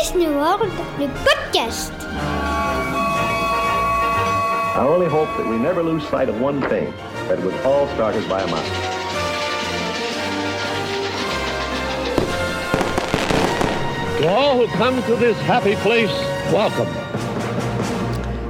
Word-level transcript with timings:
Disney 0.00 0.28
World, 0.28 0.72
le 0.98 1.08
podcast. 1.08 1.92
I 4.74 4.86
only 4.88 5.06
hope 5.06 5.28
that 5.36 5.46
we 5.46 5.58
never 5.58 5.82
lose 5.82 6.02
sight 6.08 6.30
of 6.30 6.40
one 6.40 6.62
thing, 6.62 6.90
that 7.28 7.38
it 7.38 7.44
was 7.44 7.54
all 7.66 7.86
started 7.88 8.26
by 8.26 8.40
a 8.40 8.46
mouse. 8.46 8.66
To 14.20 14.28
all 14.28 14.56
who 14.56 14.66
come 14.78 15.02
to 15.02 15.16
this 15.16 15.36
happy 15.40 15.76
place, 15.76 16.08
welcome. 16.50 17.09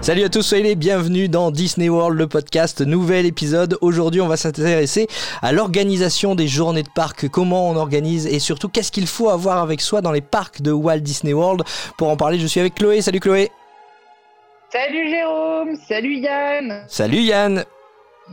Salut 0.02 0.24
à 0.24 0.30
tous, 0.30 0.40
soyez 0.42 0.64
les 0.64 0.76
bienvenus 0.76 1.28
dans 1.28 1.50
Disney 1.50 1.90
World, 1.90 2.18
le 2.18 2.26
podcast, 2.26 2.80
nouvel 2.80 3.26
épisode. 3.26 3.76
Aujourd'hui, 3.82 4.22
on 4.22 4.28
va 4.28 4.38
s'intéresser 4.38 5.08
à 5.42 5.52
l'organisation 5.52 6.34
des 6.34 6.48
journées 6.48 6.82
de 6.82 6.88
parc, 6.88 7.28
comment 7.28 7.68
on 7.68 7.76
organise 7.76 8.26
et 8.26 8.38
surtout 8.38 8.70
qu'est-ce 8.70 8.90
qu'il 8.90 9.06
faut 9.06 9.28
avoir 9.28 9.58
avec 9.58 9.82
soi 9.82 10.00
dans 10.00 10.10
les 10.10 10.22
parcs 10.22 10.62
de 10.62 10.72
Walt 10.72 11.00
Disney 11.00 11.34
World. 11.34 11.64
Pour 11.98 12.08
en 12.08 12.16
parler, 12.16 12.38
je 12.38 12.46
suis 12.46 12.60
avec 12.60 12.76
Chloé. 12.76 13.02
Salut 13.02 13.20
Chloé. 13.20 13.50
Salut 14.72 15.10
Jérôme, 15.10 15.76
salut 15.86 16.16
Yann. 16.16 16.84
Salut 16.88 17.20
Yann. 17.20 17.64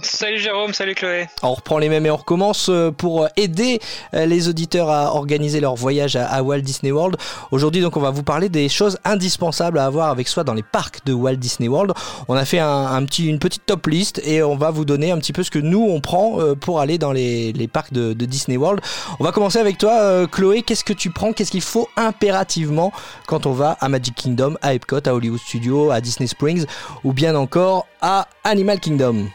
Salut 0.03 0.37
Jérôme, 0.37 0.73
salut 0.75 0.93
Chloé. 0.93 1.27
On 1.41 1.53
reprend 1.53 1.79
les 1.79 1.89
mêmes 1.89 2.05
et 2.05 2.11
on 2.11 2.17
recommence 2.17 2.69
euh, 2.69 2.91
pour 2.91 3.27
aider 3.35 3.79
euh, 4.13 4.27
les 4.27 4.47
auditeurs 4.47 4.91
à 4.91 5.15
organiser 5.15 5.59
leur 5.59 5.73
voyage 5.73 6.15
à 6.15 6.43
Walt 6.43 6.61
Disney 6.61 6.91
World. 6.91 7.17
Aujourd'hui, 7.49 7.81
donc, 7.81 7.97
on 7.97 7.99
va 7.99 8.11
vous 8.11 8.21
parler 8.21 8.47
des 8.47 8.69
choses 8.69 8.99
indispensables 9.03 9.79
à 9.79 9.85
avoir 9.85 10.09
avec 10.09 10.27
soi 10.27 10.43
dans 10.43 10.53
les 10.53 10.61
parcs 10.61 11.03
de 11.05 11.13
Walt 11.13 11.37
Disney 11.37 11.67
World. 11.67 11.93
On 12.27 12.35
a 12.35 12.45
fait 12.45 12.59
une 12.59 13.39
petite 13.39 13.65
top 13.65 13.87
list 13.87 14.21
et 14.23 14.43
on 14.43 14.55
va 14.55 14.69
vous 14.69 14.85
donner 14.85 15.09
un 15.11 15.17
petit 15.17 15.33
peu 15.33 15.41
ce 15.41 15.49
que 15.49 15.57
nous 15.57 15.81
on 15.81 15.99
prend 15.99 16.39
euh, 16.41 16.53
pour 16.53 16.79
aller 16.79 16.99
dans 16.99 17.11
les, 17.11 17.69
parcs 17.71 17.91
de, 17.91 18.13
Disney 18.13 18.57
World. 18.57 18.81
On 19.19 19.23
va 19.23 19.31
commencer 19.31 19.57
avec 19.57 19.79
toi, 19.79 20.27
Chloé. 20.27 20.61
Qu'est-ce 20.61 20.83
que 20.83 20.93
tu 20.93 21.09
prends? 21.09 21.33
Qu'est-ce 21.33 21.51
qu'il 21.51 21.61
faut 21.61 21.89
impérativement 21.97 22.91
quand 23.25 23.47
on 23.47 23.51
va 23.51 23.77
à 23.79 23.89
Magic 23.89 24.13
Kingdom, 24.13 24.57
à 24.61 24.75
Epcot, 24.75 24.99
à 25.07 25.13
Hollywood 25.13 25.39
Studios, 25.39 25.89
à 25.89 26.01
Disney 26.01 26.27
Springs 26.27 26.65
ou 27.03 27.13
bien 27.13 27.35
encore 27.35 27.87
à 28.01 28.27
Animal 28.43 28.79
Kingdom? 28.79 29.27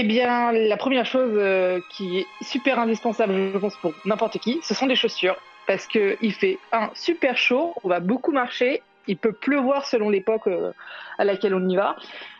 Eh 0.00 0.02
bien, 0.02 0.52
la 0.52 0.76
première 0.76 1.06
chose 1.06 1.32
euh, 1.36 1.80
qui 1.90 2.18
est 2.18 2.26
super 2.42 2.78
indispensable, 2.78 3.52
je 3.52 3.58
pense, 3.58 3.76
pour 3.76 3.92
n'importe 4.04 4.38
qui, 4.38 4.60
ce 4.62 4.74
sont 4.74 4.86
des 4.86 4.96
chaussures. 4.96 5.36
Parce 5.66 5.86
qu'il 5.86 6.32
fait 6.32 6.58
un 6.72 6.90
super 6.94 7.36
chaud, 7.36 7.74
on 7.84 7.88
va 7.88 8.00
beaucoup 8.00 8.32
marcher, 8.32 8.82
il 9.06 9.16
peut 9.16 9.32
pleuvoir 9.32 9.86
selon 9.86 10.10
l'époque 10.10 10.46
euh, 10.46 10.72
à 11.18 11.24
laquelle 11.24 11.54
on 11.54 11.68
y 11.68 11.76
va. 11.76 11.96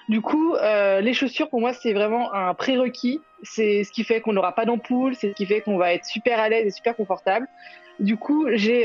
Du 0.09 0.21
coup, 0.21 0.55
euh, 0.55 1.01
les 1.01 1.15
chaussures, 1.15 1.49
pour 1.49 1.61
moi, 1.61 1.73
c'est 1.73 1.93
vraiment 1.93 2.35
un 2.35 2.55
prérequis. 2.55 3.21
C'est 3.43 3.85
ce 3.85 3.93
qui 3.93 4.05
fait 4.05 4.21
qu'on 4.21 4.33
n'aura 4.33 4.53
pas 4.53 4.65
d'ampoule, 4.65 5.15
c'est 5.15 5.31
ce 5.31 5.35
qui 5.35 5.47
fait 5.47 5.61
qu'on 5.61 5.79
va 5.79 5.95
être 5.95 6.05
super 6.05 6.41
à 6.41 6.49
l'aise 6.49 6.67
et 6.67 6.71
super 6.71 6.97
confortable. 6.97 7.47
Du 8.01 8.17
coup, 8.17 8.47
j'ai, 8.53 8.85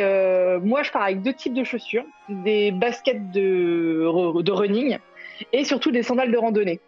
moi, 0.61 0.83
je 0.83 0.91
pars 0.91 1.01
avec 1.01 1.21
deux 1.21 1.33
types 1.33 1.53
de 1.53 1.63
chaussures, 1.63 2.05
des 2.29 2.71
baskets 2.71 3.31
de, 3.31 4.41
de 4.41 4.51
running 4.51 4.97
et 5.51 5.63
surtout 5.63 5.91
des 5.91 6.03
sandales 6.03 6.31
de 6.31 6.37
randonnée. 6.37 6.79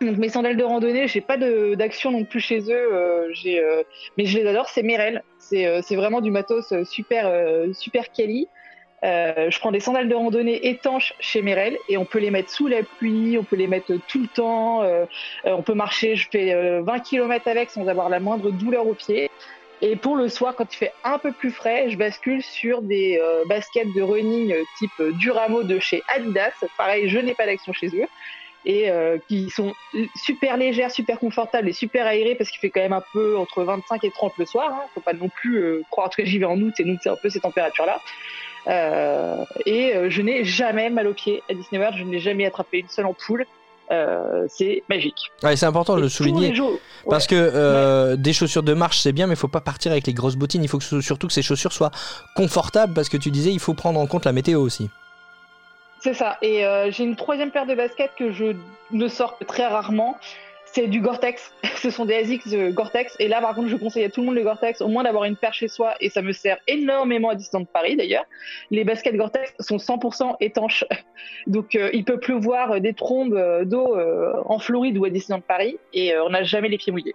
Donc 0.00 0.16
mes 0.16 0.28
sandales 0.28 0.56
de 0.56 0.64
randonnée, 0.64 1.08
j'ai 1.08 1.20
pas 1.20 1.36
d'action 1.36 2.10
non 2.10 2.24
plus 2.24 2.40
chez 2.40 2.60
eux, 2.60 2.94
euh, 2.94 3.32
euh, 3.46 3.82
mais 4.18 4.26
je 4.26 4.38
les 4.38 4.46
adore. 4.46 4.68
C'est 4.68 4.82
Merrell, 4.82 5.22
c'est 5.38 5.66
euh, 5.66 5.80
vraiment 5.90 6.20
du 6.20 6.30
matos 6.30 6.74
super 6.84 7.30
super 7.72 8.10
quali. 8.12 8.48
je 9.02 9.58
prends 9.58 9.70
des 9.70 9.80
sandales 9.80 10.08
de 10.08 10.14
randonnée 10.14 10.68
étanches 10.68 11.14
chez 11.20 11.42
Merrell 11.42 11.78
et 11.88 11.96
on 11.96 12.04
peut 12.04 12.18
les 12.18 12.30
mettre 12.30 12.50
sous 12.50 12.66
la 12.66 12.82
pluie, 12.82 13.38
on 13.38 13.44
peut 13.44 13.56
les 13.56 13.68
mettre 13.68 13.92
tout 14.08 14.20
le 14.20 14.28
temps, 14.28 14.82
on 15.44 15.62
peut 15.62 15.74
marcher. 15.74 16.16
Je 16.16 16.28
fais 16.30 16.80
20 16.80 16.98
km 17.00 17.48
avec 17.48 17.70
sans 17.70 17.86
avoir 17.86 18.08
la 18.08 18.20
moindre 18.20 18.50
douleur 18.50 18.86
aux 18.86 18.94
pieds. 18.94 19.30
Et 19.80 19.96
pour 19.96 20.16
le 20.16 20.28
soir, 20.28 20.54
quand 20.56 20.72
il 20.72 20.76
fait 20.76 20.92
un 21.02 21.18
peu 21.18 21.32
plus 21.32 21.50
frais, 21.50 21.90
je 21.90 21.98
bascule 21.98 22.42
sur 22.42 22.82
des 22.82 23.20
baskets 23.48 23.92
de 23.94 24.02
running 24.02 24.54
type 24.78 25.18
Duramo 25.18 25.62
de 25.62 25.78
chez 25.78 26.02
Adidas. 26.08 26.52
Pareil, 26.76 27.08
je 27.08 27.18
n'ai 27.18 27.34
pas 27.34 27.46
d'action 27.46 27.72
chez 27.72 27.88
eux 27.88 28.06
et 28.66 28.90
euh, 28.90 29.18
qui 29.28 29.50
sont 29.50 29.74
super 30.14 30.56
légères, 30.56 30.90
super 30.90 31.18
confortables 31.18 31.68
et 31.68 31.72
super 31.72 32.06
aérées 32.06 32.34
parce 32.34 32.50
qu'il 32.50 32.60
fait 32.60 32.70
quand 32.70 32.80
même 32.80 32.92
un 32.92 33.04
peu 33.12 33.36
entre 33.36 33.62
25 33.62 34.02
et 34.04 34.10
30 34.10 34.32
le 34.38 34.46
soir. 34.46 34.70
Hein. 34.72 34.82
Faut 34.94 35.00
pas 35.00 35.12
non 35.12 35.28
plus 35.28 35.58
euh, 35.58 35.82
croire 35.90 36.10
que 36.10 36.24
j'y 36.24 36.38
vais 36.38 36.46
en 36.46 36.58
août 36.60 36.74
et 36.78 36.84
nous 36.84 36.96
c'est 37.02 37.10
un 37.10 37.16
peu 37.16 37.28
ces 37.30 37.40
températures-là. 37.40 38.00
Euh, 38.66 39.44
et 39.66 39.92
je 40.08 40.22
n'ai 40.22 40.44
jamais 40.44 40.88
mal 40.88 41.06
aux 41.06 41.12
pieds 41.12 41.42
à 41.50 41.54
Disney 41.54 41.78
World. 41.78 41.98
Je 41.98 42.04
n'ai 42.04 42.20
jamais 42.20 42.46
attrapé 42.46 42.78
une 42.78 42.88
seule 42.88 43.06
ampoule. 43.06 43.44
Euh, 43.90 44.46
c'est 44.48 44.82
magique. 44.88 45.30
Ouais, 45.42 45.56
c'est 45.56 45.66
important 45.66 45.96
de 45.96 46.00
le 46.00 46.08
souligner 46.08 46.54
parce 47.06 47.26
que 47.26 48.14
des 48.14 48.32
chaussures 48.32 48.62
de 48.62 48.72
marche 48.72 49.00
c'est 49.00 49.12
bien, 49.12 49.26
mais 49.26 49.34
il 49.34 49.38
faut 49.38 49.48
pas 49.48 49.60
partir 49.60 49.92
avec 49.92 50.06
les 50.06 50.14
grosses 50.14 50.36
bottines. 50.36 50.64
Il 50.64 50.68
faut 50.68 50.78
que, 50.78 51.00
surtout 51.02 51.26
que 51.26 51.34
ces 51.34 51.42
chaussures 51.42 51.74
soient 51.74 51.90
confortables 52.34 52.94
parce 52.94 53.10
que 53.10 53.18
tu 53.18 53.30
disais 53.30 53.52
il 53.52 53.60
faut 53.60 53.74
prendre 53.74 54.00
en 54.00 54.06
compte 54.06 54.24
la 54.24 54.32
météo 54.32 54.62
aussi. 54.62 54.88
C'est 56.04 56.12
ça. 56.12 56.36
Et 56.42 56.66
euh, 56.66 56.90
j'ai 56.90 57.02
une 57.02 57.16
troisième 57.16 57.50
paire 57.50 57.64
de 57.64 57.74
baskets 57.74 58.10
que 58.18 58.30
je 58.30 58.54
ne 58.90 59.08
sors 59.08 59.38
très 59.46 59.64
rarement. 59.64 60.18
C'est 60.66 60.86
du 60.86 61.00
Gore-Tex. 61.00 61.54
Ce 61.76 61.88
sont 61.88 62.04
des 62.04 62.14
ASICS 62.16 62.74
Gore-Tex. 62.74 63.16
Et 63.20 63.26
là, 63.26 63.40
par 63.40 63.54
contre, 63.54 63.68
je 63.68 63.76
conseille 63.76 64.04
à 64.04 64.10
tout 64.10 64.20
le 64.20 64.26
monde 64.26 64.34
le 64.34 64.42
Gore-Tex, 64.42 64.82
au 64.82 64.88
moins 64.88 65.04
d'avoir 65.04 65.24
une 65.24 65.34
paire 65.34 65.54
chez 65.54 65.66
soi. 65.66 65.94
Et 66.00 66.10
ça 66.10 66.20
me 66.20 66.32
sert 66.32 66.58
énormément 66.68 67.30
à 67.30 67.34
distance 67.34 67.62
de 67.62 67.68
Paris, 67.68 67.96
d'ailleurs. 67.96 68.26
Les 68.70 68.84
baskets 68.84 69.16
Gore-Tex 69.16 69.54
sont 69.60 69.78
100% 69.78 70.36
étanches. 70.40 70.84
Donc, 71.46 71.74
euh, 71.74 71.88
il 71.94 72.04
peut 72.04 72.20
pleuvoir 72.20 72.82
des 72.82 72.92
trombes 72.92 73.32
euh, 73.32 73.64
d'eau 73.64 73.96
en 74.44 74.58
Floride 74.58 74.98
ou 74.98 75.06
à 75.06 75.08
Disneyland 75.08 75.40
Paris. 75.40 75.78
Et 75.94 76.14
on 76.18 76.28
n'a 76.28 76.42
jamais 76.42 76.68
les 76.68 76.76
pieds 76.76 76.92
mouillés. 76.92 77.14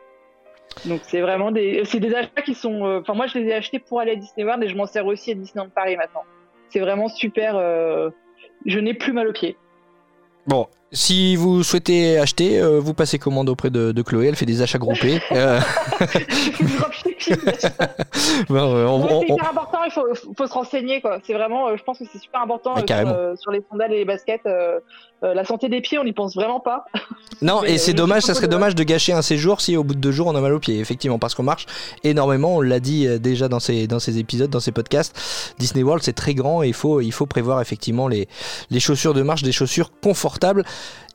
Donc, 0.85 1.01
c'est 1.03 1.21
vraiment 1.21 1.51
des, 1.51 1.83
des 1.83 2.15
achats 2.15 2.41
qui 2.43 2.55
sont, 2.55 3.01
enfin, 3.01 3.13
moi, 3.13 3.27
je 3.27 3.37
les 3.37 3.49
ai 3.49 3.53
achetés 3.53 3.77
pour 3.77 3.99
aller 3.99 4.13
à 4.13 4.15
Disney 4.15 4.45
World 4.45 4.63
et 4.63 4.67
je 4.67 4.75
m'en 4.75 4.87
sers 4.87 5.05
aussi 5.05 5.29
à 5.33 5.35
Disneyland 5.35 5.69
Paris 5.69 5.95
maintenant. 5.95 6.23
C'est 6.71 6.79
vraiment 6.79 7.07
super, 7.07 7.55
je 8.65 8.79
n'ai 8.79 8.93
plus 8.93 9.13
mal 9.13 9.27
aux 9.27 9.33
pieds. 9.33 9.57
Bon, 10.47 10.67
si 10.91 11.35
vous 11.35 11.63
souhaitez 11.63 12.17
acheter, 12.17 12.59
euh, 12.59 12.79
vous 12.79 12.95
passez 12.95 13.19
commande 13.19 13.47
auprès 13.49 13.69
de, 13.69 14.01
Chloé, 14.01 14.27
elle 14.27 14.35
fait 14.35 14.47
des 14.47 14.61
achats 14.61 14.79
groupés. 14.79 15.21
euh... 15.31 15.59
bon, 18.49 19.21
c'est 19.21 19.33
hyper 19.33 19.51
important, 19.51 19.79
il 19.85 19.91
faut, 19.91 20.47
se 20.47 20.53
renseigner. 20.53 21.01
C'est 21.25 21.33
vraiment, 21.33 21.67
euh, 21.67 21.75
je 21.77 21.83
pense 21.83 21.99
que 21.99 22.05
c'est 22.11 22.17
super 22.17 22.41
important 22.41 22.73
euh, 22.77 23.35
sur, 23.35 23.51
les 23.51 23.61
sandales 23.69 23.93
et 23.93 23.97
les 23.97 24.05
baskets. 24.05 24.49
la 25.21 25.45
santé 25.45 25.69
des 25.69 25.81
pieds, 25.81 25.99
on 25.99 26.03
n'y 26.03 26.13
pense 26.13 26.33
vraiment 26.33 26.59
pas. 26.59 26.85
Non, 27.41 27.63
et 27.63 27.77
c'est 27.77 27.93
dommage, 27.93 28.23
ça 28.23 28.33
serait 28.33 28.47
dommage 28.47 28.73
de 28.73 28.83
gâcher 28.83 29.13
un 29.13 29.21
séjour 29.21 29.61
si 29.61 29.77
au 29.77 29.83
bout 29.83 29.93
de 29.93 29.99
deux 29.99 30.11
jours 30.11 30.25
on 30.27 30.35
a 30.35 30.41
mal 30.41 30.53
aux 30.53 30.59
pieds, 30.59 30.79
effectivement, 30.79 31.19
parce 31.19 31.35
qu'on 31.35 31.43
marche 31.43 31.67
énormément, 32.03 32.55
on 32.55 32.61
l'a 32.61 32.79
dit 32.79 33.07
déjà 33.19 33.47
dans 33.47 33.59
ces, 33.59 33.85
dans 33.85 33.99
ces 33.99 34.17
épisodes, 34.17 34.49
dans 34.49 34.59
ces 34.59 34.71
podcasts. 34.71 35.15
Disney 35.59 35.83
World, 35.83 36.03
c'est 36.03 36.13
très 36.13 36.33
grand 36.33 36.63
et 36.63 36.67
il 36.67 36.73
faut, 36.73 37.01
il 37.01 37.11
faut 37.11 37.27
prévoir 37.27 37.61
effectivement 37.61 38.07
les, 38.07 38.27
les 38.71 38.79
chaussures 38.79 39.13
de 39.13 39.21
marche, 39.21 39.43
des 39.43 39.51
chaussures 39.51 39.91
confortables. 40.01 40.63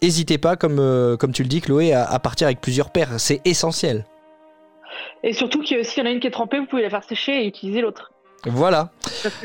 N'hésitez 0.03 0.39
pas, 0.39 0.57
comme, 0.57 0.81
euh, 0.81 1.17
comme 1.17 1.33
tu 1.33 1.43
le 1.43 1.49
dis, 1.49 1.61
Chloé, 1.61 1.95
à, 1.95 2.19
partir 2.19 2.47
avec 2.47 2.61
plusieurs 2.61 2.91
paires. 2.91 3.09
C'est 3.19 3.41
essentiel. 3.45 4.05
Et 5.23 5.33
surtout 5.33 5.61
que 5.61 5.83
s'il 5.83 6.03
y 6.03 6.07
en 6.07 6.11
a 6.11 6.13
une 6.13 6.21
qui 6.21 6.27
est 6.27 6.31
trempée, 6.31 6.59
vous 6.59 6.67
pouvez 6.67 6.83
la 6.83 6.91
faire 6.91 7.05
sécher 7.05 7.43
et 7.43 7.47
utiliser 7.47 7.81
l'autre. 7.81 8.11
Voilà. 8.47 8.91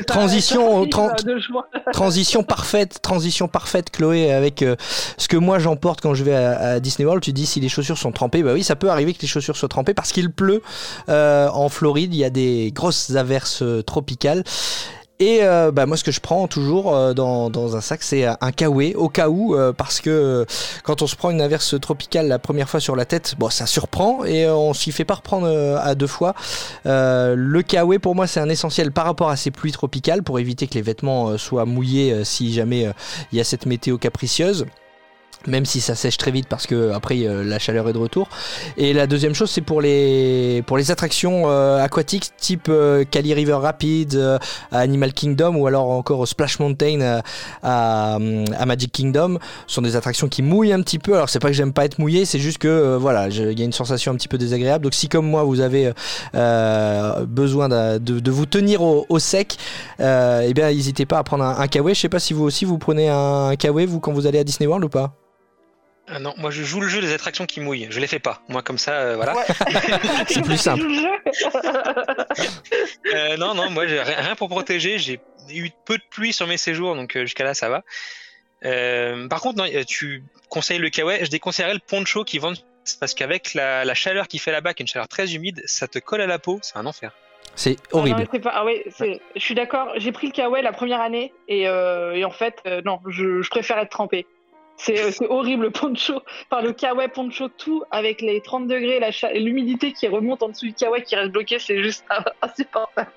Transition, 0.06 0.86
transition 1.92 2.42
parfaite, 2.42 3.00
transition 3.00 3.48
parfaite, 3.48 3.90
Chloé, 3.90 4.30
avec 4.30 4.60
euh, 4.60 4.76
ce 5.16 5.26
que 5.26 5.38
moi 5.38 5.58
j'emporte 5.58 6.02
quand 6.02 6.12
je 6.12 6.22
vais 6.22 6.34
à, 6.34 6.80
Disney 6.80 7.06
World. 7.06 7.22
Tu 7.22 7.32
dis 7.32 7.46
si 7.46 7.60
les 7.60 7.70
chaussures 7.70 7.96
sont 7.96 8.12
trempées, 8.12 8.42
bah 8.42 8.52
oui, 8.52 8.62
ça 8.62 8.76
peut 8.76 8.90
arriver 8.90 9.14
que 9.14 9.22
les 9.22 9.28
chaussures 9.28 9.56
soient 9.56 9.70
trempées 9.70 9.94
parce 9.94 10.12
qu'il 10.12 10.30
pleut 10.30 10.62
euh, 11.08 11.48
en 11.48 11.70
Floride. 11.70 12.14
Il 12.14 12.18
y 12.18 12.24
a 12.24 12.30
des 12.30 12.72
grosses 12.74 13.16
averses 13.16 13.62
tropicales. 13.86 14.44
Et 15.20 15.40
euh, 15.42 15.70
bah, 15.70 15.84
moi, 15.84 15.98
ce 15.98 16.04
que 16.04 16.10
je 16.10 16.20
prends 16.20 16.48
toujours 16.48 16.96
euh, 16.96 17.12
dans, 17.12 17.76
un 17.76 17.80
sac, 17.82 18.02
c'est 18.02 18.24
un 18.24 18.52
kawaii, 18.52 18.94
au 18.94 19.10
cas 19.10 19.28
où, 19.28 19.54
euh, 19.54 19.70
parce 19.70 20.00
que 20.00 20.46
quand 20.82 21.02
on 21.02 21.06
se 21.06 21.14
prend 21.14 21.30
une 21.30 21.42
averse 21.42 21.78
tropicale 21.78 22.26
la 22.26 22.38
première 22.38 22.70
fois 22.70 22.80
sur 22.80 22.96
la 22.96 23.04
tête, 23.04 23.34
bon, 23.38 23.50
ça 23.50 23.66
surprend 23.66 24.24
et 24.24 24.48
on 24.48 24.72
s'y 24.72 24.92
fait 24.92 25.04
pas 25.04 25.14
reprendre 25.14 25.46
à 25.46 25.94
deux 25.94 26.06
fois. 26.06 26.34
le 26.86 27.60
kawaii, 27.60 27.98
pour 27.98 28.14
moi, 28.14 28.26
c'est 28.26 28.40
un 28.40 28.48
essentiel 28.48 28.92
par 28.92 29.04
rapport 29.04 29.28
à 29.28 29.36
ces 29.36 29.50
pluies 29.50 29.72
tropicales 29.72 30.22
pour 30.22 30.38
éviter 30.38 30.66
que 30.66 30.74
les 30.74 30.82
vêtements 30.82 31.36
soient 31.36 31.66
mouillés 31.66 32.24
si 32.24 32.54
jamais 32.54 32.88
il 33.30 33.38
y 33.38 33.40
a 33.40 33.44
cette 33.44 33.66
météo 33.66 33.98
capricieuse 33.98 34.64
même 35.46 35.64
si 35.64 35.80
ça 35.80 35.94
sèche 35.94 36.16
très 36.16 36.30
vite 36.30 36.46
parce 36.48 36.66
que 36.66 36.92
après 36.92 37.16
la 37.16 37.58
chaleur 37.58 37.88
est 37.88 37.92
de 37.92 37.98
retour. 37.98 38.28
Et 38.76 38.92
la 38.92 39.06
deuxième 39.06 39.34
chose 39.34 39.50
c'est 39.50 39.60
pour 39.60 39.80
les 39.80 40.62
pour 40.66 40.76
les 40.76 40.90
attractions 40.90 41.44
euh, 41.46 41.82
aquatiques 41.82 42.30
type 42.38 42.66
euh, 42.68 43.04
Cali 43.10 43.34
River 43.34 43.54
Rapids, 43.54 44.08
euh, 44.14 44.38
Animal 44.70 45.12
Kingdom 45.12 45.56
ou 45.56 45.66
alors 45.66 45.90
encore 45.90 46.26
Splash 46.26 46.58
Mountain 46.58 47.20
à, 47.62 48.18
Magic 48.66 48.92
Kingdom, 48.92 49.38
ce 49.66 49.74
sont 49.74 49.82
des 49.82 49.96
attractions 49.96 50.28
qui 50.28 50.42
mouillent 50.42 50.72
un 50.72 50.82
petit 50.82 50.98
peu. 50.98 51.14
Alors 51.14 51.28
c'est 51.28 51.38
pas 51.38 51.48
que 51.48 51.54
j'aime 51.54 51.72
pas 51.72 51.84
être 51.84 51.98
mouillé, 51.98 52.24
c'est 52.24 52.38
juste 52.38 52.58
que 52.58 52.96
voilà, 52.96 53.28
il 53.28 53.58
y 53.58 53.62
a 53.62 53.64
une 53.64 53.72
sensation 53.72 54.12
un 54.12 54.16
petit 54.16 54.28
peu 54.28 54.38
désagréable. 54.38 54.84
Donc 54.84 54.94
si 54.94 55.08
comme 55.08 55.26
moi 55.26 55.42
vous 55.44 55.60
avez 55.60 55.92
besoin 57.26 57.68
de, 57.68 57.98
de, 57.98 58.30
vous 58.30 58.46
tenir 58.46 58.82
au, 58.82 59.06
au 59.08 59.18
sec, 59.18 59.56
eh 59.98 60.52
bien 60.54 60.70
n'hésitez 60.70 61.06
pas 61.06 61.18
à 61.18 61.24
prendre 61.24 61.44
un, 61.44 61.58
un 61.58 61.66
Je 61.88 61.94
sais 61.94 62.08
pas 62.08 62.20
si 62.20 62.32
vous 62.32 62.44
aussi 62.44 62.64
vous 62.64 62.78
prenez 62.78 63.08
un, 63.08 63.50
un 63.50 63.86
vous 63.86 64.00
quand 64.00 64.12
vous 64.12 64.26
allez 64.26 64.38
à 64.38 64.44
Disney 64.44 64.66
World 64.66 64.84
ou 64.84 64.88
pas. 64.88 65.14
Ah 66.12 66.18
non, 66.18 66.34
moi 66.38 66.50
je 66.50 66.64
joue 66.64 66.80
le 66.80 66.88
jeu 66.88 67.00
des 67.00 67.12
attractions 67.12 67.46
qui 67.46 67.60
mouillent. 67.60 67.86
Je 67.90 68.00
les 68.00 68.08
fais 68.08 68.18
pas. 68.18 68.42
Moi 68.48 68.62
comme 68.62 68.78
ça, 68.78 68.94
euh, 68.94 69.16
voilà. 69.16 69.34
c'est 70.28 70.42
plus 70.42 70.56
simple. 70.56 70.82
euh, 73.14 73.36
non, 73.36 73.54
non, 73.54 73.70
moi 73.70 73.86
j'ai 73.86 74.02
rien 74.02 74.34
pour 74.34 74.48
protéger. 74.48 74.98
J'ai 74.98 75.20
eu 75.50 75.70
peu 75.84 75.98
de 75.98 76.02
pluie 76.10 76.32
sur 76.32 76.48
mes 76.48 76.56
séjours, 76.56 76.96
donc 76.96 77.16
euh, 77.16 77.22
jusqu'à 77.22 77.44
là 77.44 77.54
ça 77.54 77.68
va. 77.68 77.84
Euh, 78.64 79.28
par 79.28 79.40
contre, 79.40 79.58
non, 79.58 79.66
tu 79.86 80.24
conseilles 80.48 80.78
le 80.78 80.90
kawaii. 80.90 81.24
Je 81.24 81.30
déconseillerais 81.30 81.74
le 81.74 81.80
poncho 81.80 82.24
qui 82.24 82.38
vend 82.38 82.54
parce 82.98 83.14
qu'avec 83.14 83.54
la, 83.54 83.84
la, 83.84 83.94
chaleur 83.94 84.26
qui 84.26 84.38
fait 84.38 84.50
là-bas, 84.50 84.74
qui 84.74 84.82
est 84.82 84.84
une 84.84 84.88
chaleur 84.88 85.06
très 85.06 85.34
humide, 85.34 85.62
ça 85.66 85.86
te 85.86 86.00
colle 86.00 86.22
à 86.22 86.26
la 86.26 86.40
peau. 86.40 86.58
C'est 86.62 86.76
un 86.76 86.86
enfer. 86.86 87.12
C'est 87.54 87.76
horrible. 87.92 88.26
Ah, 88.46 88.50
ah 88.54 88.64
ouais, 88.64 88.84
je 88.98 89.40
suis 89.40 89.54
d'accord. 89.54 89.92
J'ai 89.96 90.10
pris 90.10 90.26
le 90.26 90.32
kawaii 90.32 90.64
la 90.64 90.72
première 90.72 91.00
année 91.00 91.32
et, 91.46 91.62
et 91.62 92.24
en 92.24 92.30
fait, 92.30 92.64
non, 92.84 92.98
je, 93.06 93.42
je 93.42 93.50
préfère 93.50 93.78
être 93.78 93.90
trempé. 93.90 94.26
C'est 94.82 95.26
horrible 95.28 95.64
le 95.64 95.70
poncho, 95.70 96.22
enfin 96.50 96.62
le 96.62 96.72
kawaii 96.72 97.08
poncho, 97.08 97.48
tout 97.48 97.84
avec 97.90 98.22
les 98.22 98.40
30 98.40 98.66
degrés 98.66 99.00
l'humidité 99.34 99.92
qui 99.92 100.08
remonte 100.08 100.42
en 100.42 100.48
dessous 100.48 100.66
du 100.66 100.72
kawaii 100.72 101.02
qui 101.02 101.16
reste 101.16 101.32
bloqué, 101.32 101.58
c'est 101.58 101.82
juste 101.82 102.04
insupportable. 102.42 103.10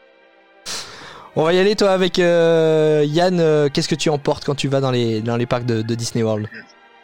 On 1.35 1.43
va 1.43 1.53
y 1.53 1.59
aller 1.59 1.75
toi 1.75 1.91
avec 1.91 2.19
euh, 2.19 3.03
Yann. 3.07 3.39
Euh, 3.39 3.69
qu'est-ce 3.69 3.87
que 3.87 3.95
tu 3.95 4.09
emportes 4.09 4.45
quand 4.45 4.55
tu 4.55 4.67
vas 4.67 4.81
dans 4.81 4.91
les, 4.91 5.21
dans 5.21 5.37
les 5.37 5.47
parcs 5.47 5.65
de, 5.65 5.81
de 5.81 5.95
Disney 5.95 6.23
World? 6.23 6.47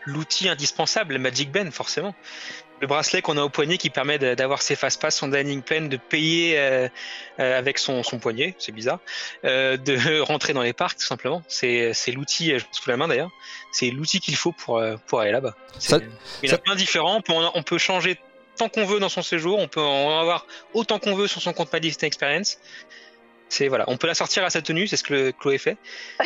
L'outil 0.05 0.49
indispensable, 0.49 1.13
le 1.13 1.19
Magic 1.19 1.51
Band, 1.51 1.71
forcément 1.71 2.13
le 2.81 2.87
bracelet 2.87 3.21
qu'on 3.21 3.37
a 3.37 3.41
au 3.41 3.49
poignet 3.49 3.77
qui 3.77 3.89
permet 3.89 4.17
d'avoir 4.19 4.61
ses 4.61 4.75
fast-pass, 4.75 5.15
son 5.15 5.27
dining 5.27 5.61
plan, 5.61 5.81
de 5.81 5.97
payer 5.97 6.57
euh, 6.57 6.87
euh, 7.39 7.57
avec 7.57 7.77
son, 7.77 8.03
son 8.03 8.19
poignet, 8.19 8.55
c'est 8.57 8.71
bizarre, 8.71 8.99
euh, 9.45 9.77
de 9.77 10.19
rentrer 10.21 10.53
dans 10.53 10.61
les 10.61 10.73
parcs 10.73 10.99
tout 10.99 11.05
simplement. 11.05 11.43
C'est 11.47 11.93
l'outil, 12.13 12.53
sous 12.71 12.89
la 12.89 12.97
main 12.97 13.07
d'ailleurs, 13.07 13.31
c'est 13.71 13.89
l'outil 13.89 14.19
qu'il 14.19 14.35
faut 14.35 14.51
pour, 14.51 14.81
pour 15.07 15.19
aller 15.19 15.31
là-bas. 15.31 15.55
Il 16.43 16.49
y 16.49 16.51
en 16.51 16.55
a 16.55 16.59
plein 16.59 16.75
différents, 16.75 17.17
on 17.17 17.21
peut, 17.21 17.33
on 17.53 17.63
peut 17.63 17.77
changer 17.77 18.17
tant 18.57 18.69
qu'on 18.69 18.85
veut 18.85 18.99
dans 18.99 19.09
son 19.09 19.21
séjour, 19.21 19.57
on 19.57 19.67
peut 19.67 19.81
en 19.81 20.19
avoir 20.19 20.45
autant 20.73 20.99
qu'on 20.99 21.15
veut 21.15 21.27
sur 21.27 21.41
son 21.41 21.53
compte 21.53 21.71
Magic 21.71 22.01
Experience. 22.03 22.59
C'est 23.49 23.67
voilà, 23.67 23.85
on 23.87 23.97
peut 23.97 24.05
la 24.05 24.13
sortir 24.13 24.43
à 24.43 24.51
sa 24.51 24.61
tenue, 24.61 24.85
c'est 24.87 24.95
ce 24.95 25.03
que 25.03 25.31
Chloé 25.31 25.57
fait. 25.57 25.77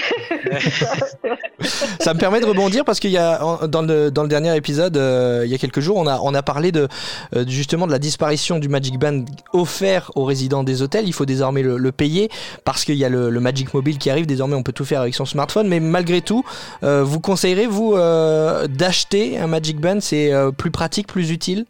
ça 1.99 2.13
me 2.13 2.19
permet 2.19 2.41
de 2.41 2.45
rebondir 2.45 2.83
parce 2.83 2.99
qu'il 2.99 3.11
y 3.11 3.17
a 3.17 3.39
dans 3.67 3.81
le, 3.81 4.11
dans 4.11 4.23
le 4.23 4.27
dernier 4.29 4.53
épisode, 4.57 4.97
euh, 4.97 5.43
il 5.45 5.51
y 5.51 5.55
a 5.55 5.57
quelques 5.57 5.79
jours, 5.79 5.95
on 5.95 6.05
a, 6.05 6.19
on 6.19 6.33
a 6.33 6.43
parlé 6.43 6.73
de 6.73 6.89
euh, 7.33 7.45
justement 7.47 7.87
de 7.87 7.93
la 7.93 7.99
disparition 7.99 8.59
du 8.59 8.67
Magic 8.67 8.99
Band 8.99 9.23
offert 9.53 10.11
aux 10.15 10.25
résidents 10.25 10.65
des 10.65 10.81
hôtels. 10.81 11.07
Il 11.07 11.13
faut 11.13 11.25
désormais 11.25 11.61
le, 11.61 11.91
payer 11.93 12.29
parce 12.65 12.83
qu'il 12.83 12.95
y 12.95 13.05
a 13.05 13.09
le, 13.09 13.31
Magic 13.39 13.73
Mobile 13.73 13.97
qui 13.97 14.09
arrive. 14.09 14.25
Désormais, 14.25 14.55
on 14.55 14.63
peut 14.63 14.73
tout 14.73 14.85
faire 14.85 14.99
avec 15.01 15.15
son 15.15 15.25
smartphone. 15.25 15.67
Mais 15.67 15.79
malgré 15.79 16.21
tout, 16.21 16.43
euh, 16.83 17.03
vous 17.03 17.19
conseillerez 17.21 17.67
vous 17.67 17.93
d'acheter 17.93 19.37
un 19.37 19.47
Magic 19.47 19.79
Band? 19.79 19.99
C'est 20.01 20.31
plus 20.57 20.71
pratique, 20.71 21.07
plus 21.07 21.31
utile? 21.31 21.65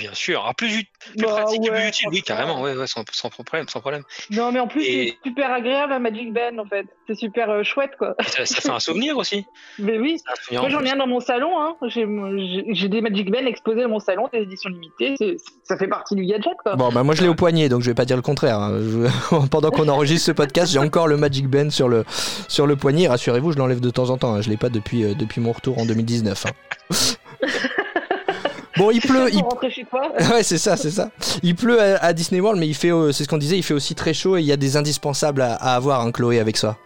Bien 0.00 0.14
sûr, 0.14 0.42
en 0.46 0.54
plus, 0.54 0.68
plus 0.68 0.86
bah 1.18 1.28
pratique 1.28 1.66
et 1.66 1.70
plus 1.70 1.88
utile, 1.88 2.08
oui, 2.10 2.22
carrément, 2.22 2.62
ouais, 2.62 2.74
ouais, 2.74 2.86
sans, 2.86 3.04
sans, 3.12 3.28
problème, 3.28 3.68
sans 3.68 3.80
problème. 3.80 4.02
Non, 4.30 4.50
mais 4.50 4.58
en 4.58 4.66
plus, 4.66 4.82
c'est 4.82 5.18
super 5.22 5.52
agréable 5.52 5.92
la 5.92 5.98
Magic 5.98 6.32
Band, 6.32 6.56
en 6.56 6.64
fait. 6.64 6.86
C'est 7.06 7.16
super 7.16 7.50
euh, 7.50 7.62
chouette, 7.64 7.90
quoi. 7.98 8.14
Ça, 8.26 8.46
fait 8.46 8.70
un 8.70 8.80
souvenir 8.80 9.18
aussi. 9.18 9.44
Mais 9.78 9.98
oui. 9.98 10.16
Moi, 10.52 10.70
j'en 10.70 10.82
ai 10.84 10.92
un 10.92 10.96
dans 10.96 11.06
mon 11.06 11.20
salon, 11.20 11.50
hein. 11.60 11.76
J'ai 11.82 12.88
des 12.88 13.02
Magic 13.02 13.30
Band 13.30 13.44
exposés 13.44 13.82
dans 13.82 13.90
mon 13.90 13.98
salon, 13.98 14.30
des 14.32 14.38
éditions 14.38 14.70
limitées. 14.70 15.16
Ça 15.64 15.76
fait 15.76 15.88
partie 15.88 16.14
du 16.14 16.24
gadget, 16.24 16.56
quoi. 16.62 16.76
Bon, 16.76 16.90
bah, 16.90 17.02
moi, 17.02 17.14
je 17.14 17.20
l'ai 17.20 17.28
au 17.28 17.34
poignet, 17.34 17.68
donc 17.68 17.82
je 17.82 17.90
vais 17.90 17.94
pas 17.94 18.06
dire 18.06 18.16
le 18.16 18.22
contraire. 18.22 18.58
Hein. 18.58 18.80
Pendant 19.50 19.70
qu'on 19.70 19.88
enregistre 19.88 20.28
ce 20.28 20.32
podcast, 20.32 20.72
j'ai 20.72 20.78
encore 20.78 21.08
le 21.08 21.18
Magic 21.18 21.46
Band 21.46 21.68
sur 21.68 21.90
le, 21.90 22.06
sur 22.48 22.66
le 22.66 22.76
poignet. 22.76 23.06
Rassurez-vous, 23.06 23.52
je 23.52 23.58
l'enlève 23.58 23.80
de 23.80 23.90
temps 23.90 24.08
en 24.08 24.16
temps. 24.16 24.34
Hein. 24.34 24.40
Je 24.40 24.48
l'ai 24.48 24.56
pas 24.56 24.70
depuis, 24.70 25.04
euh, 25.04 25.12
depuis 25.12 25.42
mon 25.42 25.52
retour 25.52 25.78
en 25.78 25.84
2019. 25.84 26.46
Bon, 28.80 28.90
il 28.90 29.00
pleut. 29.02 29.28
Il... 29.30 29.70
Chez 29.70 29.84
toi 29.84 30.10
ouais, 30.32 30.42
c'est 30.42 30.56
ça, 30.56 30.76
c'est 30.76 30.90
ça. 30.90 31.10
Il 31.42 31.54
pleut 31.54 31.78
à, 31.80 32.12
Disney 32.14 32.40
World, 32.40 32.58
mais 32.58 32.66
il 32.66 32.74
fait, 32.74 32.90
euh, 32.90 33.12
c'est 33.12 33.24
ce 33.24 33.28
qu'on 33.28 33.36
disait, 33.36 33.58
il 33.58 33.62
fait 33.62 33.74
aussi 33.74 33.94
très 33.94 34.14
chaud 34.14 34.38
et 34.38 34.40
il 34.40 34.46
y 34.46 34.52
a 34.52 34.56
des 34.56 34.78
indispensables 34.78 35.42
à, 35.42 35.54
avoir, 35.74 36.00
hein, 36.00 36.12
Chloé, 36.12 36.38
avec 36.38 36.56
ça. 36.56 36.78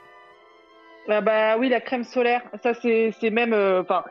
Ah 1.09 1.21
bah 1.21 1.57
oui, 1.57 1.69
la 1.69 1.81
crème 1.81 2.03
solaire, 2.03 2.43
ça 2.63 2.73
c'est 2.75 3.31
même, 3.31 3.53
euh, 3.53 3.83
enfin, 3.83 4.03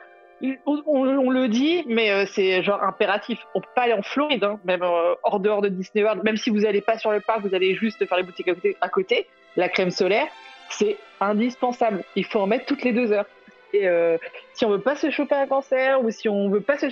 on, 0.66 1.30
le 1.30 1.48
dit, 1.50 1.84
mais 1.88 2.12
euh, 2.12 2.26
c'est 2.34 2.64
genre 2.64 2.82
impératif. 2.84 3.40
On 3.54 3.60
peut 3.60 3.68
pas 3.76 3.84
aller 3.84 3.94
en 3.94 4.04
Floride, 4.04 4.44
hein, 4.46 4.60
même 4.64 4.84
hors 5.24 5.40
dehors 5.42 5.62
de 5.62 5.68
Disney 5.68 6.06
World, 6.06 6.24
même 6.24 6.38
si 6.38 6.52
vous 6.52 6.62
n'allez 6.62 6.82
pas 6.82 6.98
sur 6.98 7.12
le 7.12 7.20
parc, 7.20 7.42
vous 7.42 7.54
allez 7.54 7.76
juste 7.76 8.06
faire 8.08 8.18
les 8.18 8.24
boutiques 8.24 8.48
à 8.48 8.54
côté. 8.54 8.78
À 8.80 8.90
côté 8.90 9.28
la 9.58 9.68
crème 9.68 9.92
solaire, 9.92 10.28
c'est 10.70 10.98
indispensable. 11.20 12.04
Il 12.16 12.26
faut 12.26 12.40
en 12.40 12.48
mettre 12.48 12.66
toutes 12.66 12.84
les 12.84 12.94
deux 12.94 13.12
heures. 13.12 13.26
Et 13.74 13.88
euh, 13.88 14.18
si 14.54 14.66
on 14.66 14.70
veut 14.70 14.82
pas 14.82 14.96
se 14.96 15.10
choper 15.10 15.36
un 15.36 15.48
cancer 15.48 16.04
ou 16.04 16.12
si 16.12 16.30
on 16.30 16.50
veut 16.50 16.62
pas 16.62 16.78
se, 16.78 16.90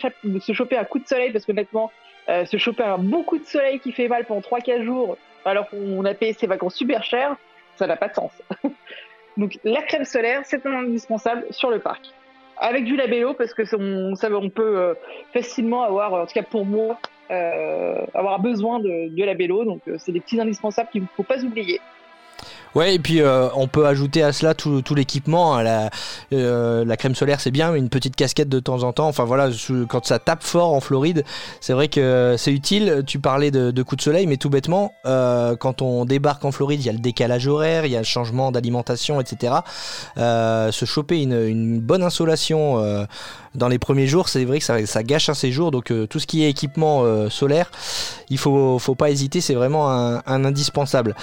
choper 0.54 0.78
un 0.78 0.83
coup 0.83 1.00
de 1.00 1.07
soleil, 1.07 1.31
parce 1.31 1.45
qu'honnêtement, 1.45 1.92
euh, 2.28 2.44
se 2.45 2.57
choper 2.57 2.83
un 2.83 2.98
bon 2.98 3.24
coup 3.24 3.38
de 3.38 3.45
soleil 3.45 3.80
qui 3.80 3.92
fait 3.92 4.07
mal 4.07 4.25
pendant 4.25 4.42
3-4 4.42 4.83
jours, 4.83 5.18
alors 5.45 5.69
qu'on 5.69 6.04
a 6.06 6.13
payé 6.16 6.33
ses 6.33 6.48
vacances 6.48 6.75
super 6.75 7.04
chères, 7.04 7.36
ça 7.75 7.86
n'a 7.86 7.95
pas 7.95 8.07
de 8.07 8.16
sens. 8.16 8.31
Donc 9.38 9.60
la 9.63 9.81
crème 9.83 10.06
solaire, 10.06 10.42
c'est 10.44 10.66
un 10.66 10.74
indispensable 10.74 11.45
sur 11.51 11.69
le 11.69 11.80
parc. 11.80 12.04
Avec 12.57 12.84
du 12.84 12.95
labello, 12.95 13.34
parce 13.34 13.54
que 13.54 13.63
on 13.75 14.50
peut 14.50 14.77
euh, 14.77 14.94
facilement 15.34 15.84
avoir, 15.84 16.13
en 16.13 16.25
tout 16.25 16.34
cas 16.34 16.44
pour 16.44 16.66
moi, 16.66 17.00
euh, 17.30 18.06
avoir 18.13 18.39
besoin 18.39 18.80
de, 18.80 19.07
de 19.16 19.24
labello. 19.24 19.66
Donc 19.66 19.81
c'est 19.98 20.12
des 20.12 20.19
petits 20.19 20.42
indispensables 20.42 20.89
qu'il 20.89 21.04
ne 21.04 21.07
faut 21.16 21.24
pas 21.24 21.44
oublier. 21.44 21.80
Ouais, 22.73 22.95
et 22.95 23.00
puis 23.00 23.21
euh, 23.21 23.50
on 23.56 23.68
peut 23.68 23.85
ajouter 23.85 24.23
à 24.23 24.31
cela 24.31 24.53
tout, 24.53 24.81
l'équipement. 24.95 25.56
Hein, 25.56 25.63
la, 25.63 25.89
euh, 26.33 26.85
la, 26.85 26.97
crème 26.97 27.15
solaire, 27.15 27.41
c'est 27.41 27.51
bien, 27.51 27.73
une 27.75 27.89
petite 27.89 28.15
casquette 28.15 28.50
de 28.50 28.59
temps 28.59 28.83
en 28.83 28.94
temps. 28.94 29.07
Enfin 29.07 29.25
voilà, 29.25 29.50
quand 29.89 30.06
ça 30.06 30.19
tape 30.19 30.44
fort 30.44 30.73
en 30.73 30.79
Floride, 30.79 31.25
c'est 31.59 31.73
vrai 31.73 31.89
que 31.89 32.35
c'est 32.38 32.53
utile. 32.53 33.03
Tu 33.06 33.19
parlais 33.19 33.51
de, 33.51 33.83
coups 33.83 33.97
de 33.97 34.03
soleil, 34.03 34.27
mais 34.27 34.38
tout 34.38 34.50
bêtement, 34.50 34.94
euh, 35.06 35.56
quand 35.56 35.81
on 35.81 36.06
débarque 36.06 36.45
en 36.45 36.51
Floride, 36.51 36.81
il 36.81 36.85
y 36.85 36.89
a 36.89 36.94
le 36.94 37.00
décalage 37.00 37.47
horaire, 37.47 37.85
il 37.85 37.91
y 37.91 37.95
a 37.95 38.00
le 38.00 38.06
changement 38.06 38.51
d'alimentation, 38.51 39.19
etc. 39.19 39.56
se 40.15 40.85
choper 40.85 41.21
une, 41.21 41.79
bonne 41.81 42.03
insolation 42.03 42.81
dans 43.56 43.67
les 43.67 43.79
premiers 43.79 44.07
jours, 44.07 44.29
c'est 44.29 44.45
vrai 44.45 44.59
que 44.59 44.85
ça, 44.85 45.03
gâche 45.03 45.29
un 45.29 45.33
séjour. 45.33 45.71
Donc 45.71 45.91
tout 46.09 46.19
ce 46.19 46.27
qui 46.27 46.44
est 46.44 46.50
équipement 46.50 47.29
solaire, 47.29 47.69
il 48.29 48.38
faut, 48.38 48.79
faut 48.79 48.95
pas 48.95 49.09
hésiter, 49.09 49.41
c'est 49.41 49.56
vraiment 49.56 49.91
un, 49.91 50.21
un 50.25 50.45
indispensable. 50.45 51.15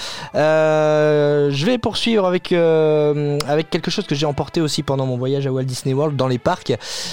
Euh, 1.38 1.50
je 1.50 1.64
vais 1.66 1.78
poursuivre 1.78 2.26
avec, 2.26 2.52
euh, 2.52 3.38
avec 3.46 3.70
quelque 3.70 3.90
chose 3.90 4.06
que 4.06 4.14
j'ai 4.14 4.26
emporté 4.26 4.60
aussi 4.60 4.82
pendant 4.82 5.06
mon 5.06 5.16
voyage 5.16 5.46
à 5.46 5.52
Walt 5.52 5.64
Disney 5.64 5.94
World 5.94 6.16
dans 6.16 6.28
les 6.28 6.38
parcs. 6.38 6.72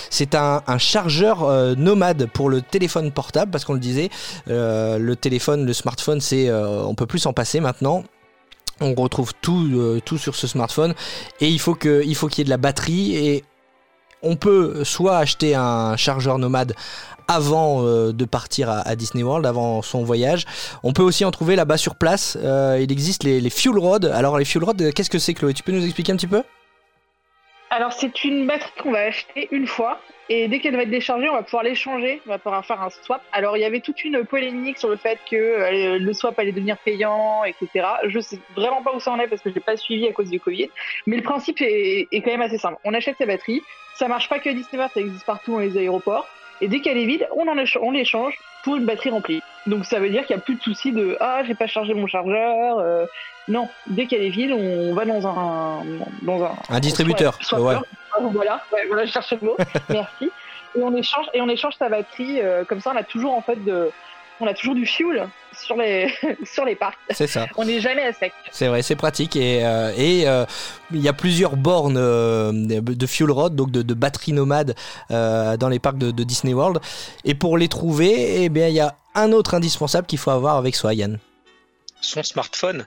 C'est 0.10 0.36
un, 0.36 0.62
chargeur 0.77 1.44
euh, 1.44 1.75
nomade 1.75 2.27
pour 2.33 2.50
le 2.50 2.62
téléphone 2.62 3.12
portable, 3.12 3.51
parce 3.51 3.66
qu'on 3.66 3.74
le 3.74 3.80
disait, 3.80 4.10
le 4.48 5.13
téléphone, 5.13 5.66
le 5.66 5.74
smartphone, 5.74 6.22
c'est 6.22 6.51
on 6.51 6.95
peut 6.95 7.06
plus 7.06 7.19
s'en 7.19 7.33
passer 7.33 7.60
maintenant 7.60 8.04
on 8.81 8.94
retrouve 8.94 9.31
tout, 9.42 10.01
tout 10.04 10.18
sur 10.18 10.36
ce 10.36 10.48
smartphone 10.48 10.94
et 11.39 11.48
il 11.48 11.60
faut 11.60 11.75
qu'il 11.75 12.03
y 12.03 12.41
ait 12.41 12.44
de 12.44 12.50
la 12.50 12.58
batterie 12.58 13.15
et 13.15 13.44
on 14.25 14.36
peut 14.36 14.84
soit 14.84 15.17
acheter 15.17 15.55
un 15.55 15.96
chargeur 15.96 16.38
nomade 16.39 16.74
avant 17.27 17.86
euh, 17.86 18.12
de 18.12 18.25
partir 18.25 18.70
à, 18.70 18.96
Disney 18.96 19.24
World, 19.24 19.46
avant 19.46 19.82
son 19.82 20.03
voyage. 20.03 20.46
On 20.84 20.94
peut 20.94 21.01
aussi 21.01 21.25
en 21.25 21.32
trouver 21.32 21.55
là-bas 21.55 21.77
sur 21.77 21.96
place. 21.96 22.38
Euh, 22.44 22.79
il 22.82 22.91
existe 22.91 23.24
les, 23.24 23.50
fuel 23.50 23.77
rods. 23.77 24.05
Alors 24.13 24.38
les 24.38 24.46
fuel 24.46 24.63
rods, 24.63 24.74
euh, 24.82 24.91
qu'est-ce 24.91 25.10
que 25.10 25.20
c'est 25.20 25.34
Chloé? 25.34 25.53
Tu 25.53 25.63
peux 25.63 25.72
nous 25.72 25.84
expliquer 25.84 26.12
un 26.12 26.17
petit 26.17 26.27
peu? 26.27 26.44
Alors 27.70 27.94
c'est 27.94 28.24
une 28.24 28.46
batterie 28.48 28.72
qu'on 28.82 28.91
va 28.91 29.00
acheter 29.00 29.48
une 29.51 29.67
fois. 29.67 30.00
Et 30.27 30.48
dès 30.48 30.60
qu'elle 30.60 30.75
va 30.75 30.84
être 30.84 30.89
déchargée, 30.89 31.29
on 31.29 31.34
va 31.34 31.44
pouvoir 31.44 31.63
l'échanger, 31.63 32.20
on 32.25 32.29
va 32.29 32.39
pouvoir 32.39 32.65
faire 32.65 32.82
un 32.82 32.89
swap. 32.89 33.22
Alors 33.32 33.58
il 33.58 33.60
y 33.62 33.63
avait 33.65 33.79
toute 33.79 34.03
une 34.03 34.25
polémique 34.25 34.79
sur 34.79 34.89
le 34.89 34.96
fait 34.96 35.20
que 35.29 35.98
le 36.00 36.13
swap 36.13 36.39
allait 36.39 36.51
devenir 36.51 36.77
payant, 36.79 37.44
etc. 37.44 37.86
Je 38.08 38.20
sais 38.20 38.39
vraiment 38.55 38.82
pas 38.82 38.96
où 38.96 39.00
ça 39.00 39.12
en 39.12 39.20
est 39.20 39.27
parce 39.27 39.41
que 39.44 39.50
je 39.50 39.55
l'ai 39.55 39.62
pas 39.62 39.77
suivi 39.77 40.08
à 40.08 40.13
cause 40.13 40.29
du 40.29 40.39
Covid. 40.39 40.70
Mais 41.05 41.17
le 41.17 41.22
principe 41.22 41.58
est, 41.62 42.08
quand 42.12 42.32
même 42.32 42.41
assez 42.41 42.58
simple. 42.58 42.77
On 42.84 42.96
achète 42.96 43.17
sa 43.20 43.27
batterie, 43.27 43.62
ça 43.95 44.07
marche 44.07 44.29
pas 44.29 44.39
que 44.39 44.49
à 44.49 44.53
Disney 44.53 44.87
ça 44.93 44.99
existe 44.99 45.25
partout 45.25 45.53
dans 45.53 45.59
les 45.59 45.77
aéroports. 45.77 46.27
Et 46.61 46.67
dès 46.67 46.79
qu'elle 46.79 46.97
est 46.97 47.05
vide, 47.05 47.27
on 47.35 47.47
en 47.47 47.57
on 47.81 47.91
l'échange 47.91 48.37
pour 48.63 48.75
une 48.75 48.85
batterie 48.85 49.09
remplie. 49.09 49.41
Donc 49.67 49.85
ça 49.85 49.99
veut 49.99 50.09
dire 50.09 50.25
qu'il 50.25 50.35
n'y 50.35 50.41
a 50.41 50.43
plus 50.43 50.55
de 50.55 50.61
souci 50.61 50.91
de 50.91 51.17
ah 51.19 51.43
j'ai 51.45 51.55
pas 51.55 51.67
chargé 51.67 51.93
mon 51.93 52.07
chargeur. 52.07 52.79
Euh, 52.79 53.05
non, 53.47 53.69
dès 53.87 54.05
qu'elle 54.05 54.23
est 54.23 54.29
vide, 54.29 54.51
on 54.51 54.93
va 54.93 55.05
dans 55.05 55.27
un 55.27 55.83
dans 56.21 56.43
un, 56.43 56.51
un 56.69 56.79
distributeur. 56.79 57.37
ouais. 57.53 57.75
Voilà, 58.31 58.63
voilà, 58.87 59.05
je 59.05 59.11
cherchais 59.11 59.37
le 59.41 59.47
mot. 59.47 59.57
Merci. 59.89 60.31
Et 60.75 60.81
on 60.81 60.95
échange 60.95 61.25
et 61.33 61.41
on 61.41 61.49
échange 61.49 61.75
sa 61.77 61.89
batterie. 61.89 62.41
Euh, 62.41 62.63
comme 62.63 62.79
ça, 62.79 62.91
on 62.93 62.97
a 62.97 63.03
toujours 63.03 63.33
en 63.33 63.41
fait 63.41 63.63
de 63.63 63.91
on 64.39 64.48
a 64.48 64.54
toujours 64.54 64.75
du 64.75 64.86
fuel 64.86 65.30
sur 65.54 65.77
les, 65.77 66.13
sur 66.44 66.65
les 66.65 66.75
parcs. 66.75 66.98
C'est 67.12 67.27
ça. 67.27 67.48
On 67.58 67.65
n'est 67.65 67.80
jamais 67.80 68.04
à 68.04 68.13
sec. 68.13 68.34
C'est 68.51 68.68
vrai, 68.68 68.82
c'est 68.82 68.96
pratique. 68.96 69.36
Et, 69.36 69.65
euh, 69.65 69.94
et 69.98 70.27
euh, 70.27 70.46
il 70.92 71.01
y 71.01 71.08
a 71.08 71.13
plusieurs 71.13 71.56
bornes 71.56 71.98
euh, 71.98 72.51
de 72.54 73.08
fuel 73.08 73.32
rod, 73.32 73.56
donc 73.56 73.72
de, 73.72 73.82
de 73.82 73.94
batteries 73.94 74.34
nomades 74.34 74.75
dans 75.10 75.70
les 75.70 75.80
parcs 75.80 75.98
de, 75.98 76.12
Disney 76.24 76.54
World. 76.54 76.80
Et 77.24 77.36
pour 77.36 77.58
les 77.58 77.68
trouver, 77.68 78.44
eh 78.44 78.50
bien, 78.50 78.68
il 78.68 78.75
y 78.75 78.80
a 78.80 78.96
un 79.13 79.32
autre 79.32 79.54
indispensable 79.54 80.08
qu'il 80.08 80.20
faut 80.20 80.32
avoir 80.32 80.58
avec 80.58 80.75
soi, 80.75 80.94
Yann. 80.94 81.20
Son 82.01 82.24
smartphone. 82.24 82.86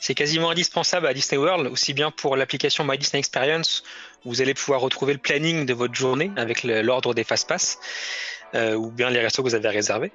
C'est 0.00 0.14
quasiment 0.14 0.50
indispensable 0.50 1.06
à 1.06 1.14
Disney 1.14 1.38
World, 1.38 1.66
aussi 1.68 1.94
bien 1.94 2.10
pour 2.10 2.36
l'application 2.36 2.84
My 2.84 2.98
Disney 2.98 3.20
Experience, 3.20 3.82
où 4.24 4.30
vous 4.30 4.42
allez 4.42 4.54
pouvoir 4.54 4.80
retrouver 4.80 5.14
le 5.14 5.18
planning 5.18 5.64
de 5.66 5.72
votre 5.72 5.94
journée 5.94 6.30
avec 6.36 6.62
l'ordre 6.62 7.14
des 7.14 7.24
fast-pass, 7.24 7.78
euh, 8.54 8.74
ou 8.74 8.90
bien 8.90 9.08
les 9.10 9.20
restos 9.20 9.42
que 9.42 9.48
vous 9.48 9.54
avez 9.54 9.68
réservés. 9.68 10.12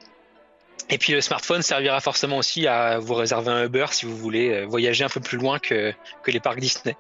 Et 0.92 0.98
puis 0.98 1.14
le 1.14 1.22
smartphone 1.22 1.62
servira 1.62 2.00
forcément 2.02 2.38
aussi 2.38 2.66
à 2.66 2.98
vous 2.98 3.14
réserver 3.14 3.52
un 3.52 3.66
Uber 3.66 3.86
si 3.92 4.08
vous 4.08 4.18
voulez 4.18 4.50
euh, 4.50 4.66
voyager 4.66 5.04
un 5.04 5.10
peu 5.10 5.20
plus 5.20 5.38
loin 5.38 5.60
que, 5.60 5.94
les 6.26 6.40
parcs 6.40 6.60
Disney. 6.60 6.96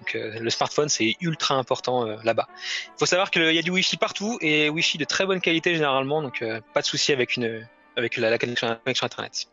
Donc 0.00 0.14
euh, 0.14 0.38
le 0.38 0.50
smartphone 0.50 0.88
c'est 0.88 1.16
ultra 1.20 1.56
important 1.56 2.06
euh, 2.06 2.16
là-bas. 2.22 2.46
Il 2.86 2.98
faut 3.00 3.06
savoir 3.06 3.30
qu'il 3.32 3.52
y 3.52 3.58
a 3.58 3.62
du 3.62 3.70
Wi-Fi 3.70 3.96
partout 3.96 4.38
et 4.40 4.68
Wi-Fi 4.68 4.96
de 4.98 5.04
très 5.04 5.26
bonne 5.26 5.40
qualité 5.40 5.74
généralement, 5.74 6.22
donc 6.22 6.44
pas 6.72 6.80
de 6.80 6.86
souci 6.86 7.12
avec 7.12 7.36
une 7.36 7.66
avec 7.96 8.16
la, 8.16 8.38
connexion, 8.38 8.68
internet. 8.86 9.46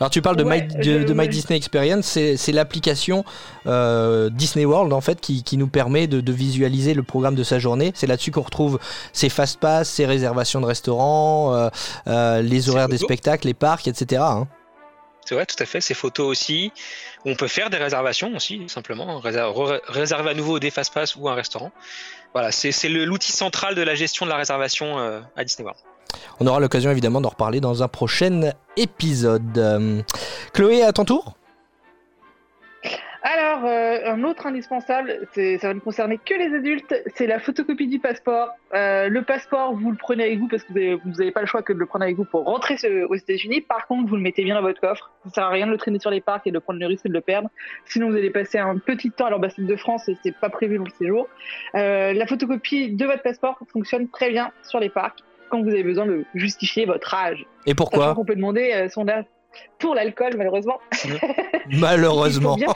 Alors 0.00 0.10
tu 0.10 0.22
parles 0.22 0.36
de, 0.36 0.44
My, 0.44 0.62
de, 0.62 1.12
My, 1.12 1.28
Disney 1.28 1.56
Experience, 1.56 2.06
c'est 2.06 2.52
l'application 2.52 3.24
euh, 3.66 4.30
Disney 4.30 4.64
World 4.64 4.92
en 4.92 5.00
fait 5.00 5.20
qui, 5.20 5.42
qui 5.42 5.56
nous 5.56 5.68
permet 5.68 6.06
de, 6.06 6.20
de, 6.20 6.32
visualiser 6.32 6.94
le 6.94 7.02
programme 7.02 7.34
de 7.34 7.42
sa 7.42 7.58
journée. 7.58 7.92
C'est 7.94 8.06
là-dessus 8.06 8.30
qu'on 8.30 8.42
retrouve 8.42 8.78
ses 9.12 9.28
fast 9.28 9.60
pass, 9.60 9.88
ses 9.88 10.06
réservations 10.06 10.60
de 10.60 10.66
restaurants, 10.66 11.54
euh, 11.54 11.68
euh, 12.06 12.42
les 12.42 12.68
horaires 12.68 12.88
des 12.88 12.98
spectacles, 12.98 13.46
les 13.46 13.54
parcs, 13.54 13.88
etc. 13.88 14.22
Hein. 14.24 14.48
C'est 15.24 15.34
vrai, 15.34 15.44
tout 15.44 15.60
à 15.60 15.66
fait. 15.66 15.80
Ces 15.80 15.94
photos 15.94 16.26
aussi. 16.28 16.72
On 17.24 17.34
peut 17.34 17.48
faire 17.48 17.68
des 17.68 17.78
réservations 17.78 18.34
aussi, 18.36 18.62
simplement. 18.68 19.18
Réserver 19.18 20.30
à 20.30 20.34
nouveau 20.34 20.60
des 20.60 20.70
fast 20.70 20.94
pass 20.94 21.16
ou 21.16 21.28
un 21.28 21.34
restaurant. 21.34 21.72
Voilà, 22.32 22.52
c'est 22.52 22.88
l'outil 22.88 23.32
central 23.32 23.74
de 23.74 23.82
la 23.82 23.96
gestion 23.96 24.24
de 24.26 24.30
la 24.30 24.36
réservation 24.36 24.98
à 24.98 25.44
Disney 25.44 25.64
World. 25.64 25.80
On 26.40 26.46
aura 26.46 26.60
l'occasion 26.60 26.90
évidemment 26.90 27.20
d'en 27.20 27.30
reparler 27.30 27.60
dans 27.60 27.82
un 27.82 27.88
prochain 27.88 28.52
épisode. 28.76 29.58
Euh, 29.58 30.02
Chloé, 30.52 30.82
à 30.82 30.92
ton 30.92 31.04
tour 31.04 31.36
alors, 33.28 33.64
euh, 33.64 34.12
un 34.12 34.22
autre 34.22 34.46
indispensable, 34.46 35.26
ça 35.34 35.40
va 35.60 35.74
ne 35.74 35.80
concerner 35.80 36.16
que 36.24 36.32
les 36.32 36.54
adultes, 36.54 36.94
c'est 37.16 37.26
la 37.26 37.40
photocopie 37.40 37.88
du 37.88 37.98
passeport. 37.98 38.50
Euh, 38.72 39.08
le 39.08 39.22
passeport, 39.22 39.74
vous 39.74 39.90
le 39.90 39.96
prenez 39.96 40.22
avec 40.22 40.38
vous 40.38 40.46
parce 40.46 40.62
que 40.62 40.94
vous 40.94 41.10
n'avez 41.10 41.32
pas 41.32 41.40
le 41.40 41.48
choix 41.48 41.60
que 41.62 41.72
de 41.72 41.78
le 41.80 41.86
prendre 41.86 42.04
avec 42.04 42.14
vous 42.14 42.24
pour 42.24 42.44
rentrer 42.44 42.76
aux 43.08 43.16
États-Unis. 43.16 43.62
Par 43.62 43.88
contre, 43.88 44.08
vous 44.08 44.14
le 44.14 44.22
mettez 44.22 44.44
bien 44.44 44.54
dans 44.54 44.62
votre 44.62 44.80
coffre. 44.80 45.10
Ça 45.24 45.30
sert 45.30 45.44
à 45.46 45.48
rien 45.48 45.66
de 45.66 45.72
le 45.72 45.76
traîner 45.76 45.98
sur 45.98 46.10
les 46.10 46.20
parcs 46.20 46.46
et 46.46 46.52
de 46.52 46.58
prendre 46.60 46.78
le 46.78 46.86
risque 46.86 47.08
de 47.08 47.12
le 47.12 47.20
perdre. 47.20 47.50
Sinon, 47.86 48.10
vous 48.10 48.16
allez 48.16 48.30
passer 48.30 48.58
un 48.58 48.78
petit 48.78 49.10
temps 49.10 49.26
à 49.26 49.30
l'ambassade 49.30 49.66
de 49.66 49.76
France 49.76 50.08
et 50.08 50.16
c'est 50.22 50.36
pas 50.36 50.48
prévu 50.48 50.78
dans 50.78 50.84
le 50.84 50.90
séjour. 50.90 51.26
la 51.74 52.26
photocopie 52.28 52.90
de 52.92 53.06
votre 53.06 53.22
passeport 53.22 53.58
fonctionne 53.72 54.08
très 54.08 54.30
bien 54.30 54.52
sur 54.62 54.78
les 54.78 54.88
parcs 54.88 55.24
quand 55.48 55.62
vous 55.62 55.70
avez 55.70 55.82
besoin 55.82 56.06
de 56.06 56.24
justifier 56.34 56.86
votre 56.86 57.12
âge. 57.14 57.44
Et 57.66 57.74
pourquoi 57.74 58.14
On 58.18 58.24
peut 58.24 58.36
demander 58.36 58.72
euh, 58.72 58.88
son 58.88 59.08
âge 59.08 59.24
pour 59.78 59.94
l'alcool, 59.94 60.34
malheureusement. 60.36 60.78
malheureusement. 61.70 62.56
non, 62.58 62.66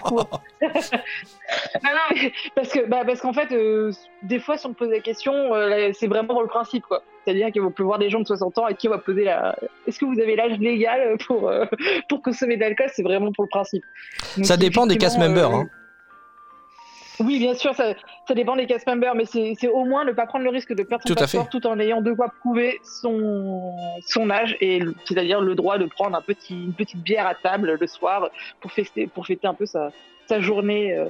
non, 0.63 2.31
parce 2.55 2.71
que 2.71 2.89
bah, 2.89 3.03
parce 3.05 3.21
qu'en 3.21 3.33
fait, 3.33 3.53
euh, 3.53 3.93
des 4.23 4.39
fois, 4.39 4.57
si 4.57 4.67
on 4.67 4.71
me 4.71 4.75
pose 4.75 4.89
la 4.89 5.01
question, 5.01 5.55
euh, 5.55 5.91
c'est 5.93 6.07
vraiment 6.07 6.29
pour 6.29 6.43
le 6.43 6.49
principe, 6.49 6.85
quoi. 6.87 7.03
C'est-à-dire 7.25 7.53
qu'on 7.53 7.71
peut 7.71 7.83
voir 7.83 7.99
des 7.99 8.09
gens 8.09 8.21
de 8.21 8.27
60 8.27 8.59
ans 8.59 8.69
et 8.69 8.75
qui 8.75 8.89
on 8.89 8.93
va 8.93 8.99
poser 8.99 9.25
la. 9.25 9.57
Est-ce 9.87 9.99
que 9.99 10.07
vous 10.07 10.19
avez 10.19 10.37
l'âge 10.37 10.59
légal 10.59 11.19
pour 11.27 11.53
pour 12.09 12.23
consommer 12.23 12.57
de 12.57 12.63
l'alcool? 12.63 12.89
C'est 12.95 13.03
vraiment 13.03 13.31
pour 13.33 13.45
le 13.45 13.51
principe. 13.51 13.85
ça 14.43 14.57
dépend 14.57 14.87
des 14.87 14.97
cast 14.97 15.19
members. 15.19 15.55
Hein. 15.55 15.69
Oui, 17.21 17.39
bien 17.39 17.55
sûr, 17.55 17.75
ça, 17.75 17.95
dépend 18.35 18.57
des 18.57 18.67
cast 18.67 18.87
members, 18.87 19.15
mais 19.15 19.25
c'est 19.27 19.69
au 19.69 19.85
moins 19.85 20.05
ne 20.05 20.13
pas 20.13 20.27
prendre 20.27 20.45
le 20.45 20.51
risque 20.51 20.73
de 20.73 20.83
perdre 20.83 21.05
son 21.07 21.15
passeport 21.15 21.49
tout 21.49 21.67
en 21.67 21.79
ayant 21.79 22.01
de 22.01 22.13
quoi 22.13 22.33
prouver 22.41 22.81
son, 22.83 23.75
son 24.07 24.31
âge, 24.31 24.57
et 24.61 24.81
c'est-à-dire 25.05 25.41
le 25.41 25.55
droit 25.55 25.79
de 25.79 25.87
prendre 25.87 26.17
un 26.17 26.23
petit, 26.23 26.55
une 26.55 26.73
petite 26.73 27.03
bière 27.03 27.27
à 27.27 27.35
table 27.35 27.77
le 27.79 27.87
soir 27.87 28.31
pour 28.61 28.73
fêter, 28.73 29.07
pour 29.07 29.27
fêter 29.27 29.47
un 29.47 29.55
peu 29.55 29.67
sa, 29.67 29.91
sa 30.29 30.41
journée. 30.41 30.95
Euh, 30.95 31.07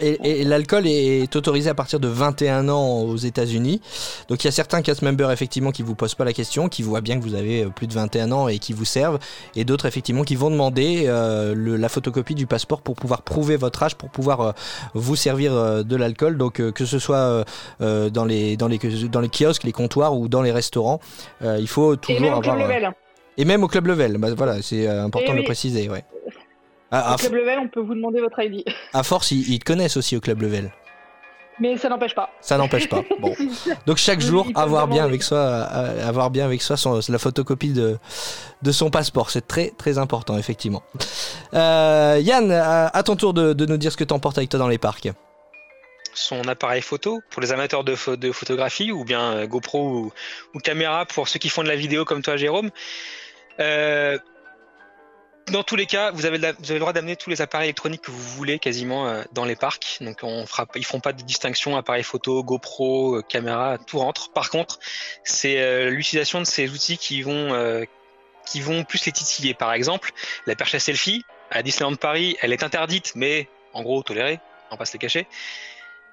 et, 0.00 0.44
l'alcool 0.44 0.86
est 0.86 1.34
autorisé 1.36 1.70
à 1.70 1.74
partir 1.74 2.00
de 2.00 2.08
21 2.08 2.68
ans 2.68 3.00
aux 3.00 3.16
États-Unis. 3.16 3.80
Donc 4.28 4.44
il 4.44 4.46
y 4.46 4.48
a 4.48 4.52
certains 4.52 4.82
cast 4.82 5.02
members 5.02 5.30
effectivement 5.30 5.70
qui 5.70 5.82
vous 5.82 5.94
posent 5.94 6.14
pas 6.14 6.24
la 6.24 6.32
question, 6.32 6.68
qui 6.68 6.82
voient 6.82 7.00
bien 7.00 7.18
que 7.18 7.22
vous 7.22 7.34
avez 7.34 7.64
euh, 7.64 7.68
plus 7.68 7.86
de 7.86 7.92
21 7.92 8.32
ans 8.32 8.48
et 8.48 8.58
qui 8.58 8.72
vous 8.72 8.84
servent, 8.84 9.18
et 9.54 9.64
d'autres 9.64 9.86
effectivement 9.86 10.22
qui 10.22 10.36
vont 10.36 10.50
demander 10.50 11.04
euh, 11.06 11.54
la 11.56 11.88
photocopie 11.88 12.34
du 12.34 12.46
passeport 12.46 12.82
pour 12.82 12.94
pouvoir 12.94 13.22
prouver 13.22 13.56
votre 13.56 13.82
âge, 13.82 13.94
pour 13.94 14.10
pouvoir 14.10 14.40
euh, 14.40 14.52
vous 14.94 15.16
servir 15.16 15.84
de 15.84 15.96
l'alcool. 15.96 16.36
Donc 16.36 16.54
que 16.72 16.84
ce 16.84 16.98
soit 16.98 17.44
dans 17.80 18.24
les 18.24 18.56
dans 18.56 18.68
les 18.68 18.78
dans 18.78 19.20
les 19.20 19.28
kiosques, 19.28 19.64
les 19.64 19.72
comptoirs 19.72 20.16
ou 20.16 20.28
dans 20.28 20.42
les 20.42 20.52
restaurants, 20.52 21.00
il 21.42 21.68
faut 21.68 21.96
toujours 21.96 22.18
et 22.18 22.20
même 22.20 22.32
avoir. 22.32 22.54
Au 22.54 22.58
club 22.58 22.70
level. 22.70 22.92
Et 23.38 23.44
même 23.44 23.62
au 23.62 23.68
club 23.68 23.86
level, 23.86 24.16
bah, 24.18 24.28
voilà, 24.34 24.62
c'est 24.62 24.88
important 24.88 25.32
de 25.32 25.38
le 25.38 25.44
préciser, 25.44 25.90
ouais. 25.90 26.04
Ah, 27.04 27.14
au 27.14 27.16
club 27.18 27.34
level, 27.34 27.58
on 27.58 27.68
peut 27.68 27.80
vous 27.80 27.94
demander 27.94 28.20
votre 28.20 28.40
ID. 28.40 28.64
À 28.92 29.02
force, 29.02 29.30
ils, 29.30 29.58
te 29.58 29.64
connaissent 29.64 29.96
aussi 29.96 30.16
au 30.16 30.20
club 30.20 30.42
level. 30.42 30.70
Mais 31.58 31.76
ça 31.78 31.88
n'empêche 31.88 32.14
pas. 32.14 32.30
Ça 32.40 32.58
n'empêche 32.58 32.88
pas. 32.88 33.02
Bon. 33.18 33.34
Donc 33.86 33.96
chaque 33.96 34.20
jour, 34.20 34.46
avoir 34.54 34.88
bien, 34.88 35.04
avec 35.04 35.22
soi, 35.22 35.38
euh, 35.38 36.06
avoir 36.06 36.30
bien 36.30 36.44
avec 36.44 36.60
soi 36.60 36.76
la 37.08 37.18
photocopie 37.18 37.72
de, 37.72 37.98
de 38.62 38.72
son 38.72 38.90
passeport. 38.90 39.30
C'est 39.30 39.46
très 39.46 39.70
très 39.70 39.96
important, 39.96 40.36
effectivement. 40.36 40.82
Euh, 41.54 42.20
Yann, 42.20 42.50
à, 42.52 43.02
ton 43.02 43.16
tour 43.16 43.32
de, 43.32 43.66
nous 43.66 43.76
dire 43.78 43.90
ce 43.90 43.96
que 43.96 44.04
tu 44.04 44.12
emportes 44.12 44.36
avec 44.36 44.50
toi 44.50 44.58
dans 44.58 44.68
les 44.68 44.78
parcs. 44.78 45.08
Son 46.12 46.46
appareil 46.48 46.82
photo 46.82 47.20
pour 47.30 47.42
les 47.42 47.52
amateurs 47.52 47.84
de, 47.84 47.94
de 48.16 48.32
photographie 48.32 48.90
ou 48.90 49.04
bien 49.04 49.32
euh, 49.32 49.46
GoPro 49.46 49.80
ou, 49.80 50.12
ou, 50.54 50.58
caméra 50.60 51.04
pour 51.04 51.28
ceux 51.28 51.38
qui 51.38 51.50
font 51.50 51.62
de 51.62 51.68
la 51.68 51.76
vidéo 51.76 52.06
comme 52.06 52.22
toi, 52.22 52.36
Jérôme. 52.36 52.70
Euh, 53.60 54.18
dans 55.50 55.62
tous 55.62 55.76
les 55.76 55.86
cas, 55.86 56.10
vous 56.10 56.26
avez, 56.26 56.38
vous 56.38 56.44
avez 56.44 56.74
le 56.74 56.78
droit 56.80 56.92
d'amener 56.92 57.16
tous 57.16 57.30
les 57.30 57.40
appareils 57.40 57.68
électroniques 57.68 58.02
que 58.02 58.10
vous 58.10 58.18
voulez 58.18 58.58
quasiment 58.58 59.08
euh, 59.08 59.22
dans 59.32 59.44
les 59.44 59.56
parcs. 59.56 59.98
Donc 60.00 60.18
on 60.22 60.46
fera, 60.46 60.66
ils 60.74 60.84
font 60.84 61.00
pas 61.00 61.12
de 61.12 61.22
distinction 61.22 61.76
appareil 61.76 62.02
photo, 62.02 62.42
GoPro, 62.42 63.16
euh, 63.16 63.22
caméra, 63.22 63.78
tout 63.78 63.98
rentre. 63.98 64.32
Par 64.32 64.50
contre, 64.50 64.78
c'est 65.24 65.60
euh, 65.60 65.90
l'utilisation 65.90 66.40
de 66.40 66.46
ces 66.46 66.70
outils 66.70 66.98
qui 66.98 67.22
vont 67.22 67.86
qui 68.44 68.60
vont 68.60 68.84
plus 68.84 69.04
les 69.06 69.12
titiller. 69.12 69.54
Par 69.54 69.72
exemple, 69.72 70.12
la 70.46 70.54
perche 70.54 70.74
à 70.74 70.78
selfie 70.78 71.24
à 71.50 71.62
Disneyland 71.62 71.96
Paris, 71.96 72.36
elle 72.40 72.52
est 72.52 72.62
interdite, 72.62 73.12
mais 73.14 73.48
en 73.72 73.82
gros 73.82 74.02
tolérée. 74.02 74.40
On 74.70 74.76
va 74.76 74.84
se 74.84 74.92
les 74.92 74.98
cacher. 74.98 75.26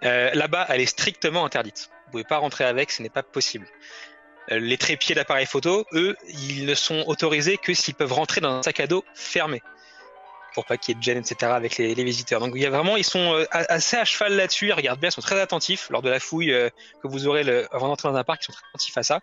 Là-bas, 0.02 0.68
elle 0.70 0.82
est 0.82 0.86
strictement 0.86 1.46
interdite. 1.46 1.90
Vous 2.06 2.12
pouvez 2.12 2.24
pas 2.24 2.38
rentrer 2.38 2.66
avec, 2.66 2.92
ce 2.92 3.02
n'est 3.02 3.10
pas 3.10 3.24
possible. 3.24 3.68
Euh, 4.52 4.60
les 4.60 4.78
trépieds 4.78 5.16
d'appareil 5.16 5.46
photo, 5.46 5.86
eux, 5.94 6.16
ils 6.28 6.66
ne 6.66 6.76
sont 6.76 7.04
autorisés 7.08 7.58
que 7.58 7.74
s'ils 7.74 7.96
peuvent 7.96 8.14
rentrer 8.14 8.42
dans 8.42 8.52
un 8.52 8.64
sac 8.64 8.80
à 8.80 8.88
dos 8.88 9.04
fermé 9.14 9.62
pour 10.54 10.66
pas 10.66 10.78
qu'il 10.78 10.94
y 10.94 10.96
ait 10.96 11.00
de 11.00 11.04
gêne, 11.04 11.18
etc. 11.18 11.52
avec 11.52 11.78
les, 11.78 11.96
visiteurs. 11.96 12.40
Donc 12.40 12.52
il 12.54 12.62
y 12.62 12.66
a 12.68 12.70
vraiment, 12.70 12.96
ils 12.96 13.04
sont 13.04 13.34
euh, 13.34 13.46
assez 13.52 13.98
à 13.98 14.06
cheval 14.06 14.36
là-dessus. 14.36 14.68
Ils 14.68 14.74
regardent 14.74 15.00
bien, 15.00 15.10
ils 15.10 15.14
sont 15.14 15.22
très 15.22 15.42
attentifs 15.42 15.90
lors 15.90 16.04
de 16.04 16.12
la 16.12 16.20
fouille 16.20 16.54
euh, 16.54 16.70
que 17.02 17.08
vous 17.08 17.26
aurez 17.26 17.42
avant 17.72 17.88
d'entrer 17.88 18.08
dans 18.10 18.16
un 18.16 18.24
parc. 18.24 18.44
Ils 18.44 18.46
sont 18.46 18.52
très 18.52 18.68
attentifs 18.70 18.96
à 18.96 19.02
ça. 19.02 19.20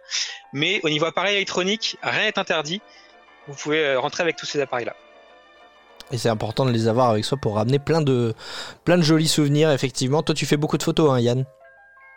Mais 0.52 0.80
au 0.82 0.88
niveau 0.88 1.06
appareil 1.06 1.36
électronique, 1.36 1.96
rien 2.02 2.24
n'est 2.24 2.38
interdit. 2.38 2.82
Vous 3.46 3.54
pouvez 3.54 3.94
rentrer 3.94 4.24
avec 4.24 4.34
tous 4.34 4.46
ces 4.46 4.60
appareils-là. 4.60 4.96
Et 6.10 6.18
c'est 6.18 6.28
important 6.28 6.64
de 6.64 6.72
les 6.72 6.88
avoir 6.88 7.10
avec 7.10 7.24
soi 7.24 7.38
pour 7.38 7.54
ramener 7.54 7.78
plein 7.78 8.02
de, 8.02 8.34
plein 8.84 8.96
de 8.96 9.02
jolis 9.02 9.28
souvenirs, 9.28 9.70
effectivement. 9.70 10.22
Toi, 10.22 10.34
tu 10.34 10.46
fais 10.46 10.56
beaucoup 10.56 10.78
de 10.78 10.82
photos, 10.82 11.12
hein, 11.12 11.20
Yann? 11.20 11.44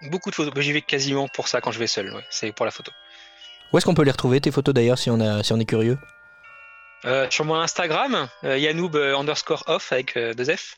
Beaucoup 0.09 0.29
de 0.29 0.35
photos. 0.35 0.53
J'y 0.63 0.73
vais 0.73 0.81
quasiment 0.81 1.27
pour 1.27 1.47
ça 1.47 1.61
quand 1.61 1.71
je 1.71 1.79
vais 1.79 1.87
seul. 1.87 2.13
C'est 2.29 2.51
pour 2.51 2.65
la 2.65 2.71
photo. 2.71 2.91
Où 3.71 3.77
est-ce 3.77 3.85
qu'on 3.85 3.95
peut 3.95 4.03
les 4.03 4.11
retrouver 4.11 4.39
tes 4.39 4.51
photos 4.51 4.73
d'ailleurs 4.73 4.99
si 4.99 5.09
on 5.09 5.19
a, 5.19 5.43
si 5.43 5.51
on 5.53 5.59
est 5.59 5.65
curieux? 5.65 5.97
Euh, 7.05 7.27
Sur 7.29 7.45
mon 7.45 7.55
Instagram, 7.55 8.27
euh, 8.43 8.57
Yanoub 8.57 8.95
euh, 8.95 9.17
underscore 9.17 9.63
off 9.67 9.91
avec 9.91 10.17
deux 10.17 10.55
F. 10.55 10.77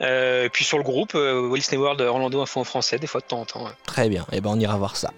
Euh, 0.00 0.48
puis 0.48 0.64
sur 0.64 0.78
le 0.78 0.84
groupe 0.84 1.14
Walt 1.14 1.54
Disney 1.56 1.76
World 1.76 2.00
Orlando 2.00 2.40
Info 2.40 2.60
en 2.60 2.64
français, 2.64 2.98
des 2.98 3.06
fois 3.06 3.20
de 3.20 3.26
temps 3.26 3.40
en 3.40 3.44
temps. 3.44 3.70
Très 3.86 4.08
bien, 4.08 4.22
et 4.32 4.36
eh 4.38 4.40
ben 4.40 4.50
on 4.50 4.58
ira 4.58 4.76
voir 4.76 4.96
ça. 4.96 5.12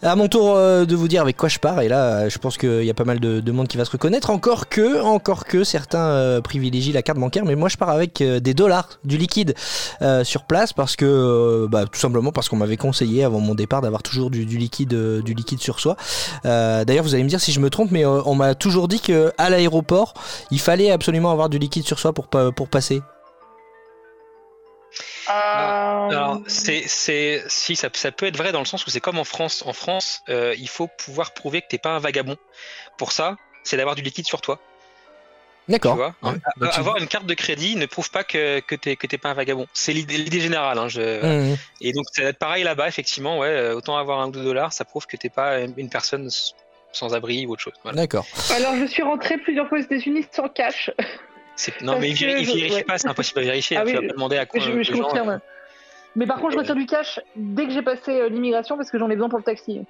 À 0.00 0.14
mon 0.14 0.28
tour 0.28 0.54
euh, 0.54 0.84
de 0.84 0.94
vous 0.94 1.08
dire 1.08 1.22
avec 1.22 1.36
quoi 1.36 1.48
je 1.48 1.58
pars, 1.58 1.80
et 1.80 1.88
là 1.88 2.04
euh, 2.04 2.30
je 2.30 2.38
pense 2.38 2.56
qu'il 2.56 2.84
y 2.84 2.90
a 2.90 2.94
pas 2.94 3.04
mal 3.04 3.18
de, 3.18 3.50
monde 3.50 3.66
qui 3.66 3.76
va 3.76 3.84
se 3.84 3.90
reconnaître, 3.90 4.30
encore 4.30 4.68
que, 4.68 5.02
encore 5.02 5.44
que 5.44 5.64
certains 5.64 5.98
euh, 5.98 6.40
privilégient 6.40 6.92
la 6.92 7.02
carte 7.02 7.18
bancaire, 7.18 7.44
mais 7.44 7.56
moi 7.56 7.68
je 7.68 7.76
pars 7.76 7.90
avec 7.90 8.22
des 8.22 8.54
dollars, 8.54 8.88
du 9.04 9.16
liquide 9.16 9.54
sur 10.22 10.44
place, 10.44 10.72
parce 10.72 10.94
que, 10.94 11.66
bah, 11.68 11.86
tout 11.86 11.98
simplement 11.98 12.30
parce 12.30 12.48
qu'on 12.48 12.56
m'avait 12.56 12.76
conseillé 12.76 13.24
avant 13.24 13.40
mon 13.40 13.54
départ 13.54 13.80
d'avoir 13.80 14.02
toujours 14.02 14.30
du, 14.30 14.44
liquide, 14.44 14.94
du 15.22 15.34
liquide 15.34 15.60
sur 15.60 15.80
soi. 15.80 15.96
D'ailleurs 16.44 17.02
vous 17.02 17.14
allez 17.14 17.24
me 17.24 17.28
dire 17.28 17.40
si 17.40 17.52
je 17.52 17.60
me 17.60 17.70
trompe, 17.70 17.90
mais 17.90 18.04
on 18.06 18.34
m'a 18.34 18.54
toujours 18.54 18.86
dit 18.86 19.00
qu'à 19.00 19.50
l'aéroport, 19.50 20.14
il 20.50 20.60
fallait 20.60 20.90
absolument 20.90 21.32
avoir 21.32 21.48
du 21.48 21.58
liquide 21.58 21.84
sur 21.84 21.98
soi 21.98 22.12
pour, 22.12 22.28
pour 22.28 22.68
passer. 22.68 23.02
Euh, 25.30 25.32
alors, 25.32 26.40
c'est, 26.46 26.84
c'est, 26.86 27.44
si 27.48 27.76
ça, 27.76 27.88
ça, 27.92 28.12
peut 28.12 28.26
être 28.26 28.36
vrai 28.36 28.52
dans 28.52 28.60
le 28.60 28.64
sens 28.64 28.86
où 28.86 28.90
c'est 28.90 29.00
comme 29.00 29.18
en 29.18 29.24
France. 29.24 29.62
En 29.66 29.72
France, 29.72 30.22
euh, 30.28 30.54
il 30.58 30.68
faut 30.68 30.86
pouvoir 30.86 31.32
prouver 31.32 31.62
que 31.62 31.68
t'es 31.68 31.78
pas 31.78 31.90
un 31.90 31.98
vagabond. 31.98 32.36
Pour 32.96 33.12
ça, 33.12 33.36
c'est 33.62 33.76
d'avoir 33.76 33.94
du 33.94 34.02
liquide 34.02 34.26
sur 34.26 34.40
toi. 34.40 34.58
D'accord. 35.68 36.14
avoir 36.62 36.96
une 36.96 37.08
carte 37.08 37.26
de 37.26 37.34
crédit 37.34 37.76
ne 37.76 37.84
prouve 37.84 38.10
pas 38.10 38.24
que, 38.24 38.60
que 38.60 38.74
t'es 38.74 38.96
que 38.96 39.06
t'es 39.06 39.18
pas 39.18 39.28
un 39.28 39.34
vagabond. 39.34 39.66
C'est 39.74 39.92
l'idée, 39.92 40.40
générale. 40.40 40.78
Hein, 40.78 40.88
je... 40.88 41.52
Mmh. 41.52 41.56
Et 41.82 41.92
donc 41.92 42.06
c'est 42.10 42.32
pareil 42.32 42.64
là-bas, 42.64 42.88
effectivement. 42.88 43.38
Ouais, 43.38 43.48
euh, 43.48 43.74
autant 43.74 43.98
avoir 43.98 44.20
un 44.20 44.28
ou 44.28 44.30
deux 44.30 44.44
dollars, 44.44 44.72
ça 44.72 44.86
prouve 44.86 45.06
que 45.06 45.18
t'es 45.18 45.28
pas 45.28 45.60
une 45.60 45.90
personne 45.90 46.30
sans 46.92 47.14
abri 47.14 47.46
ou 47.46 47.52
autre 47.52 47.62
chose. 47.62 47.74
D'accord. 47.92 48.26
Alors 48.54 48.74
je 48.76 48.86
suis 48.86 49.02
rentré 49.02 49.36
plusieurs 49.38 49.68
fois 49.68 49.78
aux 49.78 49.82
États-Unis 49.82 50.26
sans 50.32 50.48
cash. 50.48 50.90
Non, 51.82 51.98
mais 51.98 52.12
vérifie, 52.12 52.82
pas, 52.84 52.98
c'est 52.98 53.08
impossible 53.08 53.40
à 53.40 53.42
vérifier. 53.42 53.76
Ah 53.76 53.84
tu 53.84 53.94
vas 53.94 54.00
pas 54.00 54.06
demander 54.08 54.36
à 54.38 54.46
quoi. 54.46 54.60
Je, 54.60 54.82
je 54.82 54.92
confirme. 54.92 55.40
Mais 56.16 56.26
par 56.26 56.40
contre, 56.40 56.52
je 56.52 56.58
retire 56.58 56.74
du 56.74 56.86
cash 56.86 57.20
dès 57.36 57.66
que 57.66 57.72
j'ai 57.72 57.82
passé 57.82 58.28
l'immigration 58.28 58.76
parce 58.76 58.90
que 58.90 58.98
j'en 58.98 59.10
ai 59.10 59.14
besoin 59.14 59.28
pour 59.28 59.38
le 59.38 59.44
taxi. 59.44 59.84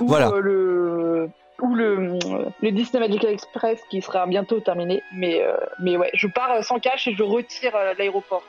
Ou 0.00 0.06
voilà. 0.06 0.30
le 0.40 1.28
ou 1.60 1.74
le, 1.74 2.18
le, 2.62 2.72
Disney 2.72 3.00
Magical 3.00 3.30
Express 3.30 3.80
qui 3.88 4.02
sera 4.02 4.26
bientôt 4.26 4.60
terminé. 4.60 5.02
Mais, 5.14 5.42
mais 5.78 5.96
ouais, 5.96 6.10
je 6.14 6.26
pars 6.26 6.62
sans 6.64 6.80
cash 6.80 7.06
et 7.06 7.14
je 7.14 7.22
retire 7.22 7.72
l'aéroport. 7.96 8.42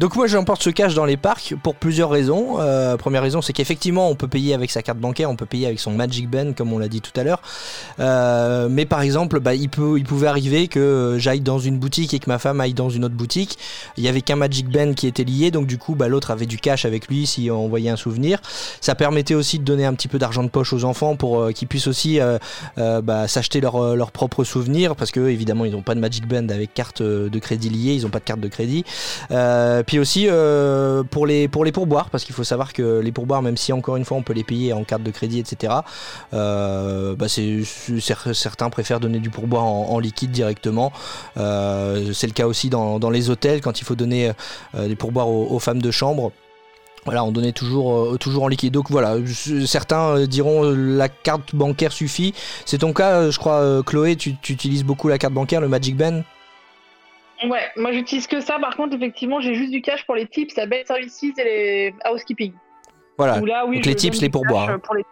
Donc 0.00 0.16
moi 0.16 0.26
j'emporte 0.26 0.62
ce 0.62 0.70
cash 0.70 0.94
dans 0.94 1.04
les 1.04 1.18
parcs 1.18 1.54
pour 1.62 1.74
plusieurs 1.74 2.08
raisons. 2.08 2.58
Euh, 2.58 2.96
première 2.96 3.20
raison 3.20 3.42
c'est 3.42 3.52
qu'effectivement 3.52 4.08
on 4.08 4.14
peut 4.14 4.28
payer 4.28 4.54
avec 4.54 4.70
sa 4.70 4.80
carte 4.80 4.98
bancaire, 4.98 5.28
on 5.28 5.36
peut 5.36 5.44
payer 5.44 5.66
avec 5.66 5.78
son 5.78 5.90
Magic 5.90 6.26
Band 6.26 6.54
comme 6.56 6.72
on 6.72 6.78
l'a 6.78 6.88
dit 6.88 7.02
tout 7.02 7.12
à 7.20 7.22
l'heure. 7.22 7.42
Euh, 7.98 8.70
mais 8.70 8.86
par 8.86 9.02
exemple 9.02 9.40
bah, 9.40 9.54
il, 9.54 9.68
pouvait 9.68 10.26
arriver 10.26 10.68
que 10.68 11.16
j'aille 11.18 11.42
dans 11.42 11.58
une 11.58 11.76
boutique 11.76 12.14
et 12.14 12.18
que 12.18 12.30
ma 12.30 12.38
femme 12.38 12.62
aille 12.62 12.72
dans 12.72 12.88
une 12.88 13.04
autre 13.04 13.14
boutique. 13.14 13.58
Il 13.98 14.02
y 14.02 14.08
avait 14.08 14.22
qu'un 14.22 14.36
Magic 14.36 14.70
Band 14.70 14.94
qui 14.94 15.06
était 15.06 15.22
lié 15.22 15.50
donc 15.50 15.66
du 15.66 15.76
coup 15.76 15.94
bah, 15.94 16.08
l'autre 16.08 16.30
avait 16.30 16.46
du 16.46 16.56
cash 16.56 16.86
avec 16.86 17.06
lui 17.08 17.26
si 17.26 17.50
on 17.50 17.68
voyait 17.68 17.90
un 17.90 17.96
souvenir. 17.96 18.40
Ça 18.80 18.94
permettait 18.94 19.34
aussi 19.34 19.58
de 19.58 19.64
donner 19.64 19.84
un 19.84 19.92
petit 19.92 20.08
peu 20.08 20.18
d'argent 20.18 20.44
de 20.44 20.48
poche 20.48 20.72
aux 20.72 20.84
enfants 20.84 21.14
pour 21.14 21.40
euh, 21.42 21.52
qu'ils 21.52 21.68
puissent 21.68 21.88
aussi 21.88 22.18
bah, 22.78 23.28
s'acheter 23.28 23.60
leurs 23.60 23.94
leur 23.96 24.12
propres 24.12 24.44
souvenirs 24.44 24.96
parce 24.96 25.10
que 25.10 25.28
évidemment 25.28 25.66
ils 25.66 25.72
n'ont 25.72 25.82
pas 25.82 25.94
de 25.94 26.00
Magic 26.00 26.26
Band 26.26 26.48
avec 26.48 26.72
carte 26.72 27.02
de 27.02 27.38
crédit 27.38 27.68
liée, 27.68 27.92
ils 27.92 28.04
n'ont 28.04 28.08
pas 28.08 28.20
de 28.20 28.24
carte 28.24 28.40
de 28.40 28.48
crédit. 28.48 28.86
Puis 29.90 29.98
aussi 29.98 30.28
euh, 30.28 31.02
pour, 31.02 31.26
les, 31.26 31.48
pour 31.48 31.64
les 31.64 31.72
pourboires, 31.72 32.10
parce 32.10 32.22
qu'il 32.22 32.32
faut 32.32 32.44
savoir 32.44 32.72
que 32.72 33.00
les 33.00 33.10
pourboires, 33.10 33.42
même 33.42 33.56
si 33.56 33.72
encore 33.72 33.96
une 33.96 34.04
fois 34.04 34.16
on 34.16 34.22
peut 34.22 34.32
les 34.32 34.44
payer 34.44 34.72
en 34.72 34.84
carte 34.84 35.02
de 35.02 35.10
crédit, 35.10 35.40
etc., 35.40 35.74
euh, 36.32 37.16
bah 37.16 37.26
certains 37.28 38.70
préfèrent 38.70 39.00
donner 39.00 39.18
du 39.18 39.30
pourboire 39.30 39.64
en, 39.64 39.98
liquide 39.98 40.30
directement. 40.30 40.92
Euh, 41.38 42.12
c'est 42.12 42.28
le 42.28 42.32
cas 42.32 42.46
aussi 42.46 42.70
dans, 42.70 43.10
les 43.10 43.30
hôtels, 43.30 43.62
quand 43.62 43.80
il 43.80 43.84
faut 43.84 43.96
donner 43.96 44.30
des 44.78 44.94
pourboires 44.94 45.28
aux, 45.28 45.58
femmes 45.58 45.82
de 45.82 45.90
chambre. 45.90 46.30
Voilà, 47.04 47.24
on 47.24 47.32
donnait 47.32 47.50
toujours, 47.50 48.16
toujours 48.18 48.44
en 48.44 48.48
liquide. 48.48 48.72
Donc 48.72 48.92
voilà, 48.92 49.16
certains 49.66 50.24
diront 50.24 50.70
la 50.70 51.08
carte 51.08 51.52
bancaire 51.52 51.90
suffit. 51.90 52.32
C'est 52.64 52.78
ton 52.78 52.92
cas, 52.92 53.28
je 53.28 53.38
crois, 53.40 53.82
Chloé, 53.84 54.14
tu, 54.14 54.36
utilises 54.48 54.84
beaucoup 54.84 55.08
la 55.08 55.18
carte 55.18 55.34
bancaire, 55.34 55.60
le 55.60 55.66
Magic 55.66 55.96
Band? 55.96 56.22
Ouais, 57.44 57.70
moi 57.76 57.92
j'utilise 57.92 58.26
que 58.26 58.40
ça. 58.40 58.58
Par 58.58 58.76
contre, 58.76 58.94
effectivement, 58.94 59.40
j'ai 59.40 59.54
juste 59.54 59.70
du 59.70 59.80
cash 59.80 60.04
pour 60.04 60.14
les 60.14 60.26
tips 60.26 60.56
à 60.58 60.66
Bed 60.66 60.86
Services 60.86 61.22
et 61.22 61.44
les 61.44 61.94
housekeeping. 62.10 62.52
Voilà. 63.16 63.38
Donc 63.38 63.84
les 63.84 63.94
tips, 63.94 64.20
les 64.20 64.28
pourboires. 64.28 64.80
Pour 64.80 64.94
les... 64.94 65.04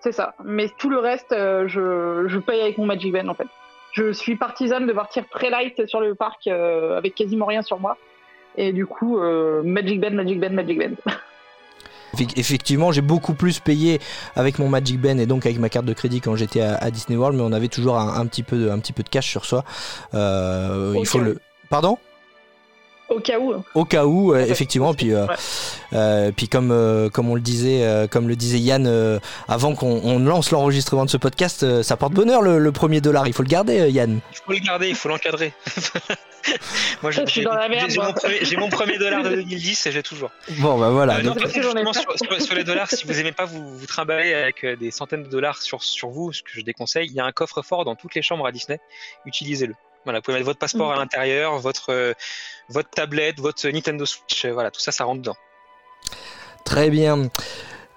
C'est 0.00 0.12
ça. 0.12 0.34
Mais 0.44 0.68
tout 0.78 0.90
le 0.90 0.98
reste, 0.98 1.32
euh, 1.32 1.66
je, 1.66 2.28
je, 2.28 2.38
paye 2.38 2.60
avec 2.60 2.76
mon 2.76 2.84
Magic 2.84 3.10
Band 3.12 3.28
en 3.28 3.34
fait. 3.34 3.46
Je 3.92 4.12
suis 4.12 4.36
partisane 4.36 4.86
de 4.86 4.92
partir 4.92 5.26
très 5.30 5.48
light 5.48 5.86
sur 5.86 6.00
le 6.00 6.14
parc 6.14 6.46
euh, 6.46 6.98
avec 6.98 7.14
quasiment 7.14 7.46
rien 7.46 7.62
sur 7.62 7.80
moi. 7.80 7.96
Et 8.56 8.72
du 8.72 8.86
coup, 8.86 9.18
euh, 9.18 9.62
Magic 9.62 10.00
Band, 10.00 10.10
Magic 10.10 10.40
Band, 10.40 10.50
Magic 10.50 10.78
Band. 10.78 10.94
Effectivement, 12.36 12.92
j'ai 12.92 13.00
beaucoup 13.00 13.34
plus 13.34 13.60
payé 13.60 14.00
avec 14.36 14.58
mon 14.58 14.68
Magic 14.68 15.00
Band 15.00 15.18
et 15.18 15.26
donc 15.26 15.46
avec 15.46 15.58
ma 15.58 15.68
carte 15.68 15.86
de 15.86 15.92
crédit 15.92 16.20
quand 16.20 16.36
j'étais 16.36 16.60
à, 16.60 16.90
Disney 16.90 17.16
World, 17.16 17.36
mais 17.36 17.44
on 17.44 17.52
avait 17.52 17.68
toujours 17.68 17.98
un, 17.98 18.26
petit, 18.26 18.42
peu 18.42 18.58
de, 18.58 18.70
un 18.70 18.78
petit 18.78 18.92
peu 18.92 19.02
de 19.02 19.08
cash 19.08 19.28
sur 19.28 19.44
soi. 19.44 19.64
Euh, 20.14 20.94
il 20.98 21.06
faut 21.06 21.18
le. 21.18 21.38
Pardon? 21.70 21.98
Au 23.08 23.20
cas 23.20 23.38
où. 23.38 23.54
Au 23.74 23.84
cas 23.84 24.04
où, 24.06 24.34
effectivement. 24.34 24.94
Puis, 24.94 25.12
euh, 25.12 25.26
euh, 25.92 26.32
puis 26.34 26.48
comme, 26.48 26.70
euh, 26.70 27.10
comme 27.10 27.28
on 27.28 27.34
le 27.34 27.40
disait, 27.40 28.08
comme 28.10 28.28
le 28.28 28.36
disait 28.36 28.58
Yann, 28.58 29.20
avant 29.48 29.74
qu'on 29.74 30.18
lance 30.18 30.50
l'enregistrement 30.50 31.04
de 31.04 31.10
ce 31.10 31.16
podcast, 31.16 31.82
ça 31.82 31.96
porte 31.96 32.12
bonheur 32.12 32.42
le, 32.42 32.72
premier 32.72 33.00
dollar. 33.00 33.26
Il 33.26 33.32
faut 33.32 33.42
le 33.42 33.48
garder, 33.48 33.90
Yann. 33.90 34.20
Il 34.32 34.36
faut 34.36 34.52
le 34.52 34.58
garder, 34.58 34.88
il 34.88 34.94
faut 34.94 35.08
l'encadrer. 35.08 35.52
Moi, 37.02 37.10
j'ai 37.10 38.56
mon, 38.56 38.68
premier 38.68 38.98
dollar 38.98 39.22
de 39.22 39.30
2010 39.36 39.86
et 39.86 39.92
j'ai 39.92 40.02
toujours. 40.02 40.30
Bon, 40.58 40.78
bah 40.78 40.90
voilà. 40.90 41.20
sur, 41.22 42.54
les 42.54 42.64
dollars, 42.64 42.90
si 42.90 43.06
vous 43.06 43.18
aimez 43.18 43.32
pas 43.32 43.46
vous, 43.46 43.78
vous 43.78 43.86
trimballer 43.86 44.34
avec 44.34 44.66
des 44.78 44.90
centaines 44.90 45.22
de 45.22 45.28
dollars 45.28 45.62
sur, 45.62 45.82
sur 45.82 46.10
vous, 46.10 46.32
ce 46.32 46.42
que 46.42 46.50
je 46.52 46.60
déconseille, 46.60 47.06
il 47.06 47.14
y 47.14 47.20
a 47.20 47.24
un 47.24 47.32
coffre-fort 47.32 47.84
dans 47.84 47.96
toutes 47.96 48.14
les 48.14 48.22
chambres 48.22 48.46
à 48.46 48.52
Disney. 48.52 48.78
Utilisez-le. 49.24 49.74
Voilà, 50.04 50.18
vous 50.18 50.22
pouvez 50.22 50.36
mettre 50.36 50.46
votre 50.46 50.58
passeport 50.58 50.92
à 50.92 50.96
mm. 50.96 50.98
l'intérieur, 50.98 51.58
votre, 51.58 51.90
euh, 51.90 52.12
votre 52.68 52.90
tablette, 52.90 53.40
votre 53.40 53.68
Nintendo 53.68 54.04
Switch, 54.04 54.44
euh, 54.44 54.52
voilà, 54.52 54.70
tout 54.70 54.80
ça, 54.80 54.92
ça 54.92 55.04
rentre 55.04 55.20
dedans. 55.20 55.36
Très 56.64 56.90
bien. 56.90 57.30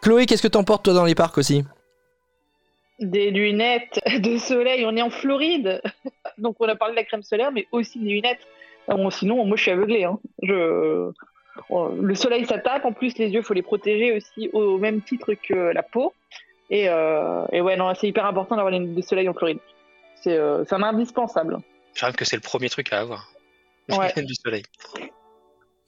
Chloé, 0.02 0.26
qu'est-ce 0.26 0.44
que 0.44 0.48
t'emportes 0.48 0.86
toi 0.86 0.94
dans 0.94 1.06
les 1.06 1.16
parcs 1.16 1.38
aussi? 1.38 1.64
Des 3.00 3.32
lunettes 3.32 4.00
de 4.20 4.38
soleil. 4.38 4.86
On 4.86 4.96
est 4.96 5.02
en 5.02 5.10
Floride, 5.10 5.82
donc 6.38 6.58
on 6.60 6.68
a 6.68 6.76
parlé 6.76 6.94
de 6.94 6.98
la 6.98 7.04
crème 7.04 7.24
solaire, 7.24 7.52
mais 7.52 7.68
aussi 7.72 8.00
des 8.00 8.10
lunettes. 8.10 8.46
sinon, 9.12 9.46
moi, 9.46 9.58
je 9.58 9.62
suis 9.62 9.72
aveuglé. 9.72 10.04
Hein. 10.04 10.20
Je... 10.44 11.12
Le 11.72 12.16
soleil, 12.16 12.46
ça 12.46 12.60
tape. 12.60 12.86
En 12.86 12.94
plus, 12.94 13.18
les 13.18 13.30
yeux, 13.30 13.42
faut 13.42 13.54
les 13.54 13.64
protéger 13.64 14.16
aussi 14.16 14.50
au 14.54 14.78
même 14.78 15.02
titre 15.02 15.34
que 15.34 15.74
la 15.74 15.84
peau. 15.84 16.14
Et, 16.70 16.88
euh, 16.90 17.46
et 17.52 17.62
ouais, 17.62 17.76
non, 17.76 17.94
c'est 17.96 18.08
hyper 18.08 18.26
important 18.26 18.56
d'avoir 18.56 18.72
des 18.72 18.80
lunettes 18.80 18.96
de 18.96 19.02
soleil 19.02 19.28
en 19.28 19.34
Floride. 19.34 19.60
C'est 20.22 20.38
un 20.38 20.84
indispensable. 20.84 21.60
Je 21.98 22.12
que 22.16 22.26
c'est 22.26 22.36
le 22.36 22.44
premier 22.44 22.70
truc 22.70 22.94
à 22.94 23.00
avoir. 23.00 23.28
Ouais. 23.90 24.14
du 24.24 24.36
soleil. 24.36 24.64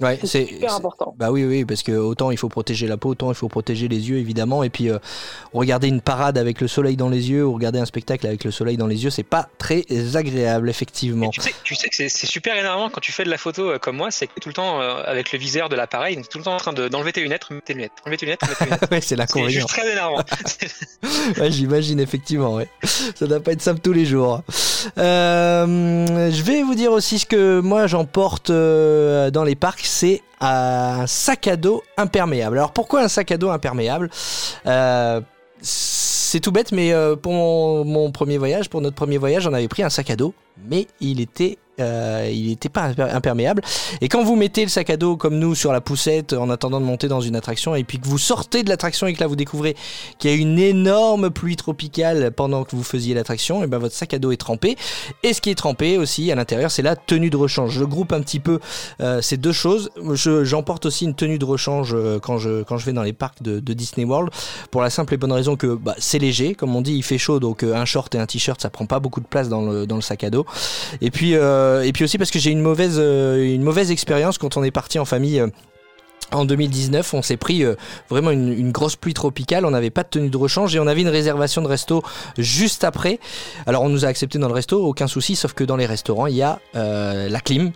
Ouais, 0.02 0.18
c'est 0.24 0.46
super 0.46 0.76
important. 0.76 1.14
Bah 1.18 1.30
oui, 1.30 1.44
oui, 1.44 1.66
parce 1.66 1.84
que 1.84 1.92
autant 1.92 2.32
il 2.32 2.38
faut 2.38 2.48
protéger 2.48 2.88
la 2.88 2.96
peau, 2.96 3.10
autant 3.10 3.32
il 3.32 3.36
faut 3.36 3.50
protéger 3.50 3.90
les 3.90 4.10
yeux, 4.10 4.18
évidemment. 4.18 4.64
Et 4.64 4.70
puis, 4.70 4.90
euh, 4.90 4.98
regarder 5.54 5.90
une 5.90 6.00
parade 6.00 6.38
avec 6.38 6.62
le 6.62 6.70
soleil 6.70 6.96
dans 6.96 7.10
les 7.10 7.30
yeux 7.32 7.46
ou 7.46 7.54
regarder 7.54 7.80
un 7.80 7.86
spectacle 7.86 8.26
avec 8.26 8.46
le 8.46 8.52
soleil 8.52 8.78
dans 8.78 8.88
les 8.88 9.04
yeux, 9.04 9.10
c'est 9.10 9.24
pas 9.24 9.50
très 9.58 9.84
agréable, 10.16 10.70
effectivement. 10.70 11.30
tu 11.32 11.42
sais, 11.42 11.54
tu 11.66 11.76
sais 11.76 11.90
que 11.90 11.96
c'est 11.98 12.26
super 12.26 12.56
énervant 12.56 12.90
quand 12.90 13.02
tu 13.02 13.12
fais 13.12 13.26
de 13.26 13.30
la 13.30 13.38
photo 13.38 13.72
euh, 13.72 13.78
comme 13.78 13.98
moi, 13.98 14.10
c'est 14.10 14.28
que 14.28 14.40
tout 14.40 14.48
le 14.48 14.54
temps 14.54 14.80
euh, 14.80 15.04
avec 15.06 15.34
le 15.34 15.38
viseur 15.38 15.68
de 15.68 15.76
l'appareil, 15.76 16.16
tout 16.30 16.38
le 16.38 16.46
temps 16.46 16.56
en 16.56 16.60
train 16.60 16.72
d'enlever 16.72 17.12
tes 17.12 17.20
lunettes, 17.20 17.48
tes 17.66 17.74
lunettes, 17.74 17.92
enlever 18.06 18.16
tes 18.16 18.26
lunettes, 18.26 18.40
tes 18.58 18.64
lunettes. 18.64 18.88
ouais, 18.92 19.02
c'est 19.02 19.18
l'inconvénient. 19.18 19.66
C'est 19.68 19.82
très 19.82 19.92
énervant. 19.92 20.24
ouais, 21.42 21.52
j'imagine, 21.52 22.00
effectivement, 22.00 22.56
ouais. 22.56 22.70
Ça 23.16 23.28
doit 23.28 23.42
pas 23.42 23.52
être 23.52 23.62
simple 23.62 23.82
tous 23.82 23.92
les 23.92 24.06
jours. 24.06 24.44
je 24.96 26.42
vais 26.42 26.64
vous 26.64 26.76
dire 26.76 26.94
aussi 26.94 27.20
ce 27.20 27.26
que 27.26 27.60
moi 27.60 27.88
j'emporte 27.88 28.50
dans 28.50 29.44
les 29.44 29.56
parcs, 29.56 29.89
c'est 29.90 30.22
un 30.40 31.08
sac 31.08 31.48
à 31.48 31.58
dos 31.58 31.84
imperméable. 31.98 32.58
Alors 32.58 32.72
pourquoi 32.72 33.02
un 33.02 33.08
sac 33.08 33.32
à 33.32 33.38
dos 33.38 33.50
imperméable 33.50 34.10
euh, 34.66 35.20
C'est 35.62 36.40
tout 36.40 36.52
bête, 36.52 36.72
mais 36.72 36.94
euh, 36.94 37.16
pour 37.16 37.34
mon, 37.34 38.12
premier 38.12 38.38
voyage, 38.38 38.70
pour 38.70 38.82
notre 38.82 38.96
premier 38.96 39.18
voyage, 39.18 39.48
on 39.48 39.54
avait 39.54 39.68
pris 39.68 39.84
un 39.84 39.90
sac 39.90 40.10
à 40.10 40.16
dos, 40.16 40.34
mais 40.68 40.88
il 41.00 41.22
était 41.22 41.58
euh, 41.80 42.30
il 42.32 42.48
n'était 42.48 42.70
pas 42.70 42.92
imperméable. 43.00 43.62
Et 44.02 44.10
quand 44.10 44.24
vous 44.24 44.36
mettez 44.36 44.64
le 44.64 44.70
sac 44.70 44.90
à 44.90 44.98
dos 44.98 45.18
comme 45.18 45.40
nous 45.40 45.56
sur 45.56 45.72
la 45.72 45.82
poussette 45.82 46.34
en 46.34 46.50
attendant 46.50 46.80
de 46.80 46.86
monter 46.86 47.08
dans 47.08 47.22
une 47.22 47.36
attraction 47.36 47.76
et 47.76 47.84
puis 47.84 48.00
que 48.00 48.08
vous 48.08 48.18
sortez 48.18 48.64
de 48.64 48.70
l'attraction 48.70 49.08
et 49.08 49.14
que 49.14 49.20
là 49.20 49.28
vous 49.28 49.36
découvrez 49.36 49.76
qu'il 50.18 50.32
y 50.32 50.34
a 50.34 50.38
une 50.38 50.60
énorme 50.60 51.30
pluie 51.30 51.56
tropicale 51.56 52.32
pendant 52.32 52.64
que 52.64 52.76
vous 52.76 52.84
faisiez 52.84 53.14
l'attraction, 53.14 53.64
et 53.64 53.68
ben 53.68 53.78
votre 53.78 53.96
sac 53.96 54.14
à 54.14 54.20
dos 54.20 54.32
est 54.32 54.38
trempé. 54.38 54.78
Et 55.24 55.34
ce 55.34 55.42
qui 55.42 55.50
est 55.50 55.56
trempé 55.56 55.98
aussi 55.98 56.32
à 56.32 56.36
l'intérieur, 56.36 56.72
c'est 56.72 56.82
la 56.82 56.96
tenue 56.96 57.30
de 57.30 57.38
rechange. 57.38 57.72
Je 57.72 57.84
groupe 57.84 58.12
un 58.14 58.22
petit 58.22 58.40
peu 58.40 58.60
euh, 59.02 59.22
ces 59.22 59.38
deux 59.38 59.52
choses. 59.52 59.90
J'emporte 60.14 60.86
aussi 60.86 61.06
une 61.06 61.16
tenue 61.16 61.40
de 61.40 61.46
rechange 61.46 61.94
euh, 61.94 62.20
quand 62.20 62.38
je, 62.38 62.64
quand 62.64 62.78
je 62.78 62.86
vais 62.86 62.94
dans 62.94 63.04
les 63.04 63.14
parcs 63.14 63.42
de, 63.42 63.60
Disney 63.70 64.06
World 64.06 64.32
pour 64.72 64.82
la 64.82 64.90
simple 64.90 65.14
et 65.14 65.18
bonne 65.18 65.32
raison 65.32 65.56
que 65.56 65.76
bah, 65.76 65.96
c'est 66.00 66.20
léger. 66.20 66.56
Comme 66.56 66.76
on 66.76 66.82
dit, 66.82 66.96
il 66.96 67.04
fait 67.04 67.18
chaud 67.18 67.40
donc 67.40 67.64
un 67.64 67.86
short 67.86 68.14
et 68.16 68.18
un 68.18 68.26
t-shirt 68.26 68.60
ça 68.60 68.70
prend 68.70 68.86
pas 68.86 69.00
beaucoup 69.00 69.22
de 69.22 69.28
place 69.28 69.48
dans 69.48 69.62
le, 69.62 69.86
dans 69.86 69.96
le 69.96 70.02
sac 70.02 70.24
à 70.24 70.30
dos. 70.30 70.46
Et 71.02 71.12
puis 71.12 71.36
euh, 71.36 71.84
et 71.84 71.92
puis 71.92 72.04
aussi 72.04 72.18
parce 72.18 72.32
que 72.32 72.40
j'ai 72.40 72.52
une 72.52 72.62
mauvaise, 72.62 72.98
euh, 73.00 73.54
une 73.54 73.64
mauvaise 73.64 73.92
expérience 73.92 74.38
quand 74.38 74.58
on 74.58 74.64
est 74.64 74.72
parti 74.72 75.00
en 75.00 75.06
famille 75.06 75.40
euh, 75.40 75.48
en 76.32 76.46
2019, 76.46 77.14
on 77.14 77.22
s'est 77.22 77.38
pris 77.38 77.64
euh, 77.64 77.76
vraiment 78.10 78.32
une, 78.32 78.72
grosse 78.72 78.96
pluie 78.96 79.14
tropicale. 79.14 79.66
On 79.66 79.72
n'avait 79.72 79.90
pas 79.90 80.04
de 80.04 80.10
tenue 80.10 80.30
de 80.30 80.38
rechange 80.38 80.76
et 80.76 80.80
on 80.80 80.88
avait 80.88 81.02
une 81.02 81.10
réservation 81.10 81.62
de 81.62 81.68
resto 81.68 82.04
juste 82.38 82.84
après. 82.84 83.20
Alors 83.66 83.84
on 83.84 83.90
nous 83.90 84.06
a 84.06 84.08
accepté 84.08 84.38
dans 84.38 84.48
le 84.48 84.54
resto, 84.54 84.84
aucun 84.86 85.08
souci, 85.08 85.36
sauf 85.36 85.54
que 85.54 85.64
dans 85.64 85.76
les 85.76 85.86
restaurants 85.86 86.28
il 86.28 86.36
y 86.36 86.44
a 86.44 86.60
euh, 86.76 87.30
la 87.30 87.40
clim 87.40 87.72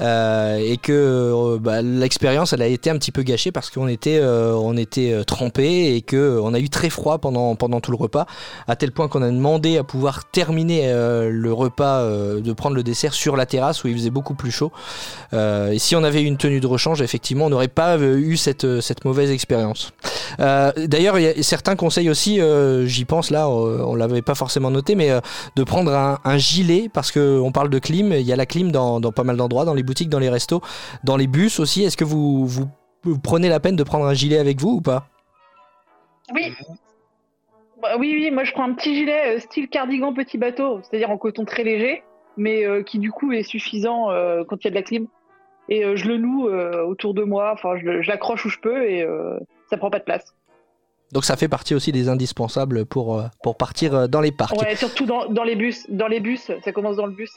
euh, 0.00 0.58
et 0.58 0.76
que 0.76 1.58
bah, 1.58 1.80
l'expérience 1.82 2.52
elle 2.52 2.62
a 2.62 2.66
été 2.66 2.90
un 2.90 2.98
petit 2.98 3.12
peu 3.12 3.22
gâchée 3.22 3.50
parce 3.50 3.70
qu'on 3.70 3.88
était 3.88 4.20
on 4.22 4.76
était 4.76 5.24
trempé 5.24 5.94
et 5.94 6.02
que 6.02 6.38
on 6.42 6.52
a 6.52 6.58
eu 6.58 6.68
très 6.68 6.90
froid 6.90 7.18
pendant 7.18 7.54
pendant 7.56 7.80
tout 7.80 7.90
le 7.90 7.96
repas, 7.96 8.26
à 8.68 8.76
tel 8.76 8.92
point 8.92 9.08
qu'on 9.08 9.22
a 9.22 9.30
demandé 9.30 9.78
à 9.78 9.84
pouvoir 9.84 10.26
terminer 10.26 10.92
le 10.92 11.52
repas, 11.52 12.04
de 12.04 12.52
prendre 12.52 12.76
le 12.76 12.82
dessert 12.82 13.14
sur 13.14 13.36
la 13.36 13.46
terrasse 13.46 13.84
où 13.84 13.88
il 13.88 13.94
faisait 13.94 14.10
beaucoup 14.10 14.34
plus 14.34 14.50
chaud. 14.50 14.72
et 15.32 15.78
si 15.78 15.96
on 15.96 16.04
avait 16.04 16.22
eu 16.22 16.26
une 16.26 16.36
tenue 16.36 16.60
de 16.60 16.66
rechange, 16.66 17.00
effectivement, 17.00 17.46
on 17.46 17.50
n'aurait 17.50 17.68
pas 17.68 17.85
eu 17.94 18.36
cette, 18.36 18.64
euh, 18.64 18.80
cette 18.80 19.04
mauvaise 19.04 19.30
expérience. 19.30 19.92
Euh, 20.40 20.72
d'ailleurs, 20.76 21.16
certains 21.42 21.76
conseils 21.76 22.10
aussi, 22.10 22.40
euh, 22.40 22.86
j'y 22.86 23.04
pense 23.04 23.30
là, 23.30 23.48
on 23.48 23.94
l'avait 23.94 24.22
pas 24.22 24.34
forcément 24.34 24.70
noté, 24.70 24.94
mais 24.94 25.10
de 25.56 25.64
prendre 25.64 25.92
un, 25.92 26.38
gilet 26.38 26.90
parce 26.92 27.12
qu'on 27.12 27.52
parle 27.52 27.70
de 27.70 27.78
clim, 27.78 28.12
il 28.12 28.22
y 28.22 28.32
a 28.32 28.36
la 28.36 28.46
clim 28.46 28.70
dans, 28.70 29.00
pas 29.00 29.24
mal 29.24 29.36
d'endroits, 29.36 29.64
dans 29.64 29.74
les 29.74 29.82
boutiques, 29.82 30.08
dans 30.08 30.18
les 30.18 30.28
restos, 30.28 30.60
dans 31.04 31.16
les 31.16 31.26
bus 31.26 31.60
aussi. 31.60 31.82
Est-ce 31.84 31.96
que 31.96 32.04
vous, 32.04 32.46
vous, 32.46 32.68
prenez 33.22 33.48
la 33.48 33.60
peine 33.60 33.76
de 33.76 33.82
prendre 33.82 34.06
un 34.06 34.14
gilet 34.14 34.38
avec 34.38 34.60
vous 34.60 34.70
ou 34.70 34.80
pas? 34.80 35.06
Oui. 36.34 36.52
Bah, 37.80 37.96
oui, 37.98 38.12
oui, 38.14 38.30
moi 38.30 38.44
je 38.44 38.52
prends 38.52 38.64
un 38.64 38.74
petit 38.74 38.94
gilet 38.94 39.38
style 39.40 39.68
cardigan 39.68 40.12
petit 40.12 40.38
bateau, 40.38 40.80
c'est-à-dire 40.82 41.10
en 41.10 41.18
coton 41.18 41.44
très 41.44 41.62
léger. 41.62 42.02
mais 42.36 42.64
qui 42.84 42.98
du 42.98 43.10
coup 43.10 43.32
est 43.32 43.42
suffisant 43.42 44.08
quand 44.48 44.56
il 44.60 44.64
y 44.64 44.68
a 44.68 44.70
de 44.70 44.74
la 44.74 44.82
clim. 44.82 45.06
Et 45.68 45.96
je 45.96 46.06
le 46.06 46.16
noue 46.16 46.48
autour 46.48 47.14
de 47.14 47.22
moi, 47.22 47.50
enfin 47.52 47.76
je, 47.76 48.06
l'accroche 48.06 48.46
où 48.46 48.48
je 48.48 48.58
peux 48.58 48.88
et 48.88 49.06
ça 49.68 49.76
prend 49.76 49.90
pas 49.90 49.98
de 49.98 50.04
place. 50.04 50.34
Donc 51.12 51.24
ça 51.24 51.36
fait 51.36 51.48
partie 51.48 51.74
aussi 51.74 51.92
des 51.92 52.08
indispensables 52.08 52.84
pour, 52.84 53.22
pour 53.42 53.56
partir 53.56 54.08
dans 54.08 54.20
les 54.20 54.32
parcs. 54.32 54.60
Ouais, 54.60 54.76
surtout 54.76 55.06
dans, 55.06 55.26
dans 55.26 55.44
les 55.44 55.56
bus. 55.56 55.86
Dans 55.88 56.08
les 56.08 56.20
bus, 56.20 56.50
ça 56.64 56.72
commence 56.72 56.96
dans 56.96 57.06
le 57.06 57.12
bus. 57.12 57.30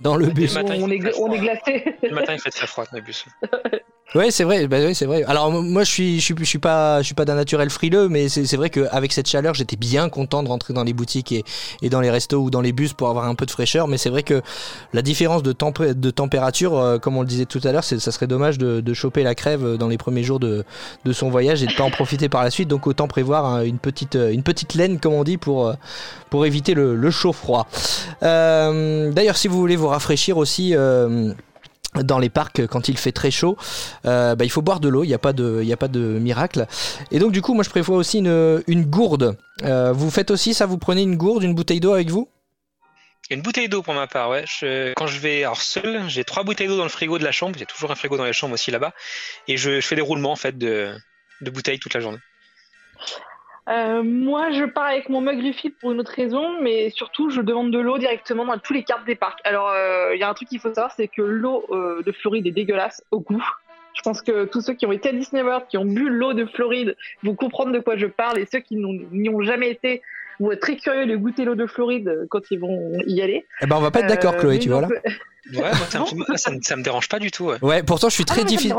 Dans 0.00 0.16
le 0.16 0.26
bus. 0.26 0.56
on, 0.56 0.66
est, 0.68 1.18
on 1.18 1.32
est 1.32 1.38
glacé. 1.38 1.84
Le 2.02 2.14
matin, 2.14 2.34
il 2.34 2.40
fait 2.40 2.50
très 2.50 2.66
froid 2.66 2.84
dans 2.84 2.96
les 2.96 3.02
bus. 3.02 3.26
Ouais, 4.14 4.30
c'est 4.30 4.44
vrai. 4.44 4.66
Bah, 4.68 4.78
c'est 4.94 5.04
vrai. 5.04 5.22
Alors 5.24 5.50
moi, 5.50 5.84
je 5.84 5.90
suis, 5.90 6.18
je 6.18 6.24
suis, 6.24 6.34
je 6.38 6.44
suis 6.44 6.58
pas, 6.58 7.02
je 7.02 7.06
suis 7.06 7.14
pas 7.14 7.26
d'un 7.26 7.34
naturel 7.34 7.68
frileux, 7.68 8.08
mais 8.08 8.30
c'est 8.30 8.56
vrai 8.56 8.70
qu'avec 8.70 9.12
cette 9.12 9.28
chaleur, 9.28 9.52
j'étais 9.52 9.76
bien 9.76 10.08
content 10.08 10.42
de 10.42 10.48
rentrer 10.48 10.72
dans 10.72 10.82
les 10.82 10.94
boutiques 10.94 11.30
et, 11.32 11.44
et, 11.82 11.90
dans 11.90 12.00
les 12.00 12.10
restos 12.10 12.38
ou 12.38 12.50
dans 12.50 12.62
les 12.62 12.72
bus 12.72 12.94
pour 12.94 13.10
avoir 13.10 13.26
un 13.26 13.34
peu 13.34 13.44
de 13.44 13.50
fraîcheur. 13.50 13.86
Mais 13.86 13.98
c'est 13.98 14.08
vrai 14.08 14.22
que 14.22 14.40
la 14.94 15.02
différence 15.02 15.42
de, 15.42 15.52
de 15.52 16.10
température, 16.10 16.78
euh, 16.78 16.98
comme 16.98 17.18
on 17.18 17.20
le 17.20 17.26
disait 17.26 17.44
tout 17.44 17.60
à 17.64 17.72
l'heure, 17.72 17.84
ça 17.84 17.98
serait 17.98 18.26
dommage 18.26 18.56
de, 18.56 18.80
de, 18.80 18.94
choper 18.94 19.22
la 19.22 19.34
crève 19.34 19.76
dans 19.76 19.88
les 19.88 19.98
premiers 19.98 20.22
jours 20.22 20.40
de, 20.40 20.64
de 21.04 21.12
son 21.12 21.28
voyage 21.28 21.62
et 21.62 21.66
de 21.66 21.74
pas 21.74 21.84
en 21.84 21.90
profiter 21.90 22.30
par 22.30 22.42
la 22.42 22.50
suite. 22.50 22.68
Donc 22.68 22.86
autant 22.86 23.08
prévoir 23.08 23.60
une 23.60 23.78
petite, 23.78 24.14
une 24.14 24.42
petite 24.42 24.72
laine, 24.72 25.00
comme 25.00 25.12
on 25.12 25.24
dit, 25.24 25.36
pour 25.36 25.68
euh, 25.68 25.74
pour 26.30 26.46
éviter 26.46 26.72
le, 26.72 26.94
le 26.94 27.10
chaud 27.10 27.34
froid. 27.34 27.66
Euh, 28.22 29.12
D'ailleurs, 29.12 29.36
si 29.36 29.48
vous 29.48 29.58
voulez 29.58 29.76
vous 29.76 29.88
rafraîchir 29.88 30.38
aussi. 30.38 30.74
Euh, 30.74 31.32
dans 31.94 32.18
les 32.18 32.28
parcs 32.28 32.66
quand 32.66 32.88
il 32.88 32.98
fait 32.98 33.12
très 33.12 33.30
chaud, 33.30 33.56
euh, 34.04 34.34
bah, 34.34 34.44
il 34.44 34.50
faut 34.50 34.62
boire 34.62 34.80
de 34.80 34.88
l'eau, 34.88 35.04
il 35.04 35.08
n'y 35.08 35.14
a, 35.14 35.18
pas 35.18 35.32
de, 35.32 35.64
a 35.70 35.76
pas 35.76 35.88
de 35.88 36.00
miracle. 36.00 36.66
Et 37.10 37.18
donc 37.18 37.32
du 37.32 37.42
coup, 37.42 37.54
moi 37.54 37.64
je 37.64 37.70
prévois 37.70 37.96
aussi 37.96 38.18
une, 38.18 38.62
une 38.66 38.84
gourde. 38.84 39.36
Euh, 39.64 39.92
vous 39.92 40.10
faites 40.10 40.30
aussi 40.30 40.54
ça, 40.54 40.66
vous 40.66 40.78
prenez 40.78 41.02
une 41.02 41.16
gourde, 41.16 41.42
une 41.42 41.54
bouteille 41.54 41.80
d'eau 41.80 41.92
avec 41.92 42.10
vous? 42.10 42.28
Une 43.30 43.42
bouteille 43.42 43.68
d'eau 43.68 43.82
pour 43.82 43.94
ma 43.94 44.06
part, 44.06 44.30
ouais. 44.30 44.44
quand 44.96 45.06
je 45.06 45.18
vais 45.18 45.44
alors 45.44 45.60
seul, 45.60 46.08
j'ai 46.08 46.24
trois 46.24 46.44
bouteilles 46.44 46.68
d'eau 46.68 46.78
dans 46.78 46.84
le 46.84 46.88
frigo 46.88 47.18
de 47.18 47.24
la 47.24 47.32
chambre. 47.32 47.56
Il 47.56 47.60
y 47.60 47.62
a 47.62 47.66
toujours 47.66 47.90
un 47.90 47.94
frigo 47.94 48.16
dans 48.16 48.24
les 48.24 48.32
chambres 48.32 48.54
aussi 48.54 48.70
là-bas. 48.70 48.94
Et 49.48 49.58
je, 49.58 49.82
fais 49.82 49.96
des 49.96 50.02
roulements 50.02 50.32
en 50.32 50.36
fait 50.36 50.56
de, 50.56 50.94
de 51.42 51.50
bouteilles 51.50 51.78
toute 51.78 51.92
la 51.92 52.00
journée. 52.00 52.18
Euh, 53.68 54.02
moi, 54.02 54.50
je 54.50 54.64
pars 54.64 54.86
avec 54.86 55.08
mon 55.10 55.20
mug 55.20 55.44
refill 55.44 55.72
pour 55.72 55.92
une 55.92 56.00
autre 56.00 56.12
raison, 56.12 56.60
mais 56.62 56.88
surtout, 56.90 57.28
je 57.28 57.42
demande 57.42 57.70
de 57.70 57.78
l'eau 57.78 57.98
directement 57.98 58.46
dans 58.46 58.58
tous 58.58 58.72
les 58.72 58.82
cartes 58.82 59.04
des 59.04 59.14
parcs. 59.14 59.40
Alors, 59.44 59.70
il 59.74 60.12
euh, 60.12 60.16
y 60.16 60.22
a 60.22 60.30
un 60.30 60.34
truc 60.34 60.48
qu'il 60.48 60.58
faut 60.58 60.72
savoir, 60.72 60.92
c'est 60.92 61.08
que 61.08 61.20
l'eau 61.20 61.66
euh, 61.70 62.02
de 62.02 62.12
Floride 62.12 62.46
est 62.46 62.52
dégueulasse 62.52 63.02
au 63.10 63.20
goût. 63.20 63.44
Je 63.92 64.00
pense 64.02 64.22
que 64.22 64.44
tous 64.44 64.62
ceux 64.62 64.74
qui 64.74 64.86
ont 64.86 64.92
été 64.92 65.10
à 65.10 65.12
Disney 65.12 65.42
World, 65.42 65.66
qui 65.68 65.76
ont 65.76 65.84
bu 65.84 66.08
l'eau 66.08 66.32
de 66.32 66.46
Floride, 66.46 66.96
vont 67.22 67.34
comprendre 67.34 67.72
de 67.72 67.80
quoi 67.80 67.96
je 67.96 68.06
parle, 68.06 68.38
et 68.38 68.46
ceux 68.46 68.60
qui 68.60 68.76
n'y 68.76 69.28
ont 69.28 69.42
jamais 69.42 69.70
été 69.70 70.02
vont 70.40 70.52
être 70.52 70.60
très 70.60 70.76
curieux 70.76 71.06
de 71.06 71.16
goûter 71.16 71.44
l'eau 71.44 71.54
de 71.54 71.66
Floride 71.66 72.26
quand 72.30 72.50
ils 72.50 72.58
vont 72.58 72.92
y 73.06 73.20
aller. 73.20 73.46
Eh 73.60 73.66
ben, 73.66 73.76
on 73.76 73.80
va 73.80 73.90
pas 73.90 74.00
être 74.00 74.08
d'accord, 74.08 74.36
Chloé, 74.36 74.58
tu 74.58 74.68
vois 74.68 74.82
là. 74.82 74.88
Ouais, 75.54 75.60
moi, 76.14 76.26
ça, 76.36 76.50
me, 76.50 76.60
ça, 76.62 76.76
me 76.76 76.82
dérange 76.82 77.08
pas 77.08 77.18
du 77.18 77.30
tout. 77.30 77.50
Ouais, 77.62 77.82
pourtant 77.82 78.08
je 78.08 78.14
suis 78.14 78.24
très 78.24 78.44
difficile. 78.44 78.74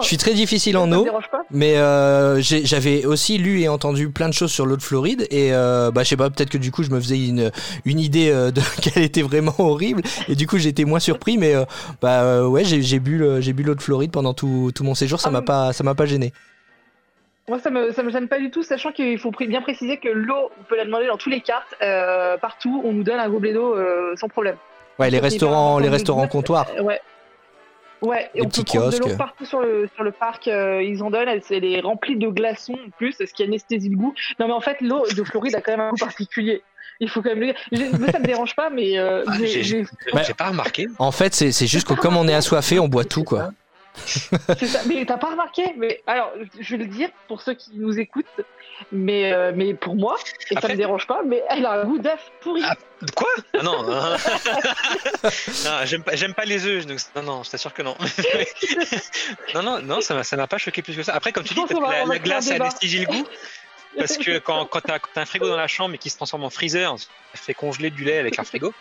Je 0.00 0.06
suis 0.06 0.16
très 0.16 0.34
difficile 0.34 0.76
en 0.76 0.90
eau. 0.92 1.06
Mais 1.50 1.76
euh, 1.76 2.40
j'avais 2.40 3.04
aussi 3.04 3.38
lu 3.38 3.60
et 3.60 3.68
entendu 3.68 4.10
plein 4.10 4.28
de 4.28 4.34
choses 4.34 4.50
sur 4.50 4.66
l'eau 4.66 4.76
de 4.76 4.82
Floride 4.82 5.26
et 5.30 5.52
euh, 5.52 5.90
bah 5.90 6.02
je 6.02 6.08
sais 6.08 6.16
pas, 6.16 6.30
peut-être 6.30 6.50
que 6.50 6.58
du 6.58 6.70
coup 6.70 6.82
je 6.82 6.90
me 6.90 7.00
faisais 7.00 7.24
une 7.24 7.50
une 7.84 8.00
idée 8.00 8.30
euh, 8.30 8.50
de 8.50 8.60
qu'elle 8.82 9.02
était 9.02 9.22
vraiment 9.22 9.54
horrible 9.58 10.02
et 10.28 10.34
du 10.34 10.46
coup 10.46 10.58
j'étais 10.58 10.84
moins 10.84 11.00
surpris. 11.00 11.38
Mais 11.38 11.54
euh, 11.54 11.64
bah 12.02 12.22
euh, 12.22 12.46
ouais, 12.46 12.64
j'ai 12.64 12.98
bu 12.98 13.22
j'ai 13.40 13.52
bu 13.52 13.62
l'eau 13.62 13.74
de 13.74 13.82
Floride 13.82 14.10
pendant 14.10 14.34
tout, 14.34 14.72
tout 14.74 14.84
mon 14.84 14.94
séjour. 14.94 15.20
Ça 15.20 15.30
m'a 15.30 15.38
ah, 15.38 15.42
pas 15.42 15.72
ça 15.72 15.84
m'a 15.84 15.94
pas 15.94 16.06
gêné. 16.06 16.32
Moi, 17.48 17.58
ça 17.58 17.70
me, 17.70 17.92
ça 17.92 18.02
me 18.02 18.10
gêne 18.10 18.28
pas 18.28 18.38
du 18.38 18.50
tout, 18.50 18.62
sachant 18.62 18.92
qu'il 18.92 19.18
faut 19.18 19.30
bien 19.30 19.62
préciser 19.62 19.96
que 19.96 20.08
l'eau, 20.08 20.50
on 20.60 20.64
peut 20.64 20.76
la 20.76 20.84
demander 20.84 21.06
dans 21.06 21.16
tous 21.16 21.30
les 21.30 21.40
cartes, 21.40 21.74
partout, 22.40 22.82
on 22.84 22.92
nous 22.92 23.02
donne 23.02 23.18
un 23.18 23.28
gobelet 23.28 23.54
d'eau 23.54 23.76
sans 24.16 24.28
problème. 24.28 24.56
Ouais, 24.98 25.10
les 25.10 25.20
restaurants, 25.20 25.78
les 25.78 25.88
restaurants 25.88 26.26
comptoirs. 26.26 26.66
Ouais. 26.82 27.00
Ouais, 28.00 28.30
et 28.34 28.42
on 28.42 28.48
peut 28.48 28.62
prendre 28.62 28.90
de 28.90 28.98
l'eau 28.98 29.16
partout 29.16 29.44
sur 29.44 29.60
le, 29.60 29.88
sur 29.94 30.04
le 30.04 30.12
parc, 30.12 30.46
euh, 30.46 30.82
ils 30.82 31.02
en 31.02 31.10
donnent, 31.10 31.28
elle, 31.28 31.64
est 31.64 31.80
remplie 31.80 32.16
de 32.16 32.28
glaçons 32.28 32.74
en 32.74 32.90
plus, 32.96 33.16
ce 33.18 33.32
qui 33.32 33.42
anesthésie 33.42 33.88
le 33.88 33.96
goût. 33.96 34.14
Non 34.38 34.46
mais 34.46 34.52
en 34.52 34.60
fait, 34.60 34.80
l'eau 34.80 35.04
de 35.06 35.24
Floride 35.24 35.56
a 35.56 35.60
quand 35.60 35.72
même 35.72 35.80
un 35.80 35.90
goût 35.90 35.96
particulier. 35.96 36.62
Il 37.00 37.08
faut 37.08 37.22
quand 37.22 37.30
même 37.30 37.40
le 37.40 37.46
dire. 37.46 37.54
Mais 38.00 38.10
ça 38.10 38.18
me 38.18 38.26
dérange 38.26 38.56
pas, 38.56 38.70
mais 38.70 38.98
euh, 38.98 39.24
ah, 39.26 40.22
j'ai 40.22 40.34
pas 40.34 40.48
remarqué. 40.48 40.88
En 40.98 41.12
fait, 41.12 41.34
c'est 41.34 41.66
juste 41.66 41.86
que 41.86 41.94
comme 41.94 42.16
on 42.16 42.26
est 42.26 42.34
assoiffé, 42.34 42.78
on 42.78 42.88
boit 42.88 43.04
tout, 43.04 43.24
quoi. 43.24 43.50
Ça. 44.06 44.80
Mais 44.86 45.04
t'as 45.06 45.16
pas 45.16 45.30
remarqué 45.30 45.74
Mais 45.76 46.02
alors, 46.06 46.32
je 46.58 46.76
vais 46.76 46.84
le 46.84 46.88
dire 46.88 47.08
pour 47.26 47.42
ceux 47.42 47.54
qui 47.54 47.70
nous 47.74 47.98
écoutent, 47.98 48.26
mais, 48.92 49.32
euh, 49.32 49.52
mais 49.54 49.74
pour 49.74 49.96
moi, 49.96 50.16
et 50.50 50.54
ça 50.60 50.68
me 50.68 50.74
dérange 50.74 51.06
pas, 51.06 51.22
mais 51.24 51.42
elle 51.50 51.66
a 51.66 51.72
un 51.72 51.84
goût 51.84 51.98
d'œuf 51.98 52.30
pourri. 52.40 52.62
Ah, 52.64 52.76
quoi? 53.14 53.28
Ah 53.54 53.62
Non, 53.62 53.82
non, 53.84 54.16
j'aime 55.84 56.02
pas, 56.02 56.12
pas 56.36 56.44
les 56.44 56.66
œufs, 56.66 56.86
donc 56.86 56.98
non, 57.16 57.22
non, 57.22 57.42
je 57.42 57.50
t'assure 57.50 57.74
que 57.74 57.82
non. 57.82 57.96
non, 59.54 59.62
non, 59.62 59.80
non, 59.82 60.00
ça 60.00 60.14
m'a 60.36 60.46
pas 60.46 60.58
choqué 60.58 60.82
plus 60.82 60.96
que 60.96 61.02
ça. 61.02 61.14
Après, 61.14 61.32
comme 61.32 61.44
tu 61.44 61.54
dis, 61.54 61.60
la, 61.60 62.18
glace 62.18 62.50
a 62.50 62.58
le 62.58 63.06
goût. 63.06 63.26
Parce 63.96 64.16
que 64.16 64.38
quand, 64.38 64.66
quand 64.66 64.80
t'as 64.80 64.98
as 65.16 65.20
un 65.20 65.24
frigo 65.24 65.48
dans 65.48 65.56
la 65.56 65.66
chambre 65.66 65.94
et 65.94 65.98
qui 65.98 66.10
se 66.10 66.16
transforme 66.16 66.44
en 66.44 66.50
freezer, 66.50 66.96
ça 66.98 67.06
fait 67.34 67.54
congeler 67.54 67.90
du 67.90 68.04
lait 68.04 68.18
avec 68.18 68.38
un 68.38 68.44
frigo. 68.44 68.72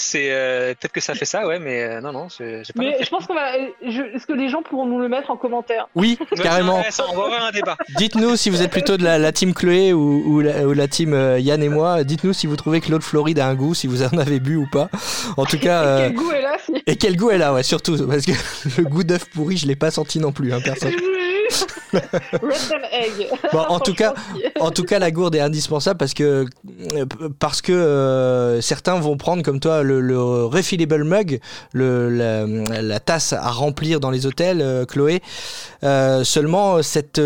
C'est 0.00 0.28
euh, 0.30 0.74
peut-être 0.74 0.92
que 0.92 1.00
ça 1.00 1.16
fait 1.16 1.24
ça, 1.24 1.44
ouais, 1.44 1.58
mais 1.58 1.82
euh, 1.82 2.00
non, 2.00 2.12
non, 2.12 2.28
c'est 2.28 2.62
pas. 2.72 2.82
Mais 2.84 2.98
je 3.02 3.10
pense 3.10 3.26
qu'on 3.26 3.34
va. 3.34 3.56
Est-ce 3.58 4.26
que 4.28 4.32
les 4.32 4.48
gens 4.48 4.62
pourront 4.62 4.86
nous 4.86 5.00
le 5.00 5.08
mettre 5.08 5.28
en 5.32 5.36
commentaire? 5.36 5.88
Oui, 5.96 6.16
carrément. 6.40 6.80
on 7.10 7.16
va 7.16 7.24
avoir 7.24 7.46
un 7.46 7.50
débat. 7.50 7.76
Dites-nous 7.96 8.36
si 8.36 8.48
vous 8.48 8.62
êtes 8.62 8.70
plutôt 8.70 8.96
de 8.96 9.02
la, 9.02 9.32
team 9.32 9.52
Chloé 9.52 9.92
ou, 9.92 10.22
ou, 10.24 10.40
la, 10.40 10.86
team 10.86 11.14
euh, 11.14 11.40
Yann 11.40 11.60
et 11.64 11.68
moi. 11.68 12.04
Dites-nous 12.04 12.32
si 12.32 12.46
vous 12.46 12.54
trouvez 12.54 12.80
que 12.80 12.92
l'eau 12.92 12.98
de 12.98 13.02
Floride 13.02 13.40
a 13.40 13.48
un 13.48 13.56
goût, 13.56 13.74
si 13.74 13.88
vous 13.88 14.04
en 14.04 14.16
avez 14.18 14.38
bu 14.38 14.54
ou 14.54 14.68
pas. 14.70 14.88
En 15.36 15.44
tout 15.44 15.58
cas. 15.58 15.98
et 15.98 16.02
quel 16.02 16.14
goût 16.14 16.30
est 16.30 16.42
là 16.42 16.56
Et 16.86 16.96
quel 16.96 17.16
goût 17.16 17.30
est 17.30 17.38
là, 17.38 17.52
ouais, 17.52 17.64
surtout 17.64 18.06
parce 18.06 18.24
que 18.24 18.32
le 18.78 18.84
goût 18.84 19.02
d'œuf 19.02 19.24
pourri, 19.34 19.56
je 19.56 19.66
l'ai 19.66 19.74
pas 19.74 19.90
senti 19.90 20.20
non 20.20 20.30
plus, 20.30 20.52
hein, 20.52 20.60
personne. 20.62 20.94
Bon, 23.52 23.60
en 23.60 23.80
tout 23.80 23.94
cas, 23.94 24.14
en 24.60 24.70
tout 24.70 24.84
cas, 24.84 24.98
la 24.98 25.10
gourde 25.10 25.34
est 25.34 25.40
indispensable 25.40 25.98
parce 25.98 26.14
que 26.14 26.46
parce 27.38 27.62
que 27.62 27.72
euh, 27.72 28.60
certains 28.60 28.98
vont 28.98 29.16
prendre 29.16 29.42
comme 29.42 29.60
toi 29.60 29.82
le, 29.82 30.00
le 30.00 30.18
refillable 30.18 31.04
mug, 31.04 31.40
le, 31.72 32.08
la, 32.10 33.00
tasse 33.00 33.32
à 33.32 33.50
remplir 33.50 34.00
dans 34.00 34.10
les 34.10 34.26
hôtels, 34.26 34.60
euh, 34.60 34.84
Chloé. 34.84 35.20
Euh, 35.84 36.24
seulement 36.24 36.82
cette 36.82 37.20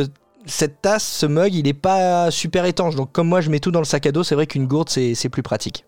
cette 0.44 0.82
tasse, 0.82 1.06
ce 1.06 1.26
mug, 1.26 1.54
il 1.54 1.68
est 1.68 1.72
pas 1.72 2.30
super 2.30 2.64
étanche. 2.64 2.94
Donc 2.94 3.12
comme 3.12 3.28
moi, 3.28 3.40
je 3.40 3.50
mets 3.50 3.60
tout 3.60 3.70
dans 3.70 3.80
le 3.80 3.84
sac 3.84 4.06
à 4.06 4.12
dos, 4.12 4.22
c'est 4.22 4.34
vrai 4.34 4.46
qu'une 4.46 4.66
gourde 4.66 4.88
c'est 4.88 5.28
plus 5.28 5.42
pratique. 5.42 5.84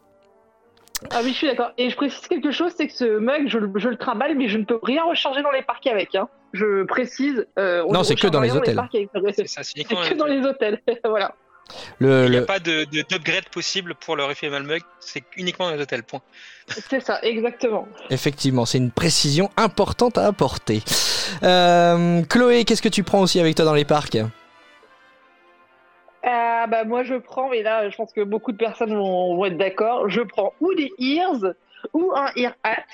Ah 1.11 1.21
oui, 1.23 1.31
je 1.33 1.39
suis 1.39 1.47
d'accord. 1.47 1.71
Et 1.77 1.91
je 1.91 1.97
précise 1.97 2.27
quelque 2.29 2.51
chose, 2.51 2.73
c'est 2.77 2.87
que 2.87 2.95
ce 2.95 3.19
mug, 3.19 3.49
je, 3.49 3.59
je, 3.75 3.89
le 3.89 3.97
trimballe, 3.97 4.37
mais 4.37 4.49
je 4.49 4.59
ne 4.59 4.65
peux 4.65 4.79
rien 4.83 5.05
recharger 5.05 5.43
dans 5.43 5.51
les 5.51 5.63
parcs 5.63 5.87
avec. 5.87 6.15
Hein 6.15 6.29
je 6.55 6.85
précise. 6.85 7.47
Euh, 7.59 7.85
non, 7.91 8.03
c'est 8.05 8.15
que 8.15 8.29
dans 8.29 8.41
les 8.41 8.57
hôtels. 8.57 8.81
C'est 8.93 9.07
que 9.85 10.15
dans 10.15 10.27
les 10.27 10.41
hôtels. 10.47 10.81
voilà. 11.05 11.35
Le, 11.99 12.27
Il 12.27 12.31
n'y 12.31 12.37
a 12.37 12.43
pas 12.43 12.59
d'upgrade 12.59 13.45
de, 13.45 13.49
possible 13.51 13.95
pour 13.95 14.17
le 14.17 14.25
Refill 14.25 14.51
Mug, 14.51 14.83
c'est 15.01 15.25
uniquement 15.37 15.67
dans 15.67 15.75
les 15.75 15.83
hôtels, 15.83 16.03
point. 16.03 16.21
C'est 16.69 17.01
ça, 17.01 17.21
exactement. 17.23 17.89
Effectivement, 18.11 18.67
c'est 18.67 18.79
une 18.79 18.91
précision 18.91 19.51
importante 19.57 20.19
à 20.19 20.27
apporter. 20.27 20.83
Euh, 21.43 22.23
Chloé, 22.25 22.65
qu'est-ce 22.65 22.83
que 22.83 22.89
tu 22.89 23.03
prends 23.03 23.21
aussi 23.21 23.41
avec 23.41 23.55
toi 23.55 23.65
dans 23.65 23.75
les 23.75 23.87
parcs? 23.87 24.17
Euh, 24.17 24.27
bah, 26.23 26.85
Moi, 26.85 27.03
je 27.03 27.15
prends, 27.15 27.49
mais 27.49 27.63
là, 27.63 27.89
je 27.89 27.97
pense 27.97 28.13
que 28.13 28.21
beaucoup 28.21 28.53
de 28.53 28.59
personnes 28.59 28.95
vont, 28.95 29.35
vont 29.37 29.47
être 29.47 29.57
d'accord, 29.57 30.11
je 30.11 30.21
prends 30.21 30.53
ou 30.61 30.75
des 30.75 30.93
ears 30.99 31.55
ou 31.95 32.13
un 32.15 32.31
ear 32.37 32.55
hat 32.63 32.85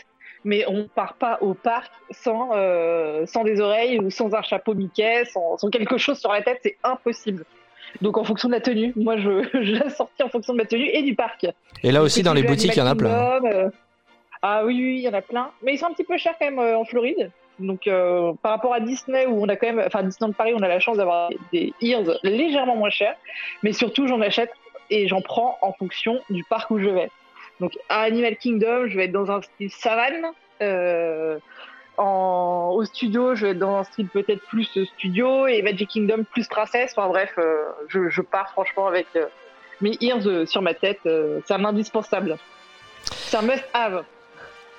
mais 0.44 0.64
on 0.68 0.88
part 0.88 1.14
pas 1.14 1.38
au 1.40 1.54
parc 1.54 1.92
sans, 2.10 2.50
euh, 2.54 3.26
sans 3.26 3.44
des 3.44 3.60
oreilles 3.60 3.98
ou 3.98 4.10
sans 4.10 4.34
un 4.34 4.42
chapeau 4.42 4.74
Mickey, 4.74 5.24
sans, 5.26 5.58
sans 5.58 5.70
quelque 5.70 5.98
chose 5.98 6.18
sur 6.18 6.32
la 6.32 6.42
tête, 6.42 6.60
c'est 6.62 6.76
impossible. 6.82 7.44
Donc 8.00 8.16
en 8.18 8.24
fonction 8.24 8.48
de 8.48 8.54
la 8.54 8.60
tenue, 8.60 8.92
moi 8.96 9.16
je, 9.18 9.42
je 9.62 9.88
sorti 9.90 10.22
en 10.22 10.28
fonction 10.28 10.52
de 10.52 10.58
ma 10.58 10.64
tenue 10.64 10.88
et 10.88 11.02
du 11.02 11.14
parc. 11.14 11.46
Et 11.82 11.90
là 11.90 12.02
aussi 12.02 12.22
dans 12.22 12.34
les 12.34 12.42
boutiques, 12.42 12.74
il 12.74 12.78
y 12.78 12.82
en 12.82 12.86
a 12.86 12.94
plein. 12.94 13.40
Euh, 13.44 13.70
ah 14.42 14.64
oui, 14.64 14.74
oui, 14.74 14.96
il 14.98 15.02
y 15.02 15.08
en 15.08 15.14
a 15.14 15.22
plein. 15.22 15.50
Mais 15.62 15.74
ils 15.74 15.78
sont 15.78 15.86
un 15.86 15.92
petit 15.92 16.04
peu 16.04 16.16
chers 16.16 16.34
quand 16.38 16.46
même 16.46 16.58
euh, 16.58 16.78
en 16.78 16.84
Floride. 16.84 17.30
Donc 17.58 17.90
par 18.42 18.52
rapport 18.52 18.72
à 18.72 18.80
Disney 18.80 19.26
où 19.26 19.42
on 19.42 19.48
a 19.50 19.54
quand 19.54 19.66
même, 19.66 19.82
enfin 19.86 20.02
Disneyland 20.02 20.32
Paris, 20.32 20.54
on 20.56 20.62
a 20.62 20.68
la 20.68 20.80
chance 20.80 20.96
d'avoir 20.96 21.28
des 21.52 21.74
ears 21.82 22.18
légèrement 22.22 22.74
moins 22.74 22.88
chers. 22.88 23.16
Mais 23.62 23.74
surtout, 23.74 24.06
j'en 24.06 24.22
achète 24.22 24.50
et 24.88 25.08
j'en 25.08 25.20
prends 25.20 25.58
en 25.60 25.74
fonction 25.74 26.20
du 26.30 26.42
parc 26.44 26.70
où 26.70 26.78
je 26.78 26.88
vais. 26.88 27.10
Donc 27.60 27.78
à 27.88 28.00
Animal 28.02 28.36
Kingdom, 28.36 28.88
je 28.88 28.96
vais 28.96 29.04
être 29.04 29.12
dans 29.12 29.30
un 29.30 29.42
style 29.42 29.70
savane. 29.70 30.26
Euh, 30.62 31.38
au 31.98 32.82
studio, 32.84 33.34
je 33.34 33.46
vais 33.46 33.52
être 33.52 33.58
dans 33.58 33.76
un 33.76 33.84
style 33.84 34.08
peut-être 34.08 34.42
plus 34.48 34.64
studio 34.96 35.46
et 35.46 35.60
Magic 35.62 35.90
Kingdom 35.90 36.24
plus 36.24 36.48
princesse. 36.48 36.94
Enfin 36.96 37.08
bref, 37.08 37.32
euh, 37.38 37.64
je, 37.88 38.08
je, 38.08 38.22
pars 38.22 38.50
franchement 38.52 38.86
avec 38.86 39.06
euh, 39.16 39.26
mes 39.82 39.96
ears 40.00 40.48
sur 40.48 40.62
ma 40.62 40.72
tête. 40.72 41.00
c'est 41.04 41.52
un 41.52 41.64
indispensable. 41.64 42.38
C'est 43.04 43.36
un 43.36 43.42
must-have. 43.42 44.04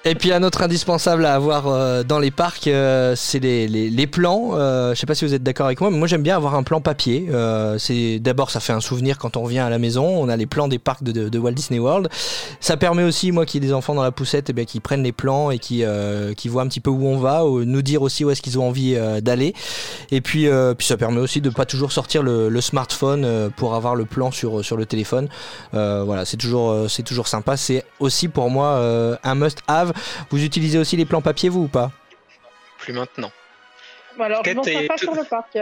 Et 0.04 0.16
puis 0.16 0.34
un 0.34 0.42
autre 0.42 0.64
indispensable 0.64 1.28
à 1.28 1.36
avoir 1.36 1.68
euh, 1.68 2.02
dans 2.02 2.18
les 2.18 2.32
parcs, 2.32 2.66
euh, 2.66 3.14
c'est 3.16 3.38
les, 3.38 3.68
les, 3.68 4.08
plans. 4.08 4.54
Euh, 4.54 4.96
je 4.96 5.00
sais 5.00 5.06
pas 5.06 5.14
si 5.14 5.26
vous 5.26 5.36
êtes 5.36 5.44
d'accord 5.44 5.68
avec 5.68 5.80
moi, 5.80 5.92
mais 5.92 5.98
moi 6.00 6.08
j'aime 6.08 6.24
bien 6.24 6.36
avoir 6.36 6.56
un 6.56 6.64
plan 6.64 6.82
papier. 6.82 7.30
c'est 7.78 8.18
d'abord 8.20 8.50
ça 8.50 8.60
fait 8.60 8.74
un 8.74 8.80
souvenir 8.80 9.20
quand 9.20 9.38
on 9.38 9.44
revient 9.44 9.60
à 9.60 9.70
la 9.70 9.78
maison. 9.78 10.04
On 10.04 10.28
a 10.28 10.36
les 10.36 10.48
plans 10.48 10.68
des 10.68 10.80
parcs 10.80 11.04
de, 11.04 11.30
de, 11.30 11.40
Walt 11.40 11.52
Disney 11.52 11.80
World. 11.80 12.10
Ça 12.60 12.78
permet 12.78 13.04
aussi 13.04 13.32
moi 13.32 13.46
qui 13.46 13.58
ai 13.58 13.60
des 13.60 13.74
enfants 13.74 13.94
dans 13.94 14.02
la 14.02 14.12
poussette, 14.12 14.50
et 14.50 14.54
eh 14.58 14.80
prennent 14.80 15.04
les 15.04 15.12
plans 15.12 15.52
et 15.52 15.60
qui 15.60 15.84
qui 16.36 16.48
voient 16.48 16.64
un 16.64 16.68
petit 16.68 16.80
peu 16.80 16.90
où 16.90 17.06
on 17.06 17.18
va, 17.18 17.46
ou 17.46 17.64
nous 17.64 17.84
dire 17.84 18.02
aussi 18.02 18.26
où 18.26 18.32
est-ce 18.32 18.42
qu'ils 18.42 18.58
ont 18.58 18.68
envie 18.68 18.98
d'aller. 19.22 19.54
Et 20.10 20.22
puis 20.22 20.48
puis 20.78 20.88
ça 20.88 20.98
permet 20.98 21.20
aussi 21.20 21.42
de 21.42 21.52
pas 21.52 21.66
toujours 21.66 21.92
sortir 21.92 22.24
le, 22.24 22.50
le 22.50 22.62
smartphone 22.62 23.52
pour 23.56 23.76
avoir 23.76 23.96
le 23.96 24.06
plan 24.06 24.32
sur 24.32 24.66
sur 24.66 24.78
le 24.78 24.88
téléphone. 24.88 25.30
voilà, 25.74 26.26
c'est 26.26 26.38
toujours 26.38 26.90
c'est 26.90 27.04
toujours 27.04 27.28
sympa. 27.28 27.56
C'est 27.56 27.86
aussi 28.00 28.30
pour 28.30 28.50
moi 28.50 29.20
un 29.24 29.36
must 29.36 29.60
have 29.68 29.91
vous 30.30 30.44
utilisez 30.44 30.78
aussi 30.78 30.98
les 30.98 31.06
plans 31.06 31.22
papier, 31.22 31.50
vous 31.50 31.64
ou 31.64 31.68
pas? 31.68 31.92
Plus 32.78 32.94
maintenant. 32.94 33.32
alors, 34.20 34.44
je 34.44 34.52
m'en 34.54 34.64
sers 34.64 34.88
pas 34.88 34.98
sur 34.98 35.14
le 35.14 35.24
parc. 35.24 35.58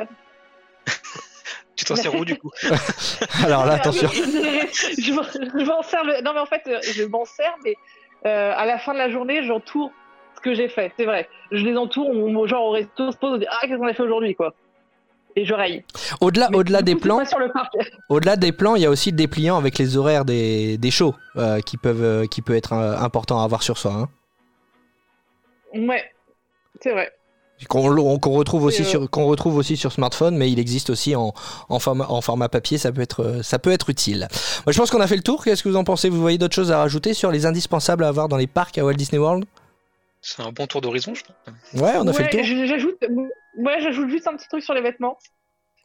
tu 1.76 1.86
t'en 1.86 1.96
sers 1.96 2.13
où 2.13 2.26
du 2.26 2.38
coup? 2.38 2.52
Alors 3.44 3.65
là, 3.65 3.74
attention. 3.74 4.10
je 4.13 5.65
m'en 5.65 5.82
sers. 5.84 6.04
Non, 6.24 6.34
mais 6.34 6.39
en 6.39 6.46
fait, 6.46 6.62
euh, 6.68 6.80
je 6.82 7.04
m'en 7.04 7.26
sers, 7.26 7.56
mais 7.63 7.76
euh, 8.26 8.54
à 8.56 8.65
la 8.65 8.78
fin 8.78 8.94
de 8.94 8.98
la 8.98 9.10
journée, 9.10 9.46
j'entoure 9.46 9.92
ce 10.36 10.42
que 10.42 10.54
j'ai 10.54 10.68
fait. 10.68 10.92
C'est 10.98 11.06
vrai. 11.06 11.30
Je 11.52 11.63
les 11.65 11.78
entoure, 11.78 12.10
on, 12.10 12.48
genre 12.48 12.65
au 12.65 12.72
resto, 12.72 13.12
se 13.12 13.18
pose, 13.18 13.34
on 13.34 13.38
dit 13.38 13.46
Ah, 13.50 13.60
qu'est-ce 13.62 13.78
qu'on 13.78 13.88
a 13.88 13.94
fait 13.94 14.04
aujourd'hui, 14.04 14.36
quoi? 14.36 14.54
Et 15.36 15.46
je 15.46 15.54
raye. 15.54 15.84
Au-delà, 16.22 16.50
au-delà 16.54 16.82
des 16.82 16.96
plans, 16.96 17.22
au-delà 18.10 18.36
des 18.36 18.52
plans, 18.52 18.76
il 18.76 18.82
y 18.82 18.86
a 18.86 18.89
aussi 18.89 19.12
le 19.12 19.18
dépliant 19.18 19.58
avec 19.58 19.78
les 19.78 19.96
horaires 19.96 20.26
des, 20.26 20.78
des 20.78 20.92
shows 20.92 21.15
euh, 21.38 21.60
qui 21.62 21.78
peuvent, 21.78 22.28
qui 22.28 22.42
peut 22.42 22.56
être 22.56 22.74
important 22.74 23.39
à 23.39 23.44
avoir 23.44 23.62
sur 23.62 23.78
soi. 23.78 23.94
Hein. 23.94 24.10
Ouais, 25.74 26.04
c'est 26.82 26.92
vrai. 26.92 27.12
Qu'on 27.68 27.82
retrouve 27.82 28.64
aussi 28.64 28.86
sur 28.86 29.10
qu'on 29.10 29.26
retrouve 29.26 29.58
aussi 29.58 29.76
sur 29.76 29.92
smartphone, 29.92 30.38
mais 30.38 30.50
il 30.50 30.60
existe 30.60 30.90
aussi 30.90 31.14
en, 31.16 31.34
en, 31.68 31.80
format, 31.80 32.08
en 32.08 32.22
format 32.22 32.48
papier. 32.48 32.78
Ça 32.78 32.94
peut 32.94 33.02
être 33.02 33.42
ça 33.44 33.60
peut 33.60 33.72
être 33.72 33.90
utile. 33.90 34.30
Moi, 34.66 34.72
je 34.72 34.78
pense 34.78 34.90
qu'on 34.92 35.02
a 35.02 35.08
fait 35.08 35.18
le 35.18 35.24
tour. 35.24 35.44
Qu'est-ce 35.44 35.64
que 35.64 35.68
vous 35.70 35.76
en 35.76 35.84
pensez? 35.84 36.08
Vous 36.08 36.22
voyez 36.22 36.38
d'autres 36.38 36.56
choses 36.56 36.72
à 36.72 36.78
rajouter 36.78 37.14
sur 37.14 37.32
les 37.32 37.46
indispensables 37.46 38.06
à 38.06 38.08
avoir 38.08 38.30
dans 38.30 38.38
les 38.38 38.48
parcs 38.48 38.78
à 38.78 38.86
Walt 38.86 38.94
Disney 38.94 39.20
World? 39.20 39.44
C'est 40.22 40.42
un 40.42 40.54
bon 40.54 40.68
tour 40.68 40.80
d'horizon, 40.80 41.14
je 41.14 41.24
pense. 41.24 41.82
Ouais, 41.82 41.98
on 41.98 42.08
a 42.08 42.14
fait 42.14 42.24
le 42.24 42.30
tour. 42.30 42.68
J'ajoute, 42.68 42.98
ouais, 43.58 43.82
j'ajoute 43.82 44.10
juste 44.10 44.28
un 44.28 44.38
petit 44.38 44.48
truc 44.48 44.64
sur 44.64 44.74
les 44.74 44.82
vêtements. 44.82 45.18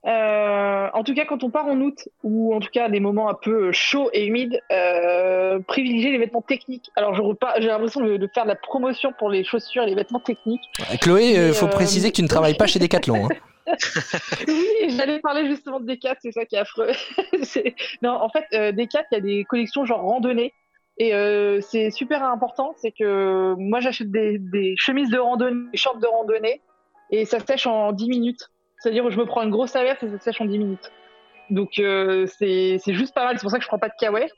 Euh, 0.06 0.88
en 0.92 1.02
tout 1.02 1.14
cas, 1.14 1.24
quand 1.24 1.44
on 1.44 1.50
part 1.50 1.66
en 1.66 1.80
août, 1.80 2.08
ou 2.22 2.54
en 2.54 2.60
tout 2.60 2.68
cas 2.70 2.88
des 2.88 3.00
moments 3.00 3.30
un 3.30 3.34
peu 3.34 3.72
chauds 3.72 4.10
et 4.12 4.26
humides, 4.26 4.60
euh, 4.70 5.58
privilégier 5.60 6.12
les 6.12 6.18
vêtements 6.18 6.42
techniques. 6.42 6.90
Alors, 6.94 7.14
j'ai 7.14 7.68
l'impression 7.68 8.00
de, 8.00 8.28
faire 8.34 8.44
de 8.44 8.48
la 8.48 8.56
promotion 8.56 9.12
pour 9.18 9.30
les 9.30 9.44
chaussures 9.44 9.84
et 9.84 9.86
les 9.86 9.94
vêtements 9.94 10.20
techniques. 10.20 10.62
Chloé, 11.00 11.48
il 11.48 11.54
faut 11.54 11.66
euh, 11.66 11.70
préciser 11.70 12.10
que 12.10 12.16
tu 12.16 12.22
ne 12.22 12.28
travailles 12.28 12.56
pas 12.56 12.66
chez 12.66 12.78
Decathlon. 12.78 13.26
Hein. 13.26 13.28
oui, 14.46 14.66
j'allais 14.90 15.20
parler 15.20 15.48
justement 15.48 15.80
de 15.80 15.86
Decat, 15.86 16.16
c'est 16.20 16.32
ça 16.32 16.44
qui 16.44 16.54
est 16.54 16.58
affreux. 16.58 16.90
non, 18.02 18.10
en 18.10 18.28
fait, 18.28 18.44
euh, 18.52 18.72
Decat, 18.72 19.04
il 19.10 19.14
y 19.14 19.16
a 19.16 19.20
des 19.20 19.44
collections 19.44 19.86
genre 19.86 20.02
randonnée. 20.02 20.52
Et 20.98 21.10
c'est 21.60 21.90
super 21.90 22.22
important, 22.22 22.72
c'est 22.76 22.92
que 22.92 23.54
moi 23.58 23.80
j'achète 23.80 24.12
des, 24.12 24.38
des, 24.38 24.76
chemises 24.76 25.10
de 25.10 25.18
randonnée, 25.18 25.68
des 25.72 25.76
shorts 25.76 25.98
de 25.98 26.06
randonnée, 26.06 26.60
et 27.10 27.24
ça 27.24 27.40
sèche 27.40 27.66
en 27.66 27.90
10 27.90 28.08
minutes. 28.08 28.48
C'est-à-dire 28.84 29.10
je 29.10 29.18
me 29.18 29.24
prends 29.24 29.40
une 29.40 29.50
grosse 29.50 29.74
averse 29.76 30.02
et 30.02 30.10
ça 30.10 30.18
sèche 30.18 30.42
en 30.42 30.44
10 30.44 30.58
minutes. 30.58 30.92
Donc 31.48 31.78
euh, 31.78 32.26
c'est 32.26 32.78
juste 32.88 33.14
pas 33.14 33.24
mal. 33.24 33.38
C'est 33.38 33.42
pour 33.42 33.50
ça 33.50 33.56
que 33.56 33.62
je 33.62 33.68
prends 33.68 33.78
pas 33.78 33.88
de 33.88 33.94
kawaii. 33.98 34.28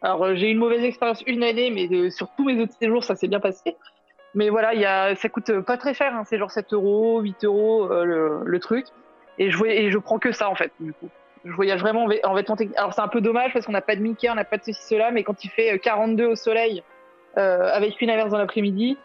Alors 0.00 0.24
euh, 0.24 0.36
j'ai 0.36 0.46
eu 0.46 0.52
une 0.52 0.58
mauvaise 0.58 0.84
expérience 0.84 1.24
une 1.26 1.42
année, 1.42 1.72
mais 1.72 1.88
euh, 1.90 2.08
sur 2.08 2.28
tous 2.36 2.44
mes 2.44 2.60
autres 2.62 2.74
séjours, 2.80 3.02
ça 3.02 3.16
s'est 3.16 3.26
bien 3.26 3.40
passé. 3.40 3.76
Mais 4.36 4.48
voilà, 4.48 4.74
y 4.74 4.84
a, 4.84 5.16
ça 5.16 5.28
coûte 5.28 5.50
pas 5.62 5.76
très 5.76 5.92
cher. 5.92 6.14
Hein. 6.14 6.22
C'est 6.24 6.38
genre 6.38 6.52
7 6.52 6.72
euros, 6.72 7.20
8 7.20 7.44
euros 7.44 7.88
le, 7.88 8.58
truc. 8.60 8.86
Et 9.38 9.50
je, 9.50 9.64
et 9.64 9.90
je 9.90 9.98
prends 9.98 10.20
que 10.20 10.30
ça 10.30 10.48
en 10.48 10.54
fait, 10.54 10.70
du 10.78 10.92
coup. 10.92 11.08
Je 11.44 11.50
voyage 11.50 11.80
vraiment 11.80 12.06
en 12.22 12.34
vêtements 12.34 12.54
techniques. 12.54 12.78
Alors 12.78 12.94
c'est 12.94 13.00
un 13.00 13.08
peu 13.08 13.20
dommage 13.20 13.52
parce 13.52 13.66
qu'on 13.66 13.72
n'a 13.72 13.80
pas 13.80 13.96
de 13.96 14.02
Mickey, 14.02 14.30
on 14.30 14.36
n'a 14.36 14.44
pas 14.44 14.58
de 14.58 14.62
ceci, 14.62 14.86
cela, 14.86 15.10
mais 15.10 15.24
quand 15.24 15.42
il 15.42 15.48
fait 15.48 15.76
42 15.80 16.26
au 16.26 16.36
soleil 16.36 16.84
avec 17.34 18.00
une 18.00 18.10
averse 18.10 18.30
dans 18.30 18.38
l'après-midi, 18.38 18.98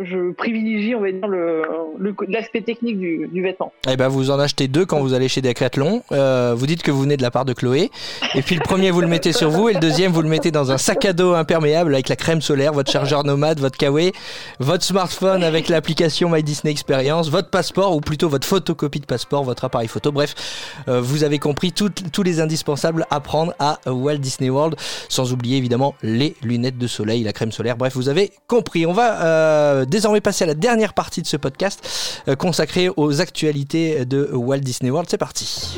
je 0.00 0.32
privilégie, 0.32 0.94
on 0.94 1.00
va 1.00 1.10
dire, 1.10 1.28
l'aspect 2.28 2.60
technique 2.60 2.98
du, 2.98 3.42
vêtement. 3.42 3.72
Eh 3.88 3.96
ben, 3.96 4.08
vous 4.08 4.30
en 4.30 4.38
achetez 4.38 4.68
deux 4.68 4.84
quand 4.84 5.00
vous 5.00 5.14
allez 5.14 5.28
chez 5.28 5.40
Decathlon. 5.40 6.02
Euh, 6.12 6.54
vous 6.56 6.66
dites 6.66 6.82
que 6.82 6.90
vous 6.90 7.02
venez 7.02 7.16
de 7.16 7.22
la 7.22 7.30
part 7.30 7.44
de 7.44 7.52
Chloé. 7.52 7.90
Et 8.34 8.42
puis 8.42 8.54
le 8.54 8.60
premier, 8.60 8.90
vous 8.90 9.00
le 9.00 9.06
mettez 9.06 9.32
sur 9.32 9.50
vous. 9.50 9.68
Et 9.68 9.74
le 9.74 9.80
deuxième, 9.80 10.12
vous 10.12 10.22
le 10.22 10.28
mettez 10.28 10.50
dans 10.50 10.70
un 10.70 10.78
sac 10.78 11.04
à 11.04 11.12
dos 11.12 11.34
imperméable 11.34 11.94
avec 11.94 12.08
la 12.08 12.16
crème 12.16 12.40
solaire, 12.40 12.72
votre 12.72 12.90
chargeur 12.90 13.24
nomade, 13.24 13.60
votre 13.60 13.78
Kawaii, 13.78 14.12
votre 14.60 14.84
smartphone 14.84 15.42
avec 15.42 15.68
l'application 15.68 16.28
My 16.30 16.42
Disney 16.42 16.72
Experience, 16.72 17.30
votre 17.30 17.50
passeport, 17.50 17.94
ou 17.94 18.00
plutôt 18.00 18.28
votre 18.28 18.46
photocopie 18.46 19.00
de 19.00 19.06
passeport, 19.06 19.44
votre 19.44 19.64
appareil 19.64 19.88
photo. 19.88 20.12
Bref, 20.12 20.34
euh, 20.88 21.00
vous 21.00 21.24
avez 21.24 21.38
compris 21.38 21.72
tous 21.72 22.22
les 22.22 22.40
indispensables 22.40 23.06
à 23.10 23.20
prendre 23.20 23.54
à 23.58 23.78
Walt 23.86 24.18
Disney 24.18 24.50
World. 24.50 24.76
Sans 25.08 25.32
oublier 25.32 25.56
évidemment 25.56 25.94
les 26.02 26.34
lunettes 26.42 26.78
de 26.78 26.86
soleil, 26.86 27.22
la 27.22 27.32
crème 27.32 27.52
solaire. 27.52 27.76
Bref, 27.76 27.94
vous 27.94 28.08
avez 28.08 28.32
compris. 28.46 28.86
On 28.86 28.92
va 28.92 29.22
euh, 29.22 29.85
désormais 29.86 30.20
passer 30.20 30.44
à 30.44 30.46
la 30.46 30.54
dernière 30.54 30.94
partie 30.94 31.22
de 31.22 31.26
ce 31.26 31.36
podcast 31.36 32.22
euh, 32.28 32.36
consacré 32.36 32.88
aux 32.96 33.20
actualités 33.20 34.04
de 34.04 34.28
Walt 34.32 34.58
Disney 34.58 34.90
World. 34.90 35.08
C'est 35.10 35.18
parti. 35.18 35.76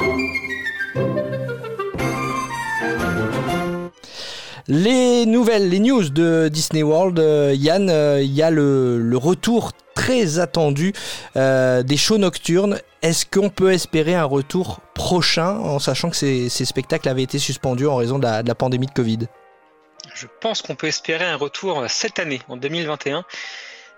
Les 4.66 5.24
nouvelles, 5.24 5.70
les 5.70 5.78
news 5.78 6.10
de 6.10 6.48
Disney 6.52 6.82
World, 6.82 7.18
euh, 7.18 7.54
Yann, 7.56 7.88
euh, 7.88 8.20
il 8.22 8.32
y 8.32 8.42
a 8.42 8.50
le, 8.50 9.16
retour 9.16 9.72
très 9.94 10.38
attendu 10.38 10.92
des 11.34 11.96
shows 11.96 12.18
nocturnes. 12.18 12.78
Est-ce 13.02 13.26
qu'on 13.26 13.50
peut 13.50 13.72
espérer 13.72 14.14
un 14.14 14.24
retour 14.24 14.80
prochain 14.94 15.56
en 15.58 15.78
sachant 15.78 16.10
que 16.10 16.16
ces, 16.16 16.48
spectacles 16.48 17.08
avaient 17.08 17.22
été 17.22 17.38
suspendus 17.38 17.86
en 17.86 17.96
raison 17.96 18.18
de 18.18 18.24
la 18.24 18.54
pandémie 18.54 18.86
de 18.86 18.92
Covid? 18.92 19.18
Je 20.14 20.26
pense 20.40 20.62
qu'on 20.62 20.74
peut 20.74 20.86
espérer 20.86 21.24
un 21.24 21.36
retour 21.36 21.84
cette 21.88 22.18
année, 22.18 22.40
en 22.48 22.56
2021. 22.56 23.24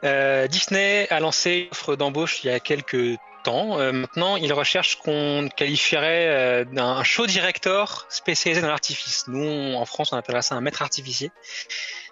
Euh, 0.05 0.47
Disney 0.47 1.07
a 1.11 1.21
lancé 1.21 1.65
une 1.65 1.69
offre 1.73 1.97
d'embauche 1.97 2.43
il 2.45 2.49
y 2.49 2.51
a 2.51 2.61
quelques 2.61 3.19
temps. 3.45 3.79
Euh, 3.79 3.93
maintenant, 3.93 4.37
il 4.37 4.53
recherche 4.53 4.97
qu'on 4.97 5.49
qualifierait 5.55 6.29
euh, 6.29 6.65
d'un 6.65 7.03
show 7.03 7.27
director 7.27 8.07
spécialisé 8.09 8.63
dans 8.63 8.69
l'artifice. 8.69 9.25
Nous, 9.29 9.75
en 9.75 9.85
France, 9.85 10.13
on 10.13 10.17
appellera 10.17 10.43
ça 10.43 10.55
un 10.55 10.61
maître 10.61 10.83
artificier. 10.83 11.31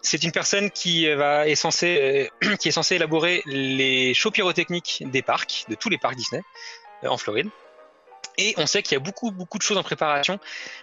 C'est 0.02 0.22
une 0.22 0.32
personne 0.32 0.70
qui 0.70 1.08
va 1.14 1.48
est 1.48 1.54
censée 1.54 2.30
qui 2.60 2.68
est 2.68 2.72
censée 2.72 2.96
élaborer 2.96 3.42
les 3.46 4.14
shows 4.14 4.30
pyrotechniques 4.30 5.04
des 5.06 5.22
parcs, 5.22 5.64
de 5.68 5.74
tous 5.74 5.88
les 5.88 5.98
parcs 5.98 6.16
Disney 6.16 6.42
en 7.02 7.16
Floride. 7.16 7.48
Et 8.38 8.54
on 8.56 8.66
sait 8.66 8.82
qu'il 8.82 8.92
y 8.92 8.96
a 8.96 9.00
beaucoup, 9.00 9.32
beaucoup 9.32 9.58
de 9.58 9.62
choses 9.64 9.76
en 9.76 9.82
préparation 9.82 10.38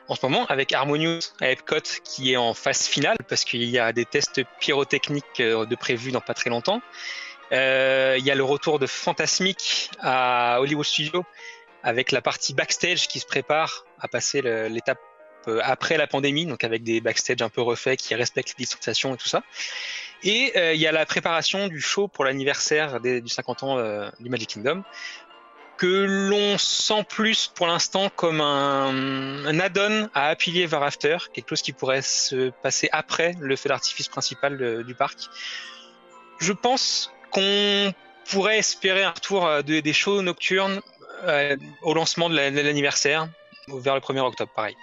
en 0.09 0.15
ce 0.15 0.25
moment 0.25 0.45
avec 0.47 0.73
Harmonious 0.73 1.21
à 1.39 1.49
Epcot 1.49 1.79
qui 2.03 2.33
est 2.33 2.37
en 2.37 2.53
phase 2.53 2.85
finale 2.85 3.15
parce 3.29 3.45
qu'il 3.45 3.63
y 3.63 3.79
a 3.79 3.93
des 3.93 4.03
tests 4.03 4.41
pyrotechniques 4.59 5.39
euh, 5.39 5.65
de 5.65 5.75
prévus 5.75 6.11
dans 6.11 6.19
pas 6.19 6.33
très 6.33 6.49
longtemps. 6.49 6.81
Euh, 7.53 8.17
il 8.19 8.25
y 8.25 8.31
a 8.31 8.35
le 8.35 8.43
retour 8.43 8.77
de 8.77 8.87
Fantasmic 8.87 9.89
à 10.01 10.57
Hollywood 10.59 10.85
Studios 10.85 11.23
avec 11.81 12.11
la 12.11 12.21
partie 12.21 12.53
backstage 12.53 13.07
qui 13.07 13.21
se 13.21 13.25
prépare 13.25 13.85
à 14.01 14.09
passer 14.09 14.41
l'étape 14.41 14.99
euh, 15.47 15.61
après 15.63 15.95
la 15.95 16.07
pandémie, 16.07 16.45
donc 16.45 16.63
avec 16.63 16.83
des 16.83 16.99
backstage 16.99 17.41
un 17.41 17.49
peu 17.49 17.61
refaits 17.61 17.97
qui 17.97 18.15
respectent 18.15 18.49
les 18.57 18.65
distanciations 18.65 19.13
et 19.13 19.17
tout 19.17 19.29
ça. 19.29 19.43
Et 20.23 20.73
il 20.73 20.81
y 20.81 20.87
a 20.87 20.91
la 20.91 21.05
préparation 21.05 21.67
du 21.67 21.79
show 21.79 22.07
pour 22.07 22.25
l'anniversaire 22.25 22.99
du 22.99 23.27
50 23.27 23.63
ans 23.63 24.09
du 24.19 24.29
Magic 24.29 24.49
Kingdom, 24.49 24.83
que 25.77 26.29
l'on 26.29 26.57
sent 26.57 27.05
plus 27.09 27.51
pour 27.53 27.67
l'instant 27.67 28.09
comme 28.15 28.41
un, 28.41 29.59
add-on 29.59 30.09
à 30.13 30.27
Happy 30.29 30.61
Ever 30.61 30.79
After, 30.81 31.17
quelque 31.33 31.49
chose 31.49 31.61
qui 31.61 31.73
pourrait 31.73 32.01
se 32.01 32.49
passer 32.61 32.89
après 32.91 33.35
le 33.39 33.55
feu 33.55 33.69
d'artifice 33.69 34.07
principal 34.07 34.83
du 34.83 34.95
parc. 34.95 35.29
Je 36.39 36.53
pense 36.53 37.11
qu'on 37.31 37.93
pourrait 38.29 38.57
espérer 38.57 39.03
un 39.03 39.11
retour 39.11 39.45
euh, 39.45 39.61
des 39.61 39.93
shows 39.93 40.21
nocturnes 40.21 40.81
euh, 41.23 41.55
au 41.81 41.93
lancement 41.93 42.29
de 42.29 42.35
l'anniversaire, 42.35 43.27
vers 43.67 43.95
le 43.95 44.01
1er 44.01 44.19
octobre, 44.19 44.51
pareil. 44.55 44.75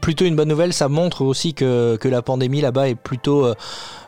Plutôt 0.00 0.24
une 0.24 0.36
bonne 0.36 0.48
nouvelle. 0.48 0.72
Ça 0.72 0.88
montre 0.88 1.22
aussi 1.22 1.54
que, 1.54 1.96
que 1.96 2.08
la 2.08 2.22
pandémie 2.22 2.60
là-bas 2.60 2.88
est 2.88 2.94
plutôt, 2.94 3.46
euh, 3.46 3.54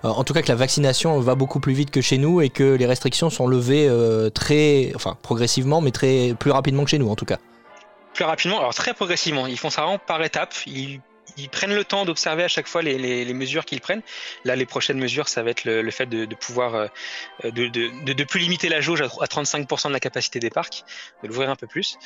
en 0.02 0.24
tout 0.24 0.34
cas 0.34 0.42
que 0.42 0.48
la 0.48 0.54
vaccination 0.54 1.18
va 1.20 1.34
beaucoup 1.34 1.60
plus 1.60 1.72
vite 1.72 1.90
que 1.90 2.00
chez 2.00 2.18
nous 2.18 2.40
et 2.40 2.48
que 2.48 2.74
les 2.74 2.86
restrictions 2.86 3.30
sont 3.30 3.46
levées 3.46 3.86
euh, 3.88 4.30
très, 4.30 4.92
enfin 4.94 5.16
progressivement, 5.22 5.80
mais 5.80 5.90
très 5.90 6.34
plus 6.38 6.50
rapidement 6.50 6.84
que 6.84 6.90
chez 6.90 6.98
nous 6.98 7.08
en 7.08 7.16
tout 7.16 7.26
cas. 7.26 7.38
Plus 8.14 8.24
rapidement, 8.24 8.58
alors 8.58 8.74
très 8.74 8.94
progressivement. 8.94 9.46
Ils 9.46 9.58
font 9.58 9.70
ça 9.70 9.82
vraiment 9.82 9.98
par 9.98 10.22
étapes. 10.22 10.54
Ils 10.66 11.48
prennent 11.48 11.74
le 11.74 11.84
temps 11.84 12.04
d'observer 12.04 12.44
à 12.44 12.48
chaque 12.48 12.66
fois 12.66 12.82
les, 12.82 13.32
mesures 13.32 13.64
qu'ils 13.64 13.80
prennent. 13.80 14.02
Là, 14.44 14.56
les 14.56 14.66
prochaines 14.66 14.98
mesures, 14.98 15.28
ça 15.28 15.42
va 15.42 15.50
être 15.50 15.64
le, 15.64 15.90
fait 15.90 16.06
de, 16.06 16.26
de 16.26 16.34
pouvoir 16.34 16.74
euh, 16.74 16.86
de, 17.44 17.68
de, 17.68 18.24
plus 18.24 18.40
limiter 18.40 18.68
la 18.68 18.80
jauge 18.80 19.00
à, 19.00 19.06
35% 19.06 19.88
de 19.88 19.92
la 19.92 20.00
capacité 20.00 20.40
des 20.40 20.50
parcs, 20.50 20.84
de 21.22 21.28
l'ouvrir 21.28 21.48
un 21.48 21.56
peu 21.56 21.66
plus. 21.66 21.98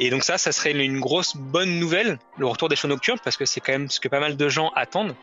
Et 0.00 0.10
donc 0.10 0.24
ça, 0.24 0.38
ça 0.38 0.52
serait 0.52 0.72
une 0.72 1.00
grosse 1.00 1.36
bonne 1.36 1.78
nouvelle, 1.78 2.18
le 2.36 2.46
retour 2.46 2.68
des 2.68 2.76
shows 2.76 2.88
nocturnes, 2.88 3.18
parce 3.22 3.36
que 3.36 3.44
c'est 3.44 3.60
quand 3.60 3.72
même 3.72 3.88
ce 3.88 4.00
que 4.00 4.08
pas 4.08 4.20
mal 4.20 4.36
de 4.36 4.48
gens 4.48 4.70
attendent 4.74 5.14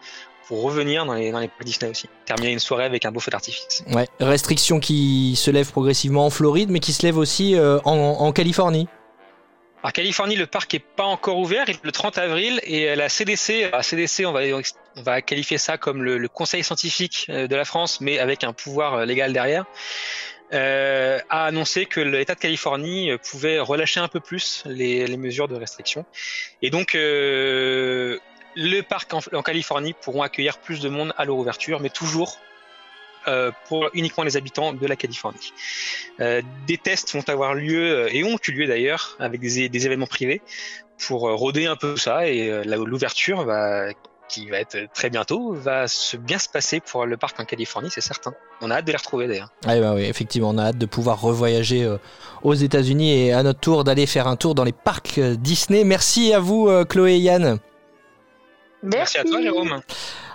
pour 0.47 0.63
revenir 0.63 1.05
dans 1.05 1.13
les, 1.13 1.31
dans 1.31 1.39
les 1.39 1.49
Disney 1.61 1.89
aussi. 1.89 2.09
Terminer 2.25 2.51
une 2.51 2.59
soirée 2.59 2.85
avec 2.85 3.05
un 3.05 3.11
beau 3.11 3.19
feu 3.19 3.31
d'artifice. 3.31 3.83
Ouais, 3.91 4.07
restrictions 4.19 4.79
qui 4.79 5.35
se 5.35 5.51
lèvent 5.51 5.71
progressivement 5.71 6.25
en 6.25 6.29
Floride, 6.29 6.69
mais 6.69 6.79
qui 6.79 6.93
se 6.93 7.03
lèvent 7.03 7.17
aussi 7.17 7.55
euh, 7.55 7.79
en, 7.85 7.95
en 7.95 8.31
Californie. 8.31 8.87
En 9.83 9.89
Californie, 9.89 10.35
le 10.35 10.45
parc 10.45 10.73
est 10.75 10.79
pas 10.79 11.05
encore 11.05 11.39
ouvert, 11.39 11.65
le 11.81 11.91
30 11.91 12.17
avril, 12.19 12.59
et 12.63 12.95
la 12.95 13.09
CDC, 13.09 13.71
la 13.71 13.81
CDC, 13.81 14.25
on 14.25 14.31
va, 14.31 14.41
on 14.95 15.01
va 15.01 15.21
qualifier 15.23 15.57
ça 15.57 15.77
comme 15.77 16.03
le, 16.03 16.27
conseil 16.27 16.63
scientifique 16.63 17.25
euh, 17.29 17.47
de 17.47 17.55
la 17.55 17.65
France, 17.65 17.99
mais 17.99 18.19
avec 18.19 18.43
un 18.43 18.53
pouvoir 18.53 18.93
euh, 18.93 19.05
légal 19.05 19.33
derrière, 19.33 19.65
euh, 20.53 21.19
a 21.29 21.45
annoncé 21.45 21.85
que 21.85 21.99
l'État 21.99 22.35
de 22.35 22.39
Californie 22.39 23.11
pouvait 23.29 23.59
relâcher 23.59 23.99
un 23.99 24.07
peu 24.07 24.19
plus 24.19 24.63
les, 24.65 25.17
mesures 25.17 25.47
de 25.47 25.55
restriction. 25.55 26.05
Et 26.61 26.69
donc, 26.69 26.93
le 26.93 28.19
parc 28.81 29.13
en, 29.13 29.19
en, 29.33 29.41
Californie 29.41 29.93
pourront 29.93 30.23
accueillir 30.23 30.57
plus 30.57 30.81
de 30.81 30.89
monde 30.89 31.13
à 31.17 31.25
leur 31.25 31.37
ouverture, 31.37 31.79
mais 31.79 31.89
toujours 31.89 32.37
euh, 33.27 33.51
pour 33.67 33.87
uniquement 33.93 34.23
les 34.23 34.35
habitants 34.35 34.73
de 34.73 34.87
la 34.87 34.95
Californie. 34.95 35.53
Euh, 36.21 36.41
des 36.65 36.79
tests 36.79 37.13
vont 37.13 37.23
avoir 37.29 37.53
lieu 37.53 37.83
euh, 37.83 38.09
et 38.11 38.23
ont 38.23 38.39
eu 38.47 38.51
lieu 38.51 38.65
d'ailleurs 38.65 39.15
avec 39.19 39.41
des, 39.41 39.69
des, 39.69 39.85
événements 39.85 40.07
privés 40.07 40.41
pour 40.97 41.29
rôder 41.29 41.67
un 41.67 41.75
peu 41.75 41.97
ça 41.97 42.27
et 42.27 42.63
l'ouverture 42.65 43.43
va 43.43 43.89
qui 44.31 44.49
va 44.49 44.59
être 44.59 44.77
très 44.93 45.09
bientôt, 45.09 45.53
va 45.53 45.87
se 45.87 46.17
bien 46.17 46.39
se 46.39 46.49
passer 46.49 46.79
pour 46.79 47.05
le 47.05 47.17
parc 47.17 47.39
en 47.39 47.45
Californie, 47.45 47.89
c'est 47.91 48.01
certain. 48.01 48.33
On 48.61 48.71
a 48.71 48.75
hâte 48.75 48.85
de 48.85 48.91
les 48.91 48.97
retrouver 48.97 49.27
d'ailleurs. 49.27 49.49
Ah 49.65 49.79
bah 49.79 49.93
oui, 49.95 50.03
effectivement, 50.03 50.49
on 50.49 50.57
a 50.57 50.67
hâte 50.67 50.77
de 50.77 50.85
pouvoir 50.85 51.19
revoyager 51.21 51.89
aux 52.43 52.53
États-Unis 52.53 53.11
et 53.11 53.33
à 53.33 53.43
notre 53.43 53.59
tour 53.59 53.83
d'aller 53.83 54.05
faire 54.05 54.27
un 54.27 54.35
tour 54.35 54.55
dans 54.55 54.63
les 54.63 54.71
parcs 54.71 55.19
Disney. 55.19 55.83
Merci 55.83 56.33
à 56.33 56.39
vous, 56.39 56.69
Chloé 56.85 57.13
et 57.13 57.19
Yann. 57.19 57.59
Merci 58.83 59.19
à 59.19 59.23
toi, 59.23 59.41
Jérôme. 59.41 59.81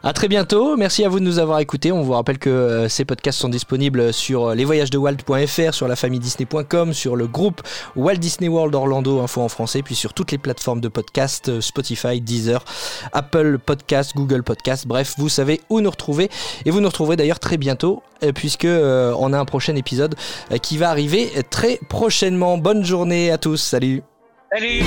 À 0.03 0.13
très 0.13 0.29
bientôt. 0.29 0.77
Merci 0.77 1.05
à 1.05 1.09
vous 1.09 1.19
de 1.19 1.25
nous 1.25 1.41
avoir 1.41 1.59
écoutés. 1.59 1.91
On 1.91 2.03
vous 2.03 2.13
rappelle 2.13 2.39
que 2.39 2.49
euh, 2.49 2.89
ces 2.89 3.05
podcasts 3.05 3.41
sont 3.41 3.49
disponibles 3.49 4.13
sur 4.13 4.47
euh, 4.47 4.55
lesvoyagesdewalt.fr, 4.55 5.75
sur 5.75 5.89
lafamidisney.com, 5.89 6.93
sur 6.93 7.17
le 7.17 7.27
groupe 7.27 7.61
Walt 7.97 8.17
Disney 8.17 8.49
World 8.49 8.75
Orlando 8.77 9.21
Info 9.21 9.41
en 9.41 9.49
français, 9.49 9.83
puis 9.83 9.97
sur 9.97 10.15
toutes 10.15 10.31
les 10.31 10.39
plateformes 10.39 10.81
de 10.81 10.87
podcasts, 10.87 11.49
euh, 11.49 11.61
Spotify, 11.61 12.21
Deezer, 12.21 12.65
Apple 13.13 13.59
Podcasts, 13.59 14.15
Google 14.15 14.45
Podcasts. 14.45 14.87
Bref, 14.87 15.15
vous 15.19 15.29
savez 15.29 15.61
où 15.69 15.81
nous 15.81 15.91
retrouver. 15.91 16.31
Et 16.67 16.71
vous 16.71 16.81
nous 16.81 16.89
retrouverez 16.89 17.17
d'ailleurs 17.17 17.41
très 17.41 17.57
bientôt, 17.57 18.03
puisque 18.35 18.67
on 18.67 19.33
a 19.33 19.39
un 19.39 19.45
prochain 19.45 19.75
épisode 19.77 20.15
qui 20.63 20.79
va 20.79 20.91
arriver 20.91 21.31
très 21.51 21.81
prochainement. 21.89 22.59
Bonne 22.59 22.85
journée 22.85 23.31
à 23.31 23.39
tous. 23.39 23.57
Salut. 23.57 24.03
Salut. 24.53 24.85